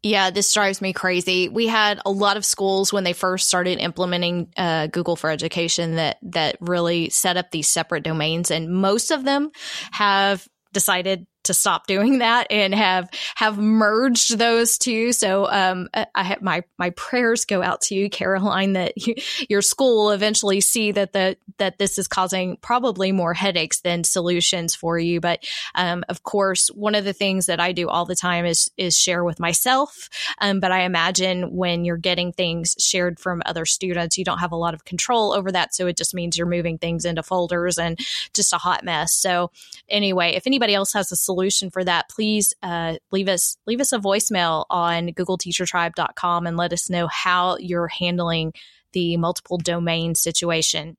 Yeah, 0.07 0.29
this 0.29 0.53
drives 0.53 0.81
me 0.81 0.93
crazy. 0.93 1.49
We 1.49 1.67
had 1.67 1.99
a 2.05 2.11
lot 2.11 2.37
of 2.37 2.45
schools 2.45 2.93
when 2.93 3.03
they 3.03 3.11
first 3.11 3.47
started 3.47 3.79
implementing 3.79 4.47
uh, 4.55 4.87
Google 4.87 5.17
for 5.17 5.29
Education 5.29 5.95
that 5.95 6.17
that 6.21 6.55
really 6.61 7.09
set 7.09 7.35
up 7.35 7.51
these 7.51 7.67
separate 7.67 8.03
domains, 8.03 8.49
and 8.49 8.69
most 8.69 9.11
of 9.11 9.25
them 9.25 9.51
have 9.91 10.47
decided 10.71 11.27
to 11.47 11.53
stop 11.53 11.87
doing 11.87 12.19
that 12.19 12.47
and 12.49 12.73
have 12.73 13.09
have 13.35 13.57
merged 13.57 14.37
those 14.37 14.77
two. 14.77 15.11
So 15.11 15.49
um, 15.49 15.89
I 16.15 16.23
have 16.23 16.41
my 16.41 16.63
my 16.77 16.91
prayers 16.91 17.45
go 17.45 17.61
out 17.61 17.81
to 17.81 17.95
you, 17.95 18.09
Caroline, 18.09 18.73
that 18.73 18.93
you, 18.97 19.15
your 19.49 19.61
school 19.61 20.05
will 20.05 20.11
eventually 20.11 20.61
see 20.61 20.91
that 20.91 21.13
the 21.13 21.37
that 21.57 21.77
this 21.79 21.97
is 21.97 22.07
causing 22.07 22.57
probably 22.57 23.11
more 23.11 23.33
headaches 23.33 23.81
than 23.81 24.03
solutions 24.03 24.75
for 24.75 24.99
you. 24.99 25.19
But 25.19 25.43
um, 25.75 26.03
of 26.09 26.23
course, 26.23 26.67
one 26.69 26.95
of 26.95 27.03
the 27.03 27.13
things 27.13 27.47
that 27.47 27.59
I 27.59 27.71
do 27.71 27.89
all 27.89 28.05
the 28.05 28.15
time 28.15 28.45
is 28.45 28.69
is 28.77 28.95
share 28.95 29.23
with 29.23 29.39
myself. 29.39 30.09
Um, 30.39 30.59
but 30.59 30.71
I 30.71 30.81
imagine 30.81 31.55
when 31.55 31.85
you're 31.85 31.97
getting 31.97 32.31
things 32.31 32.75
shared 32.77 33.19
from 33.19 33.41
other 33.45 33.65
students, 33.65 34.17
you 34.17 34.25
don't 34.25 34.39
have 34.39 34.51
a 34.51 34.57
lot 34.57 34.73
of 34.73 34.85
control 34.85 35.33
over 35.33 35.51
that. 35.51 35.73
So 35.73 35.87
it 35.87 35.97
just 35.97 36.13
means 36.13 36.37
you're 36.37 36.47
moving 36.47 36.77
things 36.77 37.05
into 37.05 37.23
folders 37.23 37.77
and 37.77 37.99
just 38.33 38.53
a 38.53 38.57
hot 38.57 38.83
mess. 38.83 39.13
So 39.13 39.51
anyway, 39.89 40.33
if 40.35 40.45
anybody 40.45 40.73
else 40.73 40.93
has 40.93 41.11
a 41.11 41.15
solution 41.15 41.36
solution 41.37 41.69
for 41.69 41.83
that, 41.83 42.09
please 42.09 42.53
uh, 42.63 42.95
leave 43.11 43.27
us 43.27 43.57
leave 43.67 43.79
us 43.79 43.93
a 43.93 43.99
voicemail 43.99 44.65
on 44.71 45.09
googleteachertribe.com 45.09 46.47
and 46.47 46.57
let 46.57 46.73
us 46.73 46.89
know 46.89 47.07
how 47.07 47.57
you're 47.57 47.87
handling 47.87 48.53
the 48.93 49.17
multiple 49.17 49.57
domain 49.57 50.15
situation. 50.15 50.97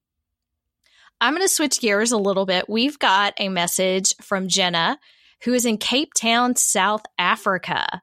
I'm 1.20 1.34
going 1.34 1.44
to 1.44 1.52
switch 1.52 1.80
gears 1.80 2.12
a 2.12 2.16
little 2.16 2.46
bit. 2.46 2.68
We've 2.68 2.98
got 2.98 3.34
a 3.38 3.48
message 3.48 4.14
from 4.22 4.46
Jenna, 4.46 5.00
who 5.42 5.52
is 5.52 5.64
in 5.64 5.76
Cape 5.76 6.14
Town, 6.14 6.54
South 6.54 7.02
Africa. 7.18 8.00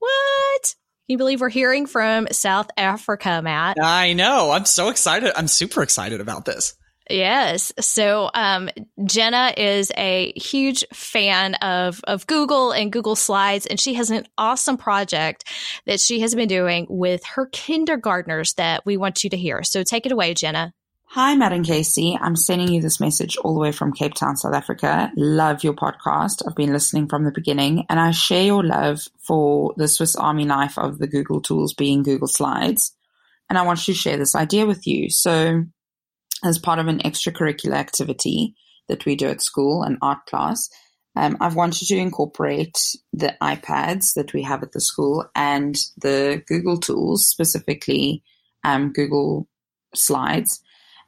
What? 0.00 0.74
Can 1.06 1.12
you 1.14 1.18
believe 1.18 1.40
we're 1.40 1.48
hearing 1.48 1.86
from 1.86 2.26
South 2.32 2.68
Africa, 2.76 3.40
Matt? 3.42 3.76
I 3.80 4.14
know. 4.14 4.50
I'm 4.50 4.64
so 4.64 4.88
excited. 4.88 5.32
I'm 5.36 5.46
super 5.46 5.82
excited 5.82 6.20
about 6.20 6.44
this. 6.44 6.74
Yes. 7.10 7.72
So 7.80 8.30
um, 8.34 8.70
Jenna 9.04 9.52
is 9.56 9.90
a 9.96 10.32
huge 10.36 10.84
fan 10.92 11.54
of 11.56 12.00
of 12.04 12.26
Google 12.26 12.72
and 12.72 12.92
Google 12.92 13.16
Slides, 13.16 13.66
and 13.66 13.78
she 13.78 13.94
has 13.94 14.10
an 14.10 14.26
awesome 14.38 14.76
project 14.76 15.44
that 15.86 16.00
she 16.00 16.20
has 16.20 16.34
been 16.34 16.48
doing 16.48 16.86
with 16.88 17.24
her 17.24 17.46
kindergartners 17.46 18.54
that 18.54 18.86
we 18.86 18.96
want 18.96 19.24
you 19.24 19.30
to 19.30 19.36
hear. 19.36 19.62
So 19.62 19.82
take 19.82 20.06
it 20.06 20.12
away, 20.12 20.34
Jenna. 20.34 20.72
Hi, 21.14 21.34
Matt 21.34 21.52
and 21.52 21.64
Kasey. 21.64 22.16
I'm 22.20 22.36
sending 22.36 22.68
you 22.68 22.80
this 22.80 23.00
message 23.00 23.36
all 23.38 23.52
the 23.54 23.58
way 23.58 23.72
from 23.72 23.92
Cape 23.92 24.14
Town, 24.14 24.36
South 24.36 24.54
Africa. 24.54 25.10
Love 25.16 25.64
your 25.64 25.74
podcast. 25.74 26.46
I've 26.46 26.54
been 26.54 26.72
listening 26.72 27.08
from 27.08 27.24
the 27.24 27.32
beginning, 27.32 27.84
and 27.90 27.98
I 27.98 28.12
share 28.12 28.44
your 28.44 28.62
love 28.62 29.08
for 29.18 29.74
the 29.76 29.88
Swiss 29.88 30.14
Army 30.14 30.44
knife 30.44 30.78
of 30.78 30.98
the 30.98 31.08
Google 31.08 31.40
tools 31.40 31.74
being 31.74 32.04
Google 32.04 32.28
Slides. 32.28 32.94
And 33.48 33.58
I 33.58 33.62
want 33.62 33.80
to 33.80 33.92
share 33.92 34.18
this 34.18 34.36
idea 34.36 34.66
with 34.66 34.86
you. 34.86 35.10
So 35.10 35.64
as 36.44 36.58
part 36.58 36.78
of 36.78 36.88
an 36.88 36.98
extracurricular 37.00 37.74
activity 37.74 38.54
that 38.88 39.04
we 39.06 39.16
do 39.16 39.28
at 39.28 39.42
school, 39.42 39.82
an 39.82 39.98
art 40.02 40.26
class. 40.26 40.68
Um, 41.16 41.36
I've 41.40 41.56
wanted 41.56 41.86
to 41.88 41.96
incorporate 41.96 42.78
the 43.12 43.36
iPads 43.42 44.14
that 44.14 44.32
we 44.32 44.42
have 44.42 44.62
at 44.62 44.72
the 44.72 44.80
school 44.80 45.28
and 45.34 45.76
the 46.00 46.42
Google 46.46 46.78
tools, 46.78 47.26
specifically 47.26 48.22
um, 48.64 48.92
Google 48.92 49.48
Slides. 49.94 50.62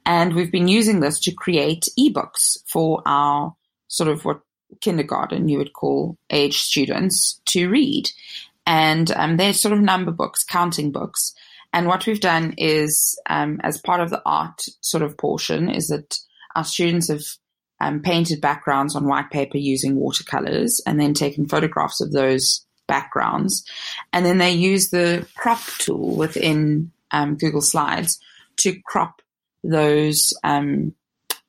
And 0.05 0.35
we've 0.35 0.51
been 0.51 0.69
using 0.69 1.01
this 1.01 1.21
to 1.21 1.33
create 1.33 1.89
ebooks 1.99 2.59
for 2.67 3.03
our 3.07 3.55
sort 3.87 4.11
of 4.11 4.25
what 4.25 4.41
kindergarten 4.81 5.49
you 5.49 5.59
would 5.59 5.73
call 5.73 6.19
age 6.31 6.59
students 6.59 7.41
to 7.47 7.69
read. 7.69 8.11
And 8.67 9.11
um, 9.13 9.37
they're 9.37 9.53
sort 9.53 9.75
of 9.75 9.81
number 9.81 10.11
books, 10.11 10.45
counting 10.45 10.91
books. 10.91 11.35
And 11.73 11.87
what 11.87 12.07
we've 12.07 12.21
done 12.21 12.55
is, 12.59 13.19
um, 13.29 13.61
as 13.63 13.81
part 13.81 14.01
of 14.01 14.11
the 14.11 14.23
art 14.27 14.63
sort 14.81 15.03
of 15.03 15.17
portion, 15.17 15.71
is 15.71 15.89
that 15.89 16.19
our 16.55 16.65
students 16.65 17.09
have 17.09 17.23
um, 17.81 18.01
painted 18.01 18.41
backgrounds 18.41 18.95
on 18.95 19.09
white 19.09 19.31
paper 19.31 19.59
using 19.59 19.97
watercolors 19.97 20.81
and 20.87 21.01
then 21.01 21.15
taken 21.15 21.49
photographs 21.49 22.01
of 22.01 22.13
those 22.13 22.65
backgrounds. 22.87 23.65
And 24.13 24.25
then 24.25 24.39
they 24.39 24.53
use 24.53 24.91
the 24.91 25.27
crop 25.37 25.63
tool 25.79 26.17
within 26.17 26.93
um, 27.11 27.37
Google 27.37 27.63
Slides 27.63 28.21
to 28.59 28.79
crop 28.85 29.23
those 29.65 30.33
um, 30.45 30.95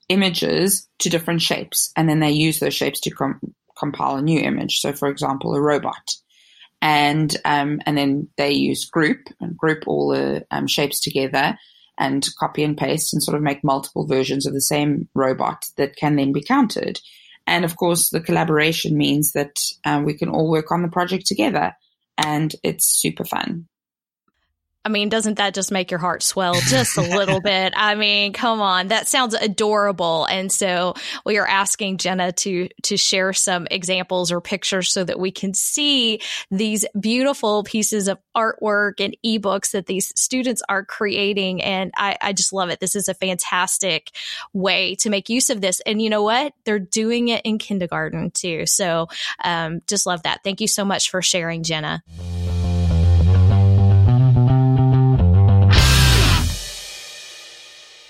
images 0.10 0.88
to 1.00 1.10
different 1.10 1.42
shapes. 1.42 1.92
And 1.96 2.08
then 2.08 2.20
they 2.20 2.32
use 2.32 2.60
those 2.60 2.74
shapes 2.74 3.00
to 3.02 3.12
com- 3.12 3.54
compile 3.78 4.16
a 4.16 4.22
new 4.22 4.40
image. 4.40 4.80
So, 4.80 4.94
for 4.94 5.10
example, 5.10 5.54
a 5.54 5.62
robot 5.62 6.16
and 6.84 7.38
um, 7.46 7.80
and 7.86 7.98
then 7.98 8.28
they 8.36 8.52
use 8.52 8.90
group 8.90 9.30
and 9.40 9.58
group 9.58 9.86
all 9.88 10.10
the 10.10 10.46
um, 10.52 10.68
shapes 10.68 11.00
together 11.00 11.58
and 11.98 12.28
copy 12.38 12.62
and 12.62 12.78
paste 12.78 13.14
and 13.14 13.24
sort 13.24 13.38
of 13.38 13.42
make 13.42 13.64
multiple 13.64 14.06
versions 14.06 14.46
of 14.46 14.54
the 14.54 14.60
same 14.60 15.08
robot 15.16 15.64
that 15.78 15.96
can 15.96 16.18
then 16.18 16.34
be 16.34 16.44
counted. 16.44 17.00
And 17.48 17.64
of 17.64 17.78
course, 17.78 18.10
the 18.10 18.20
collaboration 18.20 18.98
means 18.98 19.32
that 19.32 19.56
um, 19.86 20.04
we 20.04 20.18
can 20.18 20.28
all 20.28 20.50
work 20.50 20.72
on 20.72 20.82
the 20.82 20.90
project 20.90 21.26
together, 21.26 21.74
and 22.18 22.54
it's 22.64 23.00
super 23.00 23.24
fun. 23.24 23.68
I 24.86 24.90
mean, 24.90 25.08
doesn't 25.08 25.36
that 25.36 25.54
just 25.54 25.72
make 25.72 25.92
your 25.92 26.00
heart 26.00 26.24
swell 26.24 26.56
just 26.56 26.98
a 26.98 27.02
little 27.02 27.40
bit? 27.42 27.74
I 27.76 27.96
mean, 27.96 28.34
come 28.34 28.62
on, 28.62 28.90
that 28.90 29.08
sounds 29.08 29.34
adorable. 29.34 30.26
And 30.26 30.52
so 30.52 30.96
we 31.26 31.38
are 31.38 31.48
asking 31.48 31.98
Jenna 31.98 32.34
to 32.34 32.68
to 32.84 32.98
share 32.98 33.32
some 33.32 33.68
examples 33.72 34.32
or 34.32 34.42
pictures 34.42 34.92
so 34.92 35.04
that 35.06 35.20
we 35.20 35.32
can 35.32 35.54
see 35.54 36.20
these 36.52 36.86
beautiful 37.00 37.64
pieces 37.64 38.10
of 38.10 38.20
artwork 38.36 39.00
and 39.00 39.16
ebooks 39.26 39.72
that 39.72 39.86
these 39.86 40.12
students 40.20 40.62
are 40.68 40.84
creating. 40.84 41.62
And 41.62 41.92
I, 41.96 42.18
I 42.20 42.34
just 42.34 42.52
love 42.52 42.70
it. 42.70 42.80
This 42.82 42.96
is 42.96 43.08
a 43.08 43.14
fantastic 43.14 44.12
way 44.52 44.96
to 44.96 45.10
make 45.10 45.30
use 45.30 45.50
of 45.50 45.62
this. 45.62 45.80
And 45.82 46.02
you 46.02 46.10
know 46.10 46.24
what? 46.24 46.54
They're 46.66 46.80
doing 46.80 47.30
it 47.30 47.42
in 47.46 47.58
kindergarten 47.58 48.32
too. 48.32 48.66
So 48.66 49.08
um, 49.44 49.82
just 49.88 50.06
love 50.06 50.24
that. 50.24 50.42
Thank 50.44 50.60
you 50.60 50.68
so 50.68 50.84
much 50.84 51.10
for 51.10 51.22
sharing, 51.22 51.64
Jenna. 51.64 52.04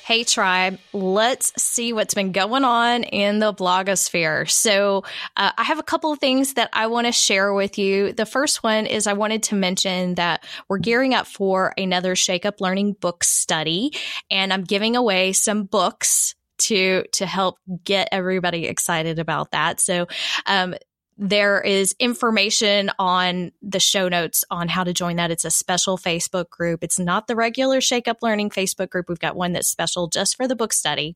Hey, 0.05 0.25
tribe, 0.25 0.79
let's 0.91 1.53
see 1.55 1.93
what's 1.93 2.13
been 2.13 2.33
going 2.33 2.65
on 2.65 3.03
in 3.05 3.39
the 3.39 3.53
blogosphere. 3.53 4.51
So, 4.51 5.05
uh, 5.37 5.51
I 5.57 5.63
have 5.63 5.79
a 5.79 5.83
couple 5.83 6.11
of 6.11 6.19
things 6.19 6.55
that 6.55 6.69
I 6.73 6.87
want 6.87 7.07
to 7.07 7.13
share 7.13 7.53
with 7.53 7.77
you. 7.77 8.11
The 8.11 8.25
first 8.25 8.63
one 8.63 8.85
is 8.85 9.07
I 9.07 9.13
wanted 9.13 9.43
to 9.43 9.55
mention 9.55 10.15
that 10.15 10.45
we're 10.67 10.79
gearing 10.79 11.13
up 11.13 11.25
for 11.25 11.73
another 11.77 12.17
Shake 12.17 12.45
Up 12.45 12.59
Learning 12.59 12.91
book 12.99 13.23
study, 13.23 13.93
and 14.29 14.51
I'm 14.51 14.65
giving 14.65 14.97
away 14.97 15.31
some 15.31 15.63
books 15.63 16.35
to 16.57 17.05
to 17.13 17.25
help 17.25 17.59
get 17.85 18.09
everybody 18.11 18.65
excited 18.65 19.19
about 19.19 19.51
that. 19.51 19.79
So, 19.79 20.07
um, 20.45 20.75
there 21.17 21.61
is 21.61 21.95
information 21.99 22.91
on 22.99 23.51
the 23.61 23.79
show 23.79 24.09
notes 24.09 24.43
on 24.49 24.67
how 24.67 24.83
to 24.83 24.93
join 24.93 25.17
that. 25.17 25.31
It's 25.31 25.45
a 25.45 25.51
special 25.51 25.97
Facebook 25.97 26.49
group. 26.49 26.83
It's 26.83 26.99
not 26.99 27.27
the 27.27 27.35
regular 27.35 27.81
Shake 27.81 28.07
Up 28.07 28.17
Learning 28.21 28.49
Facebook 28.49 28.89
group. 28.89 29.09
We've 29.09 29.19
got 29.19 29.35
one 29.35 29.53
that's 29.53 29.67
special 29.67 30.07
just 30.07 30.35
for 30.35 30.47
the 30.47 30.55
book 30.55 30.73
study. 30.73 31.15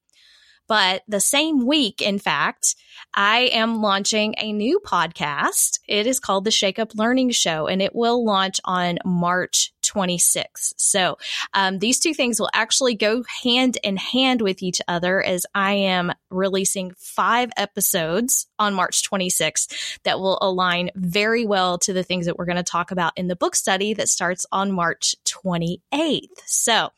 But 0.68 1.04
the 1.08 1.22
same 1.22 1.66
week, 1.66 2.02
in 2.02 2.20
fact, 2.20 2.76
I 3.14 3.50
am 3.54 3.82
launching 3.82 4.36
a 4.38 4.52
new 4.52 4.82
podcast. 4.86 5.80
It 5.88 6.06
is 6.06 6.20
called 6.20 6.44
the 6.44 6.52
Shake 6.52 6.78
Up 6.78 6.94
Learning 6.94 7.30
Show, 7.32 7.68
and 7.68 7.82
it 7.82 7.96
will 7.96 8.26
launch 8.26 8.60
on 8.66 8.98
March 9.06 9.74
26th. 9.92 10.74
So 10.78 11.18
um, 11.54 11.80
these 11.80 12.00
two 12.00 12.14
things 12.14 12.40
will 12.40 12.50
actually 12.54 12.96
go 12.96 13.24
hand 13.44 13.78
in 13.84 13.98
hand 13.98 14.42
with 14.42 14.64
each 14.64 14.82
other 14.88 15.22
as 15.24 15.46
I 15.54 15.74
am 15.74 16.14
releasing 16.30 16.94
five 16.98 17.52
episodes 17.58 18.48
on 18.60 18.74
March 18.74 19.10
26th 19.10 20.00
that 20.04 20.20
will 20.20 20.38
align 20.42 20.92
very 20.96 21.46
well 21.46 21.78
to 21.80 21.94
the 21.94 22.04
things 22.04 22.26
that 22.26 22.38
we're 22.38 22.46
going 22.46 22.58
to 22.58 22.64
talk 22.64 22.92
about 22.92 23.14
in 23.18 23.28
the 23.28 23.36
book 23.36 23.56
study 23.56 23.94
that 23.94 24.10
starts 24.10 24.46
on 24.52 24.72
March 24.72 25.16
28th. 25.26 26.28
So 26.46 26.90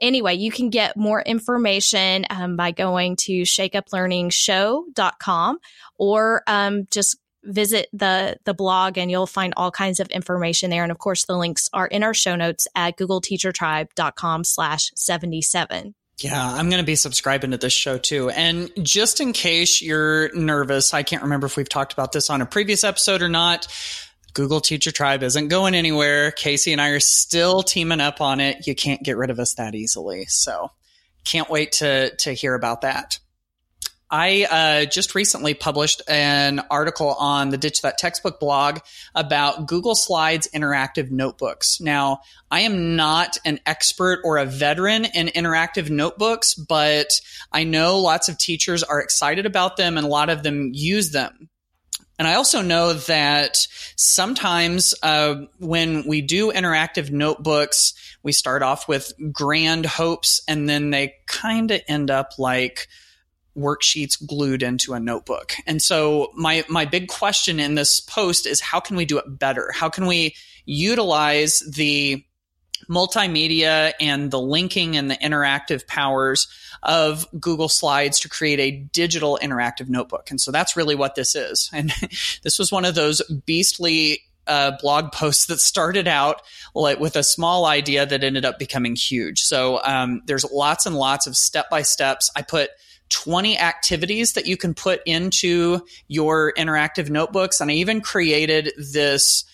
anyway, 0.00 0.34
you 0.34 0.50
can 0.50 0.70
get 0.70 0.96
more 0.96 1.20
information 1.22 2.24
um, 2.30 2.56
by 2.56 2.70
going 2.70 3.16
to 3.16 3.42
shakeuplearningshow.com 3.42 5.58
or 5.98 6.42
um, 6.46 6.86
just 6.90 7.18
visit 7.46 7.88
the 7.92 8.36
the 8.44 8.54
blog 8.54 8.98
and 8.98 9.10
you'll 9.10 9.26
find 9.26 9.54
all 9.56 9.70
kinds 9.70 10.00
of 10.00 10.08
information 10.08 10.70
there 10.70 10.82
and 10.82 10.92
of 10.92 10.98
course 10.98 11.24
the 11.24 11.36
links 11.36 11.68
are 11.72 11.86
in 11.86 12.02
our 12.02 12.14
show 12.14 12.36
notes 12.36 12.68
at 12.74 12.98
googleteachertribe.com 12.98 14.44
slash 14.44 14.90
77 14.94 15.94
yeah, 16.18 16.42
I'm 16.42 16.70
going 16.70 16.80
to 16.80 16.86
be 16.86 16.96
subscribing 16.96 17.50
to 17.50 17.58
this 17.58 17.74
show 17.74 17.98
too. 17.98 18.30
And 18.30 18.70
just 18.80 19.20
in 19.20 19.34
case 19.34 19.82
you're 19.82 20.34
nervous, 20.34 20.94
I 20.94 21.02
can't 21.02 21.22
remember 21.22 21.46
if 21.46 21.58
we've 21.58 21.68
talked 21.68 21.92
about 21.92 22.12
this 22.12 22.30
on 22.30 22.40
a 22.40 22.46
previous 22.46 22.84
episode 22.84 23.20
or 23.20 23.28
not. 23.28 23.68
Google 24.32 24.60
Teacher 24.60 24.90
Tribe 24.90 25.22
isn't 25.22 25.48
going 25.48 25.74
anywhere. 25.74 26.30
Kasey 26.30 26.72
and 26.72 26.80
I 26.80 26.90
are 26.90 27.00
still 27.00 27.62
teaming 27.62 28.00
up 28.00 28.20
on 28.20 28.40
it. 28.40 28.66
You 28.66 28.74
can't 28.74 29.02
get 29.02 29.16
rid 29.16 29.30
of 29.30 29.38
us 29.38 29.54
that 29.54 29.74
easily. 29.74 30.24
So 30.26 30.70
can't 31.24 31.50
wait 31.50 31.72
to, 31.72 32.14
to 32.16 32.32
hear 32.32 32.54
about 32.54 32.82
that. 32.82 33.18
I 34.10 34.44
uh, 34.44 34.84
just 34.86 35.16
recently 35.16 35.54
published 35.54 36.00
an 36.06 36.60
article 36.70 37.12
on 37.14 37.48
the 37.48 37.58
Ditch 37.58 37.82
That 37.82 37.98
Textbook 37.98 38.38
blog 38.38 38.78
about 39.14 39.66
Google 39.66 39.96
Slides 39.96 40.48
interactive 40.54 41.10
notebooks. 41.10 41.80
Now, 41.80 42.20
I 42.50 42.60
am 42.60 42.94
not 42.94 43.36
an 43.44 43.58
expert 43.66 44.20
or 44.22 44.38
a 44.38 44.46
veteran 44.46 45.06
in 45.06 45.26
interactive 45.28 45.90
notebooks, 45.90 46.54
but 46.54 47.08
I 47.52 47.64
know 47.64 47.98
lots 47.98 48.28
of 48.28 48.38
teachers 48.38 48.84
are 48.84 49.00
excited 49.00 49.44
about 49.44 49.76
them 49.76 49.98
and 49.98 50.06
a 50.06 50.10
lot 50.10 50.28
of 50.28 50.44
them 50.44 50.70
use 50.72 51.10
them. 51.10 51.48
And 52.18 52.26
I 52.26 52.34
also 52.34 52.62
know 52.62 52.94
that 52.94 53.66
sometimes 53.96 54.94
uh, 55.02 55.42
when 55.58 56.06
we 56.06 56.22
do 56.22 56.52
interactive 56.52 57.10
notebooks, 57.10 57.92
we 58.22 58.32
start 58.32 58.62
off 58.62 58.88
with 58.88 59.12
grand 59.32 59.84
hopes 59.84 60.40
and 60.48 60.68
then 60.68 60.90
they 60.90 61.14
kind 61.26 61.70
of 61.72 61.82
end 61.88 62.10
up 62.10 62.38
like 62.38 62.86
worksheets 63.56 64.24
glued 64.24 64.62
into 64.62 64.94
a 64.94 65.00
notebook. 65.00 65.54
And 65.66 65.80
so 65.80 66.32
my 66.34 66.64
my 66.68 66.84
big 66.84 67.08
question 67.08 67.58
in 67.58 67.74
this 67.74 68.00
post 68.00 68.46
is 68.46 68.60
how 68.60 68.80
can 68.80 68.96
we 68.96 69.04
do 69.04 69.18
it 69.18 69.38
better? 69.38 69.72
How 69.74 69.88
can 69.88 70.06
we 70.06 70.34
utilize 70.64 71.60
the 71.60 72.24
multimedia 72.88 73.92
and 74.00 74.30
the 74.30 74.40
linking 74.40 74.96
and 74.96 75.10
the 75.10 75.16
interactive 75.16 75.86
powers 75.86 76.48
of 76.82 77.26
Google 77.38 77.68
Slides 77.68 78.20
to 78.20 78.28
create 78.28 78.60
a 78.60 78.70
digital 78.70 79.38
interactive 79.42 79.88
notebook. 79.88 80.30
And 80.30 80.40
so 80.40 80.52
that's 80.52 80.76
really 80.76 80.94
what 80.94 81.14
this 81.14 81.34
is. 81.34 81.70
And 81.76 81.92
this 82.42 82.58
was 82.58 82.72
one 82.72 82.84
of 82.84 82.94
those 82.94 83.22
beastly 83.44 84.20
uh, 84.46 84.72
blog 84.80 85.12
posts 85.12 85.46
that 85.46 85.60
started 85.60 86.06
out 86.08 86.42
like 86.74 87.00
with 87.00 87.16
a 87.16 87.22
small 87.22 87.66
idea 87.66 88.06
that 88.06 88.24
ended 88.24 88.44
up 88.44 88.58
becoming 88.58 88.94
huge. 88.96 89.40
So 89.40 89.82
um, 89.82 90.22
there's 90.26 90.44
lots 90.50 90.86
and 90.86 90.96
lots 90.96 91.26
of 91.26 91.36
step 91.36 91.68
by 91.68 91.82
steps. 91.82 92.30
I 92.36 92.42
put 92.42 92.70
20 93.10 93.58
activities 93.58 94.32
that 94.32 94.46
you 94.46 94.56
can 94.56 94.74
put 94.74 95.00
into 95.06 95.80
your 96.08 96.52
interactive 96.54 97.10
notebooks. 97.10 97.60
And 97.60 97.70
I 97.70 97.74
even 97.74 98.00
created 98.00 98.72
this 98.76 99.44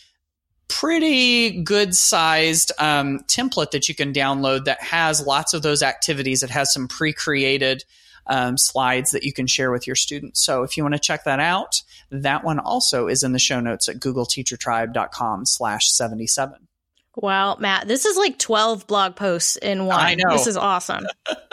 pretty 0.68 1.62
good 1.62 1.94
sized 1.94 2.72
um, 2.78 3.20
template 3.28 3.72
that 3.72 3.88
you 3.88 3.94
can 3.94 4.12
download 4.12 4.64
that 4.64 4.82
has 4.82 5.24
lots 5.26 5.52
of 5.52 5.62
those 5.62 5.82
activities. 5.82 6.42
It 6.42 6.50
has 6.50 6.72
some 6.72 6.88
pre 6.88 7.12
created 7.12 7.84
um, 8.26 8.56
slides 8.56 9.10
that 9.10 9.24
you 9.24 9.32
can 9.32 9.46
share 9.46 9.70
with 9.70 9.86
your 9.86 9.96
students. 9.96 10.44
So 10.44 10.62
if 10.62 10.76
you 10.76 10.82
want 10.82 10.94
to 10.94 11.00
check 11.00 11.24
that 11.24 11.40
out, 11.40 11.82
that 12.10 12.44
one 12.44 12.58
also 12.58 13.08
is 13.08 13.22
in 13.22 13.32
the 13.32 13.38
show 13.38 13.60
notes 13.60 13.88
at 13.88 13.96
googleteachertribe.com 13.96 15.46
slash 15.46 15.90
77. 15.90 16.68
Wow, 17.14 17.56
Matt, 17.56 17.88
this 17.88 18.06
is 18.06 18.16
like 18.16 18.38
12 18.38 18.86
blog 18.86 19.16
posts 19.16 19.56
in 19.56 19.84
one. 19.84 20.00
I 20.00 20.14
know. 20.14 20.30
This 20.30 20.46
is 20.46 20.56
awesome. 20.56 21.06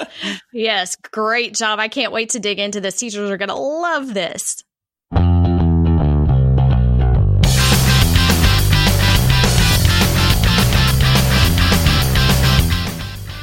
yes, 0.53 0.95
great 0.95 1.53
job. 1.53 1.80
I 1.80 1.89
can't 1.89 2.14
wait 2.14 2.30
to 2.30 2.39
dig 2.39 2.60
into 2.60 2.80
this. 2.80 2.97
Teachers 2.97 3.30
are 3.30 3.38
going 3.38 3.49
to 3.49 3.55
love 3.55 4.14
this. 4.14 4.64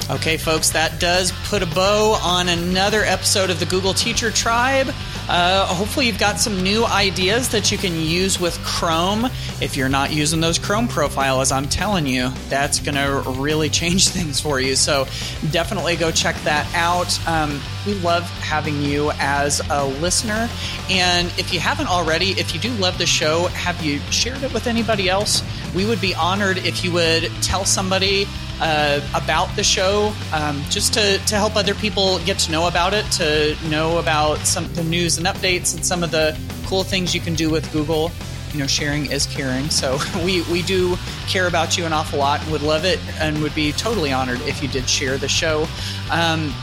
Okay, 0.09 0.37
folks, 0.37 0.71
that 0.71 0.99
does 1.01 1.33
put 1.45 1.63
a 1.63 1.67
bow 1.67 2.19
on 2.23 2.49
another 2.49 3.03
episode 3.03 3.51
of 3.51 3.61
the 3.61 3.67
Google 3.67 3.93
Teacher 3.93 4.31
Tribe. 4.31 4.87
Uh, 5.29 5.67
hopefully, 5.67 6.07
you've 6.07 6.19
got 6.19 6.39
some 6.39 6.63
new 6.63 6.85
ideas 6.85 7.49
that 7.51 7.73
you 7.73 7.79
can 7.79 7.95
use 7.95 8.41
with 8.41 8.57
Chrome. 8.65 9.25
If 9.61 9.77
you're 9.77 9.89
not 9.89 10.13
using 10.13 10.41
those 10.41 10.59
Chrome 10.59 10.89
profiles, 10.89 11.51
I'm 11.51 11.69
telling 11.69 12.07
you, 12.07 12.31
that's 12.49 12.79
going 12.79 12.95
to 12.95 13.31
really 13.41 13.69
change 13.69 14.09
things 14.17 14.41
for 14.41 14.61
you. 14.61 14.77
So, 14.77 15.07
definitely 15.51 15.97
go 15.97 16.11
check 16.11 16.37
that 16.43 16.71
out. 16.75 17.19
Um, 17.27 17.61
we 17.87 17.95
love 17.95 18.25
having 18.41 18.83
you 18.83 19.11
as 19.19 19.61
a 19.71 19.87
listener. 19.87 20.49
And 20.91 21.29
if 21.39 21.53
you 21.53 21.61
haven't 21.61 21.89
already, 21.89 22.31
if 22.31 22.55
you 22.55 22.61
do 22.61 22.71
love 22.75 22.99
the 22.99 23.07
show, 23.07 23.47
have 23.49 23.83
you 23.85 23.99
shared 24.11 24.43
it 24.43 24.53
with 24.53 24.67
anybody 24.67 25.09
else? 25.09 25.43
We 25.75 25.87
would 25.87 26.01
be 26.01 26.15
honored 26.15 26.59
if 26.59 26.85
you 26.85 26.93
would 26.93 27.31
tell 27.43 27.65
somebody 27.65 28.27
uh, 28.61 29.01
about 29.15 29.55
the 29.57 29.63
show, 29.63 30.13
um, 30.33 30.63
just 30.71 30.95
to, 30.95 31.19
to 31.27 31.37
help 31.37 31.57
other 31.57 31.75
people 31.75 32.19
get 32.21 32.39
to 32.39 32.53
know 32.53 32.69
about 32.69 32.95
it, 32.95 33.05
to 33.13 33.57
know 33.69 33.99
about 33.99 34.39
some 34.39 34.73
the 34.75 34.85
news 34.85 35.16
and 35.19 35.27
updates 35.27 35.75
and 35.75 35.85
some 35.85 36.03
of 36.03 36.11
the 36.11 36.39
cool 36.67 36.83
things 36.83 37.15
you 37.15 37.21
can 37.21 37.35
do 37.35 37.51
with 37.51 37.71
Google. 37.73 38.11
You 38.53 38.61
know, 38.61 38.67
sharing 38.67 39.11
is 39.11 39.27
caring. 39.27 39.69
So 39.71 39.99
we, 40.25 40.43
we 40.51 40.63
do 40.63 40.97
care 41.27 41.47
about 41.47 41.77
you 41.77 41.85
an 41.85 41.93
awful 41.93 42.19
lot 42.19 42.41
would 42.51 42.63
love 42.63 42.85
it 42.85 42.99
and 43.21 43.43
would 43.43 43.55
be 43.55 43.73
totally 43.73 44.13
honored 44.13 44.41
if 44.43 44.63
you 44.63 44.69
did 44.69 44.89
share 44.89 45.19
the 45.19 45.29
show. 45.29 45.67
Um, 46.11 46.55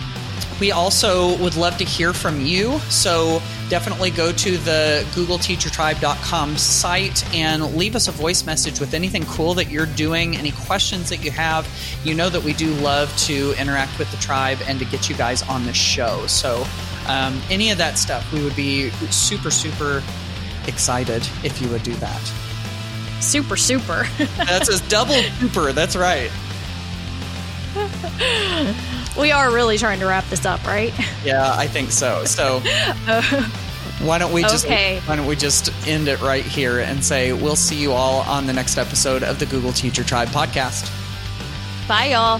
we 0.60 0.72
also 0.72 1.38
would 1.40 1.56
love 1.56 1.78
to 1.78 1.84
hear 1.84 2.14
from 2.14 2.40
you. 2.40 2.80
So 2.90 3.42
definitely 3.70 4.12
go 4.12 4.32
to 4.32 4.58
the 4.58 5.06
googleteachertribe.com 5.12 6.58
site 6.58 7.36
and 7.36 7.76
leave 7.76 7.96
us 7.96 8.08
a 8.08 8.12
voice 8.12 8.46
message 8.46 8.80
with 8.80 8.94
anything 8.94 9.26
cool 9.26 9.54
that 9.56 9.70
you're 9.70 9.88
doing, 9.88 10.38
any 10.38 10.52
questions 10.52 11.10
that 11.10 11.24
you 11.24 11.32
have. 11.32 11.68
You 12.04 12.14
know 12.14 12.30
that 12.30 12.44
we 12.44 12.54
do 12.54 12.74
love 12.76 13.16
to 13.26 13.54
interact 13.60 13.98
with 14.00 14.10
the 14.12 14.18
tribe 14.18 14.60
and 14.68 14.80
to 14.80 14.86
get 14.86 15.10
you 15.10 15.16
guys 15.16 15.42
on 15.44 15.66
the 15.66 15.74
show. 15.74 16.26
So 16.28 16.66
um, 17.08 17.42
any 17.50 17.72
of 17.72 17.78
that 17.78 17.98
stuff, 17.98 18.32
we 18.34 18.44
would 18.44 18.56
be 18.56 18.90
super, 19.12 19.52
super 19.52 20.04
excited 20.68 21.28
if 21.44 21.62
you 21.62 21.70
would 21.70 21.84
do 21.84 21.94
that. 21.96 22.22
Super, 23.20 23.56
super. 23.56 24.08
That's 24.38 24.70
a 24.70 24.90
double 24.90 25.14
super. 25.40 25.72
That's 25.72 25.96
right. 25.96 26.30
we 29.20 29.32
are 29.32 29.52
really 29.52 29.78
trying 29.78 30.00
to 30.00 30.06
wrap 30.06 30.26
this 30.30 30.46
up, 30.46 30.64
right? 30.66 30.94
Yeah, 31.26 31.54
I 31.56 31.68
think 31.68 31.92
so. 31.92 32.24
So 32.26 32.60
why 34.06 34.18
don't 34.18 34.34
we 34.34 34.42
just 34.42 34.66
Okay. 34.66 35.00
why 35.06 35.16
don't 35.16 35.26
we 35.26 35.36
just 35.36 35.72
end 35.88 36.08
it 36.08 36.22
right 36.22 36.46
here 36.46 36.80
and 36.80 37.04
say 37.04 37.34
we'll 37.34 37.56
see 37.56 37.76
you 37.76 37.92
all 37.94 38.22
on 38.22 38.46
the 38.46 38.54
next 38.54 38.78
episode 38.78 39.24
of 39.24 39.40
the 39.40 39.46
Google 39.46 39.72
Teacher 39.74 40.04
Tribe 40.04 40.28
podcast. 40.30 40.92
Bye, 41.88 42.08
y'all. 42.12 42.40